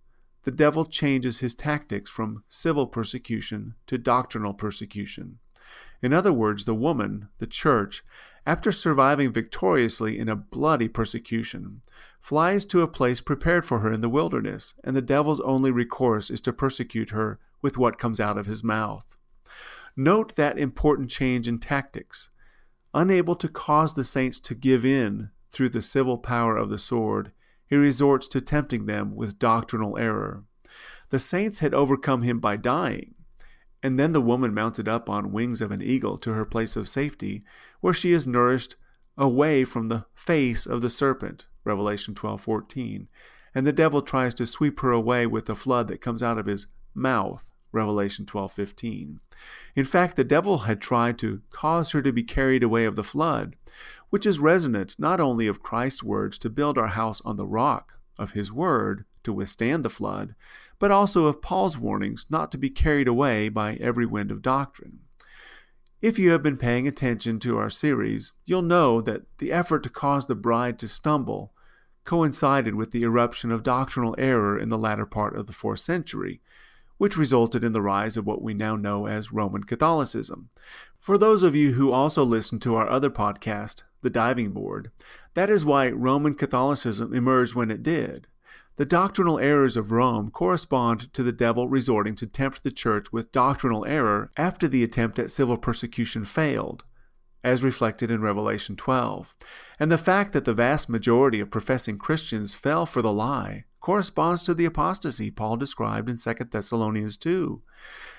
The 0.45 0.51
devil 0.51 0.85
changes 0.85 1.39
his 1.39 1.55
tactics 1.55 2.11
from 2.11 2.43
civil 2.49 2.87
persecution 2.87 3.75
to 3.87 3.97
doctrinal 3.97 4.55
persecution. 4.55 5.39
In 6.03 6.13
other 6.13 6.33
words, 6.33 6.65
the 6.65 6.75
woman, 6.75 7.29
the 7.39 7.47
church, 7.47 8.03
after 8.45 8.73
surviving 8.73 9.33
victoriously 9.33 10.19
in 10.19 10.29
a 10.29 10.35
bloody 10.35 10.89
persecution, 10.89 11.83
flies 12.21 12.65
to 12.67 12.83
a 12.83 12.89
place 12.89 13.21
prepared 13.21 13.65
for 13.65 13.79
her 13.79 13.93
in 13.93 14.01
the 14.01 14.09
wilderness, 14.09 14.75
and 14.83 14.97
the 14.97 15.03
devil's 15.03 15.41
only 15.41 15.71
recourse 15.71 16.29
is 16.29 16.41
to 16.41 16.53
persecute 16.53 17.11
her 17.11 17.39
with 17.61 17.79
what 17.79 17.99
comes 17.99 18.19
out 18.19 18.37
of 18.37 18.47
his 18.47 18.65
mouth. 18.65 19.17
Note 19.97 20.35
that 20.35 20.59
important 20.59 21.09
change 21.09 21.47
in 21.47 21.61
tactics. 21.61 22.31
Unable 22.95 23.37
to 23.37 23.49
cause 23.49 23.95
the 23.95 24.05
saints 24.05 24.41
to 24.41 24.55
give 24.55 24.85
in 24.85 25.31
through 25.51 25.69
the 25.69 25.83
civil 25.83 26.19
power 26.19 26.57
of 26.57 26.69
the 26.69 26.79
sword, 26.79 27.31
he 27.73 27.77
resorts 27.79 28.29
to 28.29 28.39
tempting 28.39 28.85
them 28.85 29.17
with 29.17 29.39
doctrinal 29.39 29.97
error. 29.97 30.45
The 31.09 31.19
saints 31.19 31.61
had 31.61 31.73
overcome 31.73 32.21
him 32.21 32.39
by 32.39 32.59
dying, 32.59 33.15
and 33.83 33.99
then 33.99 34.13
the 34.13 34.21
woman 34.21 34.53
mounted 34.53 34.89
up 34.89 35.09
on 35.09 35.33
wings 35.33 35.63
of 35.63 35.71
an 35.71 35.81
eagle 35.81 36.19
to 36.19 36.35
her 36.35 36.45
place 36.45 36.77
of 36.77 36.87
safety, 36.87 37.45
where 37.81 37.95
she 37.95 38.13
is 38.13 38.27
nourished 38.27 38.77
away 39.17 39.65
from 39.65 39.89
the 39.89 40.05
face 40.13 40.67
of 40.67 40.83
the 40.83 40.91
serpent, 40.91 41.47
Revelation 41.65 42.15
12:14, 42.15 43.09
and 43.55 43.67
the 43.67 43.73
devil 43.73 44.03
tries 44.03 44.35
to 44.35 44.45
sweep 44.45 44.81
her 44.81 44.93
away 44.93 45.27
with 45.27 45.47
the 45.47 45.57
flood 45.57 45.89
that 45.89 46.03
comes 46.03 46.23
out 46.23 46.37
of 46.37 46.45
his 46.45 46.67
mouth, 46.93 47.51
Revelation 47.73 48.27
12:15. 48.27 49.19
In 49.75 49.85
fact, 49.85 50.17
the 50.17 50.25
devil 50.25 50.59
had 50.59 50.81
tried 50.81 51.19
to 51.19 51.43
cause 51.51 51.91
her 51.93 52.03
to 52.03 52.13
be 52.13 52.23
carried 52.23 52.63
away 52.63 52.85
of 52.85 52.97
the 52.97 53.03
flood, 53.03 53.57
which 54.11 54.27
is 54.27 54.39
resonant 54.39 54.95
not 54.99 55.21
only 55.21 55.47
of 55.47 55.63
Christ's 55.63 56.03
words 56.03 56.39
to 56.39 56.51
build 56.51 56.77
our 56.77 56.89
house 56.89 57.21
on 57.23 57.37
the 57.37 57.47
rock 57.47 57.95
of 58.19 58.33
his 58.33 58.53
word 58.53 59.05
to 59.25 59.33
withstand 59.33 59.85
the 59.85 59.91
flood, 59.91 60.35
but 60.79 60.91
also 60.91 61.27
of 61.27 61.41
Paul's 61.41 61.79
warnings 61.79 62.27
not 62.29 62.53
to 62.53 62.59
be 62.59 62.71
carried 62.71 63.09
away 63.09 63.49
by 63.49 63.75
every 63.75 64.05
wind 64.05 64.31
of 64.31 64.43
doctrine. 64.43 65.01
If 66.01 66.19
you 66.19 66.31
have 66.33 66.43
been 66.43 66.57
paying 66.57 66.89
attention 66.89 67.39
to 67.41 67.57
our 67.57 67.71
series, 67.71 68.33
you'll 68.45 68.63
know 68.63 69.01
that 69.01 69.23
the 69.39 69.53
effort 69.53 69.85
to 69.85 69.89
cause 69.89 70.27
the 70.27 70.35
bride 70.35 70.79
to 70.81 70.89
stumble 70.89 71.55
coincided 72.05 72.75
with 72.75 72.91
the 72.91 73.05
eruption 73.05 73.53
of 73.53 73.63
doctrinal 73.63 74.17
error 74.19 74.59
in 74.59 74.69
the 74.69 74.79
latter 74.79 75.07
part 75.07 75.37
of 75.37 75.47
the 75.47 75.53
fourth 75.53 75.79
century, 75.79 76.41
which 76.99 77.17
resulted 77.17 77.65
in 77.65 77.73
the 77.73 77.83
rise 77.83 78.17
of 78.17 78.27
what 78.27 78.43
we 78.43 78.55
now 78.55 78.77
know 78.77 79.07
as 79.07 79.33
Roman 79.33 79.65
Catholicism. 79.65 80.51
For 80.99 81.19
those 81.19 81.43
of 81.43 81.57
you 81.57 81.73
who 81.73 81.91
also 81.91 82.25
listen 82.25 82.61
to 82.61 82.77
our 82.77 82.89
other 82.89 83.11
podcast, 83.11 83.83
The 84.03 84.11
Diving 84.11 84.53
Board, 84.53 84.91
that 85.35 85.51
is 85.51 85.65
why 85.65 85.91
Roman 85.91 86.35
Catholicism 86.35 87.13
emerged 87.13 87.55
when 87.55 87.71
it 87.71 87.83
did. 87.83 88.29
The 88.77 88.87
doctrinal 88.87 89.39
errors 89.39 89.77
of 89.77 89.93
Rome 89.93 90.31
correspond 90.31 91.13
to 91.13 91.23
the 91.23 91.33
devil 91.33 91.69
resorting 91.69 92.15
to 92.17 92.27
tempt 92.27 92.63
the 92.63 92.71
church 92.71 93.13
with 93.13 93.33
doctrinal 93.33 93.85
error 93.87 94.31
after 94.37 94.67
the 94.67 94.83
attempt 94.83 95.19
at 95.19 95.31
civil 95.31 95.59
persecution 95.59 96.25
failed, 96.25 96.85
as 97.45 97.63
reflected 97.63 98.11
in 98.11 98.23
Revelation 98.23 98.77
12. 98.77 99.35
And 99.79 99.93
the 99.93 99.99
fact 99.99 100.33
that 100.33 100.45
the 100.45 100.55
vast 100.55 100.89
majority 100.89 101.41
of 101.41 101.51
professing 101.51 101.99
Christians 101.99 102.55
fell 102.55 102.87
for 102.87 103.03
the 103.03 103.13
lie 103.13 103.65
corresponds 103.83 104.43
to 104.45 104.55
the 104.55 104.65
apostasy 104.65 105.31
Paul 105.31 105.57
described 105.57 106.09
in 106.09 106.17
2 106.17 106.35
Thessalonians 106.51 107.17
2. 107.19 107.61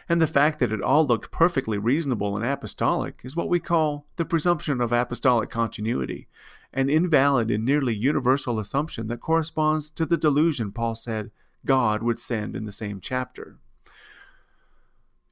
And 0.07 0.21
the 0.21 0.27
fact 0.27 0.59
that 0.59 0.71
it 0.71 0.81
all 0.81 1.07
looked 1.07 1.31
perfectly 1.31 1.77
reasonable 1.77 2.35
and 2.35 2.45
apostolic 2.45 3.21
is 3.23 3.35
what 3.35 3.49
we 3.49 3.59
call 3.59 4.05
the 4.17 4.25
presumption 4.25 4.81
of 4.81 4.91
apostolic 4.91 5.49
continuity, 5.49 6.27
an 6.73 6.89
invalid 6.89 7.49
and 7.49 7.65
nearly 7.65 7.95
universal 7.95 8.59
assumption 8.59 9.07
that 9.07 9.21
corresponds 9.21 9.89
to 9.91 10.05
the 10.05 10.17
delusion 10.17 10.71
Paul 10.71 10.95
said 10.95 11.31
God 11.65 12.03
would 12.03 12.19
send 12.19 12.55
in 12.55 12.65
the 12.65 12.71
same 12.71 12.99
chapter. 12.99 13.57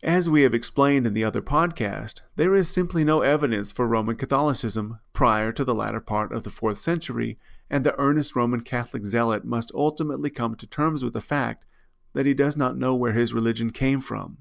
As 0.03 0.27
we 0.27 0.41
have 0.43 0.55
explained 0.55 1.05
in 1.05 1.13
the 1.13 1.23
other 1.23 1.43
podcast, 1.43 2.21
there 2.35 2.55
is 2.55 2.71
simply 2.71 3.03
no 3.03 3.21
evidence 3.21 3.71
for 3.71 3.85
Roman 3.85 4.15
Catholicism 4.15 4.99
prior 5.13 5.51
to 5.51 5.63
the 5.63 5.75
latter 5.75 5.99
part 5.99 6.31
of 6.31 6.43
the 6.43 6.49
fourth 6.49 6.79
century, 6.79 7.37
and 7.71 7.85
the 7.85 7.97
earnest 7.97 8.35
Roman 8.35 8.59
Catholic 8.59 9.05
zealot 9.05 9.45
must 9.45 9.71
ultimately 9.73 10.29
come 10.29 10.55
to 10.55 10.67
terms 10.67 11.03
with 11.03 11.13
the 11.13 11.21
fact 11.21 11.65
that 12.13 12.25
he 12.25 12.33
does 12.33 12.57
not 12.57 12.77
know 12.77 12.93
where 12.93 13.13
his 13.13 13.33
religion 13.33 13.71
came 13.71 14.01
from. 14.01 14.39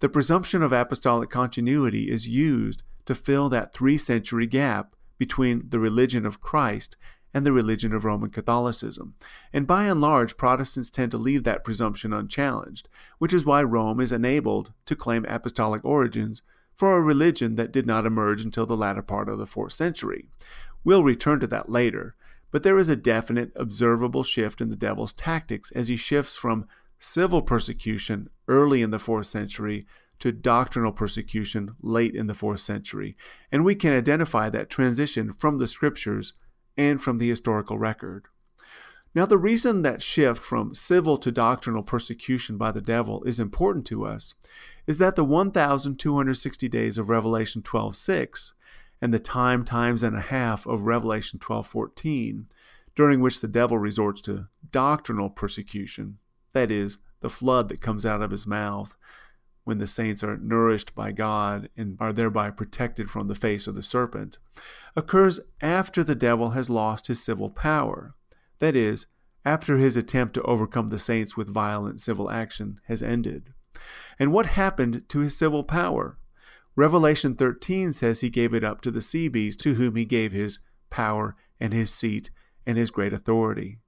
The 0.00 0.08
presumption 0.08 0.60
of 0.60 0.72
apostolic 0.72 1.30
continuity 1.30 2.10
is 2.10 2.28
used 2.28 2.82
to 3.06 3.14
fill 3.14 3.48
that 3.48 3.72
three 3.72 3.96
century 3.96 4.48
gap 4.48 4.96
between 5.18 5.68
the 5.68 5.78
religion 5.78 6.26
of 6.26 6.40
Christ 6.40 6.96
and 7.32 7.46
the 7.46 7.52
religion 7.52 7.92
of 7.92 8.04
Roman 8.04 8.30
Catholicism. 8.30 9.14
And 9.52 9.68
by 9.68 9.84
and 9.84 10.00
large, 10.00 10.36
Protestants 10.36 10.90
tend 10.90 11.12
to 11.12 11.16
leave 11.18 11.44
that 11.44 11.62
presumption 11.62 12.12
unchallenged, 12.12 12.88
which 13.18 13.32
is 13.32 13.46
why 13.46 13.62
Rome 13.62 14.00
is 14.00 14.10
enabled 14.10 14.72
to 14.86 14.96
claim 14.96 15.24
apostolic 15.26 15.84
origins 15.84 16.42
for 16.74 16.96
a 16.96 17.00
religion 17.00 17.54
that 17.54 17.72
did 17.72 17.86
not 17.86 18.04
emerge 18.04 18.44
until 18.44 18.66
the 18.66 18.76
latter 18.76 19.02
part 19.02 19.28
of 19.28 19.38
the 19.38 19.46
fourth 19.46 19.72
century. 19.72 20.26
We'll 20.82 21.04
return 21.04 21.38
to 21.38 21.46
that 21.46 21.70
later, 21.70 22.16
but 22.54 22.62
there 22.62 22.78
is 22.78 22.88
a 22.88 22.94
definite, 22.94 23.50
observable 23.56 24.22
shift 24.22 24.60
in 24.60 24.68
the 24.68 24.76
devil's 24.76 25.12
tactics 25.12 25.72
as 25.72 25.88
he 25.88 25.96
shifts 25.96 26.36
from 26.36 26.68
civil 27.00 27.42
persecution 27.42 28.28
early 28.46 28.80
in 28.80 28.92
the 28.92 28.98
fourth 29.00 29.26
century 29.26 29.84
to 30.20 30.30
doctrinal 30.30 30.92
persecution 30.92 31.74
late 31.82 32.14
in 32.14 32.28
the 32.28 32.32
fourth 32.32 32.60
century, 32.60 33.16
and 33.50 33.64
we 33.64 33.74
can 33.74 33.92
identify 33.92 34.48
that 34.48 34.70
transition 34.70 35.32
from 35.32 35.58
the 35.58 35.66
scriptures 35.66 36.34
and 36.76 37.02
from 37.02 37.18
the 37.18 37.28
historical 37.28 37.76
record. 37.76 38.26
Now, 39.16 39.26
the 39.26 39.36
reason 39.36 39.82
that 39.82 40.00
shift 40.00 40.40
from 40.40 40.76
civil 40.76 41.16
to 41.16 41.32
doctrinal 41.32 41.82
persecution 41.82 42.56
by 42.56 42.70
the 42.70 42.80
devil 42.80 43.24
is 43.24 43.40
important 43.40 43.84
to 43.86 44.06
us 44.06 44.36
is 44.86 44.98
that 44.98 45.16
the 45.16 45.24
1,260 45.24 46.68
days 46.68 46.98
of 46.98 47.08
Revelation 47.08 47.62
12:6 47.62 48.52
and 49.00 49.12
the 49.12 49.18
time 49.18 49.64
times 49.64 50.02
and 50.02 50.16
a 50.16 50.20
half 50.20 50.66
of 50.66 50.86
Revelation 50.86 51.38
12:14, 51.38 52.46
during 52.94 53.20
which 53.20 53.40
the 53.40 53.48
devil 53.48 53.78
resorts 53.78 54.20
to 54.22 54.46
doctrinal 54.70 55.30
persecution, 55.30 56.18
that 56.52 56.70
is, 56.70 56.98
the 57.20 57.30
flood 57.30 57.68
that 57.68 57.80
comes 57.80 58.06
out 58.06 58.22
of 58.22 58.30
his 58.30 58.46
mouth, 58.46 58.96
when 59.64 59.78
the 59.78 59.86
saints 59.86 60.22
are 60.22 60.36
nourished 60.36 60.94
by 60.94 61.10
God 61.10 61.68
and 61.76 61.96
are 61.98 62.12
thereby 62.12 62.50
protected 62.50 63.10
from 63.10 63.28
the 63.28 63.34
face 63.34 63.66
of 63.66 63.74
the 63.74 63.82
serpent, 63.82 64.38
occurs 64.94 65.40
after 65.60 66.04
the 66.04 66.14
devil 66.14 66.50
has 66.50 66.70
lost 66.70 67.06
his 67.06 67.22
civil 67.22 67.50
power. 67.50 68.14
That 68.58 68.76
is, 68.76 69.06
after 69.44 69.76
his 69.76 69.96
attempt 69.96 70.34
to 70.34 70.42
overcome 70.42 70.88
the 70.88 70.98
saints 70.98 71.36
with 71.36 71.48
violent 71.48 72.00
civil 72.00 72.30
action 72.30 72.78
has 72.86 73.02
ended. 73.02 73.52
And 74.18 74.32
what 74.32 74.46
happened 74.46 75.02
to 75.08 75.20
his 75.20 75.36
civil 75.36 75.64
power? 75.64 76.18
Revelation 76.76 77.34
13 77.34 77.92
says 77.92 78.20
he 78.20 78.30
gave 78.30 78.52
it 78.52 78.64
up 78.64 78.80
to 78.82 78.90
the 78.90 79.00
sea 79.00 79.28
beast, 79.28 79.60
to 79.60 79.74
whom 79.74 79.96
he 79.96 80.04
gave 80.04 80.32
his 80.32 80.58
power 80.90 81.36
and 81.60 81.72
his 81.72 81.92
seat 81.92 82.30
and 82.66 82.76
his 82.76 82.90
great 82.90 83.12
authority. 83.12 83.78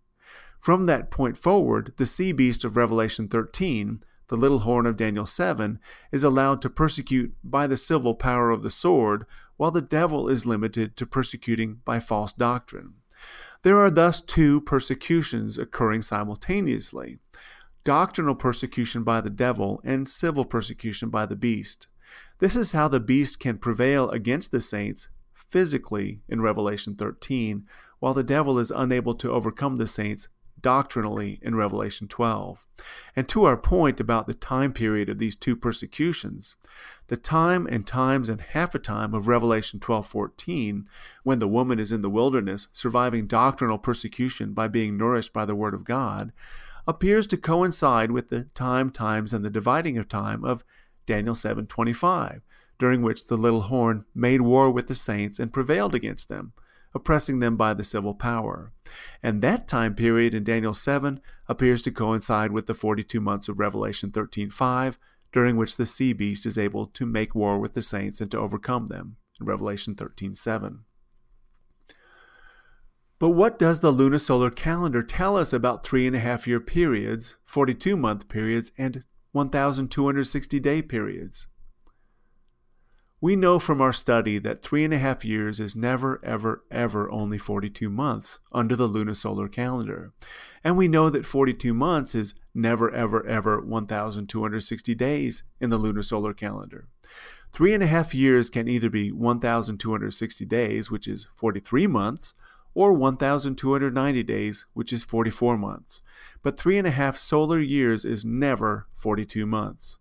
From 0.61 0.85
that 0.85 1.11
point 1.11 1.37
forward, 1.37 1.93
the 1.97 2.07
sea 2.07 2.33
beast 2.33 2.65
of 2.65 2.77
Revelation 2.77 3.29
13 3.29 4.01
the 4.29 4.37
little 4.37 4.61
horn 4.61 4.87
of 4.87 4.97
Daniel 4.97 5.27
7, 5.27 5.79
is 6.11 6.25
allowed 6.25 6.61
to 6.63 6.71
persecute 6.71 7.35
by 7.45 7.67
the 7.67 7.77
civil 7.77 8.15
power 8.15 8.51
of 8.51 8.63
the 8.63 8.71
sword, 8.71 9.25
while 9.57 9.71
the 9.71 9.81
devil 9.81 10.29
is 10.29 10.47
limited 10.47 10.97
to 10.97 11.07
persecuting 11.07 11.81
by 11.85 12.01
false 12.01 12.33
doctrine. 12.33 12.95
There 13.63 13.79
are 13.79 13.91
thus 13.91 14.21
two 14.21 14.61
persecutions 14.61 15.59
occurring 15.59 16.03
simultaneously 16.03 17.19
doctrinal 17.85 18.35
persecution 18.35 19.05
by 19.05 19.21
the 19.21 19.31
devil, 19.31 19.81
and 19.85 20.09
civil 20.09 20.45
persecution 20.45 21.09
by 21.09 21.25
the 21.25 21.37
beast. 21.37 21.87
This 22.39 22.55
is 22.55 22.73
how 22.73 22.89
the 22.89 23.01
beast 23.01 23.41
can 23.41 23.57
prevail 23.57 24.11
against 24.11 24.51
the 24.51 24.61
saints 24.61 25.09
physically 25.33 26.21
in 26.29 26.43
Revelation 26.43 26.95
13, 26.95 27.67
while 27.99 28.13
the 28.13 28.23
devil 28.23 28.59
is 28.59 28.71
unable 28.71 29.15
to 29.15 29.31
overcome 29.31 29.77
the 29.77 29.87
saints 29.87 30.29
doctrinally 30.61 31.39
in 31.43 31.55
Revelation 31.55 32.09
12. 32.09 32.67
And 33.15 33.27
to 33.29 33.45
our 33.45 33.57
point 33.57 34.01
about 34.01 34.27
the 34.27 34.35
time 34.35 34.73
period 34.73 35.09
of 35.09 35.19
these 35.19 35.37
two 35.37 35.57
persecutions, 35.57 36.57
the 37.07 37.17
time 37.17 37.67
and 37.71 37.87
times 37.87 38.29
and 38.29 38.41
half 38.41 38.75
a 38.75 38.79
time 38.79 39.15
of 39.15 39.29
Revelation 39.29 39.81
12:14, 39.81 40.87
when 41.23 41.39
the 41.39 41.49
woman 41.49 41.79
is 41.79 41.93
in 41.93 42.03
the 42.03 42.11
wilderness 42.11 42.69
surviving 42.73 43.27
doctrinal 43.27 43.79
persecution 43.79 44.53
by 44.53 44.69
being 44.69 44.97
nourished 44.99 45.33
by 45.33 45.47
the 45.47 45.55
word 45.55 45.73
of 45.73 45.85
God, 45.85 46.33
appears 46.87 47.27
to 47.29 47.37
coincide 47.37 48.11
with 48.11 48.29
the 48.29 48.45
time, 48.55 48.91
times, 48.91 49.33
and 49.33 49.45
the 49.45 49.51
dividing 49.51 49.97
of 49.97 50.09
time 50.09 50.45
of 50.45 50.65
Daniel 51.07 51.35
7:25, 51.35 52.43
during 52.79 53.03
which 53.03 53.27
the 53.27 53.37
little 53.37 53.63
horn 53.63 54.05
made 54.15 54.43
war 54.43 54.71
with 54.71 54.89
the 54.89 54.95
saints 54.95 55.39
and 55.39 55.53
prevailed 55.53 55.95
against 55.95 56.29
them, 56.29 56.53
oppressing 56.95 57.39
them 57.39 57.57
by 57.57 57.73
the 57.73 57.85
civil 57.85 58.15
power. 58.15 58.73
And 59.23 59.43
that 59.43 59.69
time 59.69 59.95
period 59.95 60.35
in 60.35 60.45
Daniel 60.45 60.75
7 60.75 61.21
appears 61.49 61.83
to 61.83 61.91
coincide 61.91 62.53
with 62.53 62.67
the 62.67 62.75
42 62.75 63.21
months 63.21 63.49
of 63.49 63.59
Revelation 63.59 64.11
13:5, 64.11 64.99
during 65.33 65.57
which 65.57 65.77
the 65.77 65.87
sea 65.87 66.13
beast 66.13 66.47
is 66.47 66.59
able 66.59 66.87
to 66.87 67.07
make 67.07 67.35
war 67.35 67.59
with 67.59 67.75
the 67.75 67.83
saints 67.83 68.21
and 68.21 68.31
to 68.31 68.39
overcome 68.39 68.87
them 68.89 69.17
in 69.41 69.47
Revelation 69.47 69.95
13:7. 69.95 70.85
But 73.19 73.31
what 73.31 73.59
does 73.59 73.81
the 73.81 73.93
lunisolar 73.93 74.55
calendar 74.55 75.03
tell 75.03 75.37
us 75.37 75.53
about 75.53 75.83
three 75.85 76.07
and 76.07 76.15
a 76.15 76.21
half 76.21 76.47
year 76.47 76.61
periods, 76.61 77.37
42 77.47 77.97
month 77.97 78.29
periods, 78.29 78.73
and 78.77 79.05
1,260 79.37 80.61
day 80.61 80.81
periods? 80.81 81.47
We 83.21 83.37
know 83.37 83.59
from 83.59 83.83
our 83.83 83.93
study 83.93 84.39
that 84.39 84.63
three 84.63 84.83
and 84.83 84.95
a 84.95 84.99
half 84.99 85.27
years 85.27 85.61
is 85.61 85.77
never, 85.77 86.25
ever, 86.25 86.65
ever 86.71 87.11
only 87.11 87.37
42 87.37 87.91
months 87.91 88.39
under 88.51 88.75
the 88.75 88.89
lunisolar 88.89 89.53
calendar. 89.53 90.15
And 90.65 90.79
we 90.79 90.89
know 90.89 91.11
that 91.11 91.27
42 91.27 91.75
months 91.75 92.15
is 92.15 92.33
never, 92.55 92.91
ever, 92.91 93.27
ever 93.27 93.61
1,260 93.61 94.95
days 94.95 95.43
in 95.61 95.69
the 95.69 95.79
lunisolar 95.79 96.35
calendar. 96.35 96.89
Three 97.53 97.75
and 97.75 97.83
a 97.83 97.87
half 97.87 98.15
years 98.15 98.49
can 98.49 98.69
either 98.69 98.89
be 98.89 99.13
1,260 99.13 100.47
days, 100.47 100.91
which 100.91 101.07
is 101.07 101.27
43 101.35 101.87
months, 101.87 102.33
or 102.77 102.93
1,290 102.93 104.23
days, 104.23 104.67
which 104.75 104.93
is 104.93 105.03
44 105.03 105.57
months. 105.57 106.03
But 106.43 106.59
three 106.59 106.77
and 106.77 106.87
a 106.87 106.91
half 106.91 107.17
solar 107.17 107.59
years 107.59 108.05
is 108.05 108.23
never 108.23 108.87
42 108.95 109.47
months. 109.47 109.97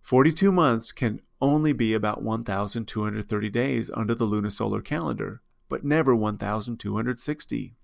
42 0.00 0.52
months 0.52 0.92
can 0.92 1.20
only 1.40 1.72
be 1.72 1.92
about 1.92 2.22
1,230 2.22 3.50
days 3.50 3.90
under 3.92 4.14
the 4.14 4.28
lunisolar 4.28 4.84
calendar, 4.84 5.42
but 5.68 5.84
never 5.84 6.14
1,260. 6.14 7.74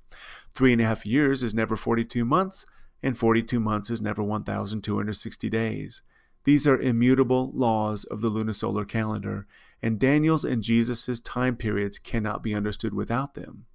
Three 0.54 0.72
and 0.72 0.80
a 0.80 0.84
half 0.84 1.04
years 1.04 1.42
is 1.42 1.52
never 1.52 1.76
42 1.76 2.24
months, 2.24 2.66
and 3.02 3.18
42 3.18 3.58
months 3.58 3.90
is 3.90 4.00
never 4.00 4.22
1,260 4.22 5.50
days. 5.50 6.02
These 6.44 6.68
are 6.68 6.80
immutable 6.80 7.50
laws 7.52 8.04
of 8.04 8.20
the 8.20 8.30
lunisolar 8.30 8.86
calendar, 8.86 9.48
and 9.82 9.98
Daniel's 9.98 10.44
and 10.44 10.62
Jesus' 10.62 11.20
time 11.20 11.56
periods 11.56 11.98
cannot 11.98 12.42
be 12.42 12.54
understood 12.54 12.94
without 12.94 13.34
them. 13.34 13.66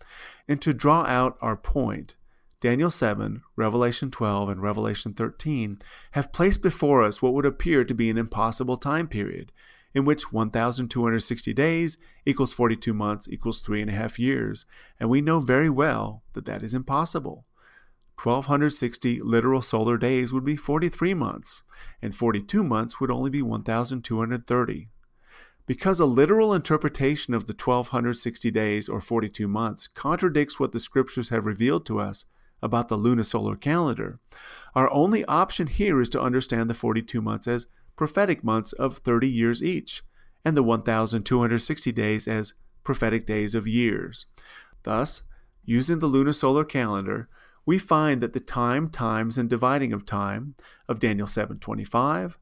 And 0.48 0.62
to 0.62 0.74
draw 0.74 1.04
out 1.04 1.38
our 1.42 1.56
point, 1.56 2.16
Daniel 2.60 2.92
7, 2.92 3.42
Revelation 3.56 4.12
12, 4.12 4.50
and 4.50 4.62
Revelation 4.62 5.14
13 5.14 5.80
have 6.12 6.32
placed 6.32 6.62
before 6.62 7.04
us 7.04 7.22
what 7.22 7.34
would 7.34 7.46
appear 7.46 7.84
to 7.84 7.94
be 7.94 8.10
an 8.10 8.18
impossible 8.18 8.78
time 8.78 9.08
period, 9.08 9.52
in 9.94 10.06
which 10.06 10.32
1,260 10.32 11.54
days 11.54 11.98
equals 12.26 12.54
42 12.54 12.94
months 12.94 13.28
equals 13.30 13.60
three 13.60 13.82
and 13.82 13.90
a 13.90 13.96
half 13.96 14.20
years, 14.20 14.66
and 15.00 15.10
we 15.10 15.22
know 15.22 15.40
very 15.40 15.70
well 15.70 16.24
that 16.34 16.46
that 16.46 16.62
is 16.64 16.74
impossible. 16.74 17.46
1260 18.22 19.20
literal 19.22 19.64
solar 19.64 19.98
days 19.98 20.32
would 20.32 20.46
be 20.46 20.56
43 20.56 21.16
months, 21.16 21.64
and 22.02 22.16
42 22.16 22.64
months 22.64 23.00
would 23.00 23.10
only 23.10 23.32
be 23.32 23.42
1230. 23.42 24.90
Because 25.72 26.02
a 26.02 26.06
literal 26.06 26.54
interpretation 26.54 27.34
of 27.34 27.48
the 27.48 27.54
1260 27.54 28.52
days 28.52 28.90
or 28.90 29.00
42 29.00 29.48
months 29.48 29.88
contradicts 29.88 30.60
what 30.60 30.74
the 30.74 30.82
scriptures 30.82 31.30
have 31.30 31.46
revealed 31.46 31.86
to 31.86 31.98
us 31.98 32.26
about 32.62 32.90
the 32.90 32.98
lunisolar 32.98 33.58
calendar, 33.58 34.20
our 34.76 34.92
only 34.92 35.24
option 35.28 35.68
here 35.68 36.02
is 36.02 36.10
to 36.10 36.22
understand 36.22 36.70
the 36.70 36.74
42 36.74 37.22
months 37.22 37.48
as 37.48 37.68
prophetic 37.96 38.44
months 38.44 38.74
of 38.74 38.98
30 38.98 39.30
years 39.30 39.64
each, 39.64 40.04
and 40.44 40.58
the 40.58 40.62
1260 40.62 41.92
days 41.94 42.28
as 42.28 42.54
prophetic 42.84 43.26
days 43.26 43.56
of 43.56 43.66
years. 43.66 44.26
Thus, 44.84 45.22
using 45.64 46.00
the 46.00 46.10
lunisolar 46.10 46.68
calendar, 46.68 47.30
we 47.66 47.78
find 47.78 48.20
that 48.22 48.34
the 48.34 48.42
time, 48.42 48.90
times, 48.90 49.38
and 49.38 49.50
dividing 49.50 49.94
of 49.94 50.06
time 50.06 50.54
of 50.90 51.00
Daniel 51.00 51.28
7:25 51.28 52.38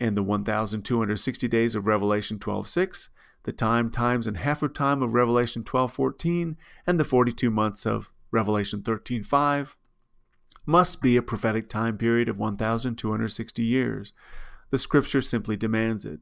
and 0.00 0.16
the 0.16 0.22
1260 0.22 1.46
days 1.46 1.74
of 1.76 1.86
Revelation 1.86 2.38
12:6, 2.38 3.10
the 3.44 3.52
time, 3.52 3.90
times, 3.90 4.26
and 4.26 4.38
half 4.38 4.62
of 4.62 4.72
time 4.72 5.02
of 5.02 5.14
Revelation 5.14 5.62
12:14, 5.62 6.56
and 6.86 6.98
the 6.98 7.04
42 7.04 7.50
months 7.50 7.86
of 7.86 8.10
Revelation 8.30 8.82
13:5 8.82 9.76
must 10.66 11.02
be 11.02 11.16
a 11.16 11.22
prophetic 11.22 11.68
time 11.68 11.98
period 11.98 12.28
of 12.28 12.38
1260 12.38 13.62
years. 13.62 14.12
The 14.70 14.78
scripture 14.78 15.20
simply 15.20 15.56
demands 15.56 16.04
it. 16.04 16.20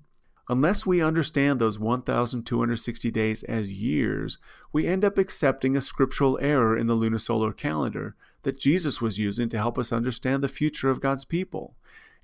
Unless 0.51 0.87
we 0.87 1.03
understand 1.03 1.61
those 1.61 1.79
1,260 1.79 3.11
days 3.11 3.43
as 3.43 3.71
years, 3.71 4.39
we 4.73 4.87
end 4.87 5.05
up 5.05 5.19
accepting 5.19 5.77
a 5.77 5.81
scriptural 5.81 6.39
error 6.41 6.77
in 6.77 6.87
the 6.87 6.97
lunisolar 6.97 7.55
calendar 7.55 8.17
that 8.43 8.59
Jesus 8.59 9.03
was 9.03 9.19
using 9.19 9.51
to 9.51 9.59
help 9.59 9.79
us 9.79 9.93
understand 9.93 10.43
the 10.43 10.49
future 10.49 10.89
of 10.89 11.03
God's 11.03 11.27
people. 11.27 11.77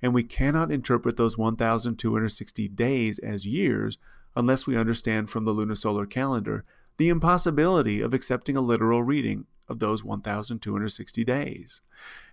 And 0.05 0.13
we 0.13 0.21
cannot 0.21 0.71
interpret 0.71 1.17
those 1.17 1.35
1,260 1.35 2.67
days 2.67 3.17
as 3.17 3.47
years 3.47 3.97
unless 4.35 4.67
we 4.67 4.77
understand 4.77 5.31
from 5.31 5.45
the 5.45 5.51
lunisolar 5.51 6.07
calendar 6.07 6.63
the 6.97 7.09
impossibility 7.09 8.01
of 8.01 8.13
accepting 8.13 8.55
a 8.55 8.61
literal 8.61 9.01
reading 9.01 9.47
of 9.67 9.79
those 9.79 10.03
1,260 10.03 11.23
days. 11.23 11.81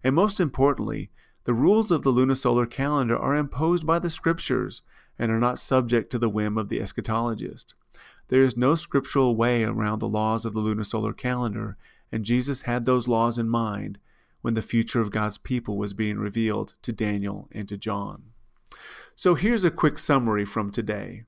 And 0.05 0.15
most 0.15 0.39
importantly, 0.39 1.09
the 1.45 1.55
rules 1.55 1.91
of 1.91 2.03
the 2.03 2.13
lunisolar 2.13 2.69
calendar 2.69 3.17
are 3.17 3.37
imposed 3.37 3.87
by 3.87 3.99
the 3.99 4.11
scriptures 4.11 4.83
and 5.19 5.33
are 5.33 5.41
not 5.41 5.59
subject 5.59 6.13
to 6.13 6.19
the 6.19 6.29
whim 6.29 6.59
of 6.59 6.69
the 6.69 6.79
eschatologist. 6.79 7.73
There 8.29 8.45
is 8.45 8.55
no 8.55 8.75
scriptural 8.75 9.35
way 9.35 9.65
around 9.65 10.01
the 10.01 10.09
laws 10.09 10.45
of 10.45 10.53
the 10.53 10.61
lunisolar 10.61 11.17
calendar, 11.17 11.79
and 12.13 12.23
Jesus 12.23 12.61
had 12.61 12.85
those 12.85 13.09
laws 13.09 13.39
in 13.39 13.49
mind 13.49 13.99
when 14.43 14.55
the 14.55 14.63
future 14.63 15.01
of 15.01 15.11
God's 15.11 15.39
people 15.39 15.79
was 15.79 15.95
being 15.95 16.19
revealed 16.19 16.75
to 16.83 16.93
Daniel 16.93 17.49
and 17.53 17.69
to 17.69 17.79
John. 17.79 18.25
So 19.15 19.35
here's 19.35 19.65
a 19.65 19.71
quick 19.71 19.99
summary 19.99 20.45
from 20.45 20.71
today. 20.71 21.25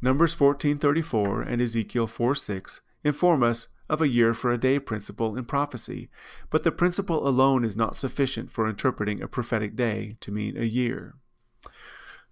Numbers 0.00 0.34
14:34 0.34 1.42
and 1.42 1.62
Ezekiel 1.62 2.06
4:6 2.06 2.80
inform 3.04 3.42
us 3.42 3.68
of 3.88 4.00
a 4.00 4.08
year 4.08 4.32
for 4.32 4.50
a 4.50 4.58
day 4.58 4.78
principle 4.78 5.36
in 5.36 5.44
prophecy, 5.44 6.08
but 6.50 6.62
the 6.62 6.72
principle 6.72 7.26
alone 7.26 7.64
is 7.64 7.76
not 7.76 7.96
sufficient 7.96 8.50
for 8.50 8.68
interpreting 8.68 9.22
a 9.22 9.28
prophetic 9.28 9.76
day 9.76 10.16
to 10.20 10.32
mean 10.32 10.56
a 10.56 10.64
year. 10.64 11.14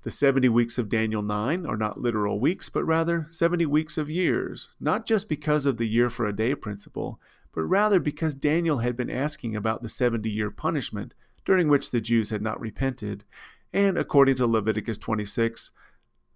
The 0.02 0.10
70 0.10 0.48
weeks 0.48 0.78
of 0.78 0.88
Daniel 0.88 1.20
9 1.20 1.66
are 1.66 1.76
not 1.76 2.00
literal 2.00 2.40
weeks, 2.40 2.70
but 2.70 2.84
rather 2.84 3.26
70 3.30 3.66
weeks 3.66 3.98
of 3.98 4.08
years, 4.08 4.70
not 4.80 5.04
just 5.04 5.28
because 5.28 5.66
of 5.66 5.76
the 5.76 5.86
year 5.86 6.08
for 6.08 6.26
a 6.26 6.34
day 6.34 6.54
principle, 6.54 7.20
but 7.52 7.62
rather 7.62 7.98
because 7.98 8.34
Daniel 8.34 8.78
had 8.78 8.96
been 8.96 9.10
asking 9.10 9.56
about 9.56 9.82
the 9.82 9.88
70 9.88 10.30
year 10.30 10.50
punishment 10.50 11.14
during 11.44 11.68
which 11.68 11.90
the 11.90 12.00
Jews 12.00 12.30
had 12.30 12.42
not 12.42 12.60
repented, 12.60 13.24
and 13.72 13.96
according 13.96 14.36
to 14.36 14.46
Leviticus 14.46 14.98
26, 14.98 15.70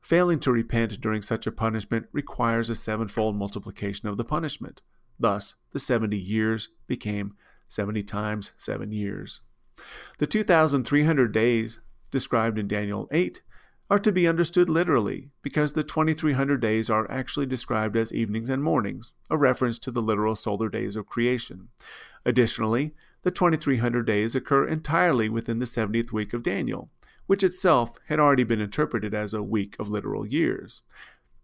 failing 0.00 0.38
to 0.40 0.52
repent 0.52 1.00
during 1.00 1.22
such 1.22 1.46
a 1.46 1.52
punishment 1.52 2.06
requires 2.12 2.70
a 2.70 2.74
sevenfold 2.74 3.36
multiplication 3.36 4.08
of 4.08 4.16
the 4.16 4.24
punishment. 4.24 4.82
Thus, 5.18 5.54
the 5.72 5.78
70 5.78 6.16
years 6.16 6.68
became 6.86 7.34
70 7.68 8.02
times 8.02 8.52
7 8.56 8.92
years. 8.92 9.40
The 10.18 10.26
2,300 10.26 11.32
days 11.32 11.80
described 12.10 12.58
in 12.58 12.68
Daniel 12.68 13.08
8 13.10 13.40
are 13.90 13.98
to 13.98 14.12
be 14.12 14.26
understood 14.26 14.68
literally 14.68 15.28
because 15.42 15.72
the 15.72 15.82
2300 15.82 16.60
days 16.60 16.88
are 16.88 17.10
actually 17.10 17.46
described 17.46 17.96
as 17.96 18.12
evenings 18.12 18.48
and 18.48 18.62
mornings, 18.62 19.12
a 19.30 19.36
reference 19.36 19.78
to 19.78 19.90
the 19.90 20.02
literal 20.02 20.34
solar 20.34 20.68
days 20.68 20.96
of 20.96 21.06
creation. 21.06 21.68
Additionally, 22.24 22.94
the 23.22 23.30
2300 23.30 24.06
days 24.06 24.34
occur 24.34 24.66
entirely 24.66 25.28
within 25.28 25.58
the 25.58 25.66
70th 25.66 26.12
week 26.12 26.32
of 26.32 26.42
Daniel, 26.42 26.90
which 27.26 27.44
itself 27.44 27.98
had 28.06 28.18
already 28.18 28.44
been 28.44 28.60
interpreted 28.60 29.14
as 29.14 29.34
a 29.34 29.42
week 29.42 29.76
of 29.78 29.90
literal 29.90 30.26
years. 30.26 30.82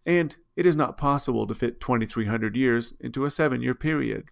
And 0.06 0.36
it 0.60 0.66
is 0.66 0.76
not 0.76 0.98
possible 0.98 1.46
to 1.46 1.54
fit 1.54 1.80
2300 1.80 2.54
years 2.54 2.92
into 3.00 3.24
a 3.24 3.30
seven 3.30 3.62
year 3.62 3.74
period. 3.74 4.24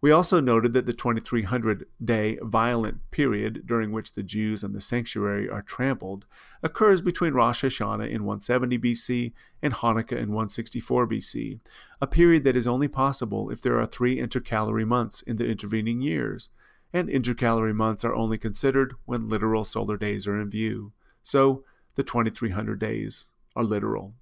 We 0.00 0.12
also 0.12 0.38
noted 0.38 0.72
that 0.74 0.86
the 0.86 0.92
2300 0.92 1.86
day 2.04 2.38
violent 2.42 3.10
period 3.10 3.64
during 3.66 3.90
which 3.90 4.12
the 4.12 4.22
Jews 4.22 4.62
and 4.62 4.72
the 4.72 4.80
sanctuary 4.80 5.48
are 5.48 5.62
trampled 5.62 6.26
occurs 6.62 7.02
between 7.02 7.32
Rosh 7.32 7.64
Hashanah 7.64 8.08
in 8.08 8.22
170 8.22 8.78
BC 8.78 9.32
and 9.62 9.74
Hanukkah 9.74 10.12
in 10.12 10.28
164 10.28 11.08
BC, 11.08 11.58
a 12.00 12.06
period 12.06 12.44
that 12.44 12.54
is 12.54 12.68
only 12.68 12.86
possible 12.86 13.50
if 13.50 13.60
there 13.60 13.80
are 13.80 13.86
three 13.86 14.20
intercalary 14.20 14.84
months 14.84 15.22
in 15.22 15.38
the 15.38 15.48
intervening 15.48 16.00
years, 16.00 16.50
and 16.92 17.08
intercalary 17.08 17.74
months 17.74 18.04
are 18.04 18.14
only 18.14 18.38
considered 18.38 18.94
when 19.06 19.28
literal 19.28 19.64
solar 19.64 19.96
days 19.96 20.28
are 20.28 20.40
in 20.40 20.48
view. 20.48 20.92
So, 21.24 21.64
the 21.96 22.04
2300 22.04 22.78
days 22.78 23.26
are 23.56 23.64
literal. 23.64 24.14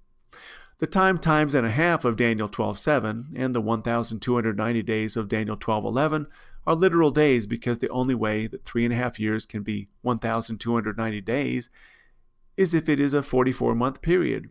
The 0.79 0.87
time 0.87 1.19
times 1.19 1.53
and 1.53 1.67
a 1.67 1.71
half 1.71 2.03
of 2.03 2.17
Daniel 2.17 2.49
12:7 2.49 3.31
and 3.35 3.53
the 3.53 3.61
1290 3.61 4.81
days 4.81 5.15
of 5.15 5.29
Daniel 5.29 5.55
12:11 5.55 6.25
are 6.65 6.75
literal 6.75 7.11
days 7.11 7.45
because 7.45 7.79
the 7.79 7.89
only 7.89 8.15
way 8.15 8.47
that 8.47 8.65
three 8.65 8.83
and 8.83 8.93
a 8.93 8.97
half 8.97 9.19
years 9.19 9.45
can 9.45 9.61
be 9.61 9.87
1290 10.01 11.21
days 11.21 11.69
is 12.57 12.73
if 12.73 12.89
it 12.89 12.99
is 12.99 13.13
a 13.13 13.21
44 13.21 13.75
month 13.75 14.01
period. 14.01 14.49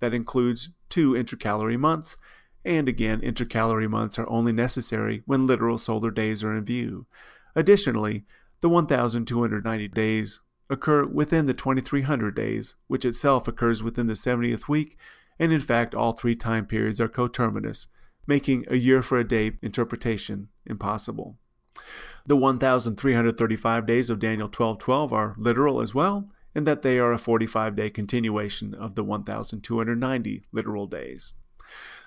That 0.00 0.14
includes 0.14 0.70
two 0.88 1.14
intercalary 1.14 1.78
months, 1.78 2.16
and 2.64 2.88
again, 2.88 3.20
intercalary 3.20 3.88
months 3.88 4.18
are 4.18 4.28
only 4.30 4.52
necessary 4.52 5.22
when 5.26 5.46
literal 5.46 5.76
solar 5.76 6.10
days 6.10 6.42
are 6.42 6.54
in 6.56 6.64
view. 6.64 7.06
Additionally, 7.54 8.24
the 8.60 8.70
1290 8.70 9.88
days 9.88 10.40
occur 10.70 11.04
within 11.04 11.44
the 11.44 11.54
2300 11.54 12.34
days, 12.34 12.76
which 12.86 13.04
itself 13.04 13.46
occurs 13.46 13.82
within 13.82 14.06
the 14.06 14.14
70th 14.14 14.68
week 14.68 14.96
and 15.38 15.52
in 15.52 15.60
fact, 15.60 15.94
all 15.94 16.12
three 16.12 16.36
time 16.36 16.66
periods 16.66 17.00
are 17.00 17.08
coterminous, 17.08 17.88
making 18.26 18.64
a 18.68 18.76
year 18.76 19.02
for 19.02 19.18
a 19.18 19.26
day 19.26 19.52
interpretation 19.62 20.48
impossible. 20.66 21.38
The 22.26 22.36
1,335 22.36 23.86
days 23.86 24.10
of 24.10 24.18
Daniel 24.18 24.48
12:12 24.48 25.12
are 25.12 25.34
literal 25.36 25.80
as 25.80 25.94
well, 25.94 26.30
in 26.54 26.64
that 26.64 26.82
they 26.82 26.98
are 26.98 27.12
a 27.12 27.18
45 27.18 27.76
day 27.76 27.90
continuation 27.90 28.74
of 28.74 28.94
the 28.94 29.04
1,290 29.04 30.42
literal 30.52 30.86
days. 30.86 31.34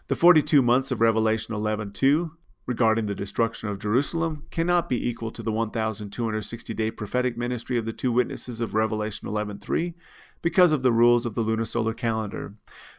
The 0.07 0.15
42 0.15 0.61
months 0.61 0.91
of 0.91 1.01
Revelation 1.01 1.53
11:2 1.53 2.31
regarding 2.67 3.07
the 3.07 3.15
destruction 3.15 3.69
of 3.69 3.79
Jerusalem 3.79 4.45
cannot 4.51 4.89
be 4.89 5.07
equal 5.09 5.31
to 5.31 5.41
the 5.41 5.51
1260 5.51 6.73
day 6.75 6.91
prophetic 6.91 7.37
ministry 7.37 7.77
of 7.77 7.85
the 7.85 7.93
two 7.93 8.11
witnesses 8.11 8.61
of 8.61 8.75
Revelation 8.75 9.27
11:3 9.27 9.95
because 10.43 10.73
of 10.73 10.83
the 10.83 10.91
rules 10.91 11.25
of 11.25 11.33
the 11.33 11.43
lunisolar 11.43 11.97
calendar. 11.97 12.53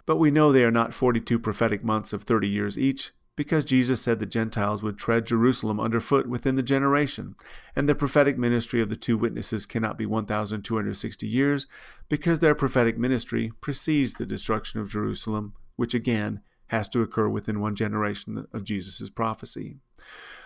But 0.07 0.16
we 0.16 0.33
know 0.33 0.51
they 0.51 0.64
are 0.64 0.73
not 0.73 0.95
42 0.95 1.39
prophetic 1.39 1.85
months 1.85 2.12
of 2.12 2.23
30 2.25 2.49
years 2.49 2.77
each 2.77 3.12
because 3.37 3.64
Jesus 3.64 4.03
said 4.03 4.19
the 4.19 4.27
Gentiles 4.27 4.83
would 4.83 4.99
tread 4.99 5.25
Jerusalem 5.25 5.79
underfoot 5.79 6.27
within 6.27 6.57
the 6.57 6.62
generation, 6.62 7.37
and 7.77 7.89
the 7.89 7.95
prophetic 7.95 8.37
ministry 8.37 8.81
of 8.81 8.89
the 8.89 8.97
two 8.97 9.16
witnesses 9.16 9.64
cannot 9.64 9.97
be 9.97 10.07
1260 10.07 11.25
years 11.25 11.69
because 12.09 12.41
their 12.41 12.57
prophetic 12.57 12.99
ministry 12.99 13.53
precedes 13.61 14.14
the 14.14 14.27
destruction 14.27 14.81
of 14.81 14.91
Jerusalem, 14.91 15.53
which 15.77 15.95
again 15.95 16.41
has 16.69 16.89
to 16.91 17.03
occur 17.03 17.29
within 17.29 17.61
one 17.61 17.75
generation 17.75 18.47
of 18.53 18.64
Jesus' 18.64 19.11
prophecy. 19.11 19.77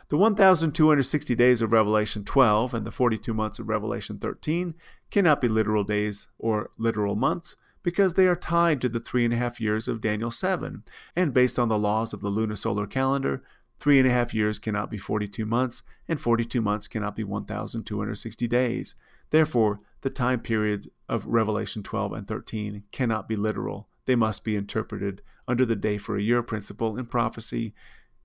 The 0.09 0.17
1,260 0.17 1.35
days 1.35 1.63
of 1.63 1.73
Revelation 1.73 2.25
12 2.25 2.75
and 2.75 2.87
the 2.87 2.91
42 2.91 3.33
months 3.33 3.59
of 3.59 3.69
Revelation 3.69 4.19
13 4.19 4.75
cannot 5.11 5.41
be 5.41 5.49
literal 5.49 5.85
days 5.85 6.29
or 6.39 6.71
literal 6.79 7.15
months 7.15 7.57
because 7.83 8.15
they 8.15 8.27
are 8.27 8.37
tied 8.37 8.81
to 8.81 8.89
the 8.89 9.01
three 9.01 9.25
and 9.25 9.35
a 9.35 9.37
half 9.37 9.61
years 9.61 9.89
of 9.89 10.01
Daniel 10.01 10.31
7, 10.31 10.85
and 11.17 11.35
based 11.35 11.59
on 11.59 11.69
the 11.69 11.79
laws 11.79 12.13
of 12.13 12.21
the 12.21 12.31
lunisolar 12.31 12.89
calendar, 12.89 13.43
three 13.81 13.99
and 13.99 14.07
a 14.07 14.13
half 14.13 14.33
years 14.33 14.59
cannot 14.59 14.91
be 14.91 14.99
42 14.99 15.45
months, 15.45 15.83
and 16.09 16.21
42 16.21 16.61
months 16.61 16.87
cannot 16.87 17.17
be 17.17 17.25
1,260 17.25 18.49
days. 18.49 18.95
Therefore, 19.31 19.81
the 20.03 20.11
time 20.11 20.41
periods 20.41 20.89
of 21.09 21.27
Revelation 21.27 21.83
12 21.83 22.13
and 22.13 22.29
13 22.29 22.85
cannot 22.93 23.29
be 23.29 23.35
literal. 23.35 23.89
They 24.05 24.15
must 24.15 24.45
be 24.45 24.57
interpreted 24.57 25.23
under 25.49 25.65
the 25.65 25.77
day 25.77 25.99
for 25.99 26.17
a 26.17 26.23
year 26.23 26.43
principle 26.43 26.99
in 26.99 27.07
prophecy, 27.07 27.75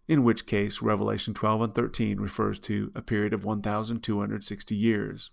in 0.08 0.24
which 0.24 0.46
case 0.46 0.82
Revelation 0.82 1.34
12 1.34 1.62
and 1.62 1.76
13 1.76 2.20
refers 2.20 2.60
to 2.60 2.92
a 2.96 3.02
period 3.02 3.34
of 3.34 3.46
1,260 3.46 4.76
years. 4.76 5.32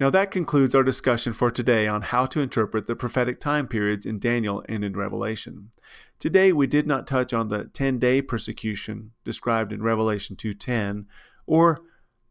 Now, 0.00 0.10
that 0.10 0.32
concludes 0.32 0.74
our 0.74 0.82
discussion 0.82 1.32
for 1.32 1.52
today 1.52 1.86
on 1.86 2.02
how 2.02 2.26
to 2.26 2.40
interpret 2.40 2.86
the 2.86 2.96
prophetic 2.96 3.38
time 3.38 3.68
periods 3.68 4.04
in 4.04 4.18
Daniel 4.18 4.64
and 4.68 4.84
in 4.84 4.96
Revelation. 4.96 5.70
Today, 6.18 6.52
we 6.52 6.66
did 6.66 6.86
not 6.86 7.06
touch 7.06 7.32
on 7.32 7.48
the 7.48 7.66
10 7.66 8.00
day 8.00 8.20
persecution 8.20 9.12
described 9.24 9.72
in 9.72 9.82
Revelation 9.82 10.34
2.10 10.34 11.06
or 11.46 11.82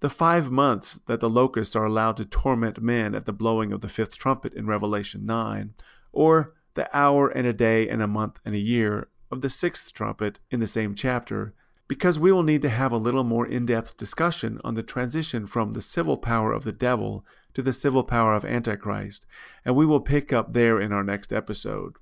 the 0.03 0.09
five 0.09 0.51
months 0.51 0.99
that 1.05 1.21
the 1.21 1.29
locusts 1.29 1.77
are 1.77 1.85
allowed 1.85 2.17
to 2.17 2.25
torment 2.25 2.81
men 2.81 3.15
at 3.15 3.25
the 3.25 3.31
blowing 3.31 3.71
of 3.71 3.79
the 3.79 3.87
fifth 3.87 4.17
trumpet 4.17 4.53
in 4.53 4.65
Revelation 4.65 5.25
9, 5.25 5.73
or 6.11 6.55
the 6.76 6.95
hour 6.95 7.28
and 7.28 7.47
a 7.47 7.53
day 7.53 7.88
and 7.88 8.01
a 8.01 8.07
month 8.07 8.39
and 8.45 8.55
a 8.55 8.59
year 8.59 9.07
of 9.32 9.41
the 9.41 9.49
sixth 9.49 9.93
trumpet 9.93 10.39
in 10.51 10.59
the 10.59 10.67
same 10.67 10.95
chapter, 10.95 11.53
because 11.88 12.19
we 12.19 12.32
will 12.32 12.43
need 12.43 12.61
to 12.61 12.69
have 12.69 12.91
a 12.91 12.97
little 12.97 13.24
more 13.24 13.45
in 13.45 13.65
depth 13.65 13.97
discussion 13.97 14.59
on 14.63 14.76
the 14.76 14.84
transition 14.84 15.45
from 15.45 15.74
the 15.74 15.82
civil 15.82 16.17
power 16.17 16.53
of 16.53 16.63
the 16.63 16.71
devil 16.71 17.26
to 17.53 17.61
the 17.61 17.74
civil 17.74 18.03
power 18.03 18.34
of 18.34 18.45
Antichrist, 18.45 19.26
and 19.63 19.76
we 19.76 19.86
will 19.86 19.99
pick 19.99 20.34
up 20.34 20.53
there 20.53 20.80
in 20.80 20.91
our 20.91 21.03
next 21.03 21.32
episode. 21.32 21.95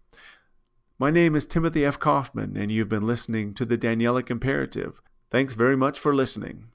My 0.98 1.10
name 1.10 1.36
is 1.36 1.48
Timothy 1.48 1.84
F. 1.84 2.00
Kauffman, 2.00 2.56
and 2.56 2.72
you've 2.72 2.90
been 2.90 3.06
listening 3.06 3.54
to 3.56 3.66
the 3.66 3.78
Danielic 3.78 4.30
Imperative. 4.30 5.02
Thanks 5.30 5.56
very 5.56 5.76
much 5.76 6.00
for 6.00 6.14
listening. 6.14 6.71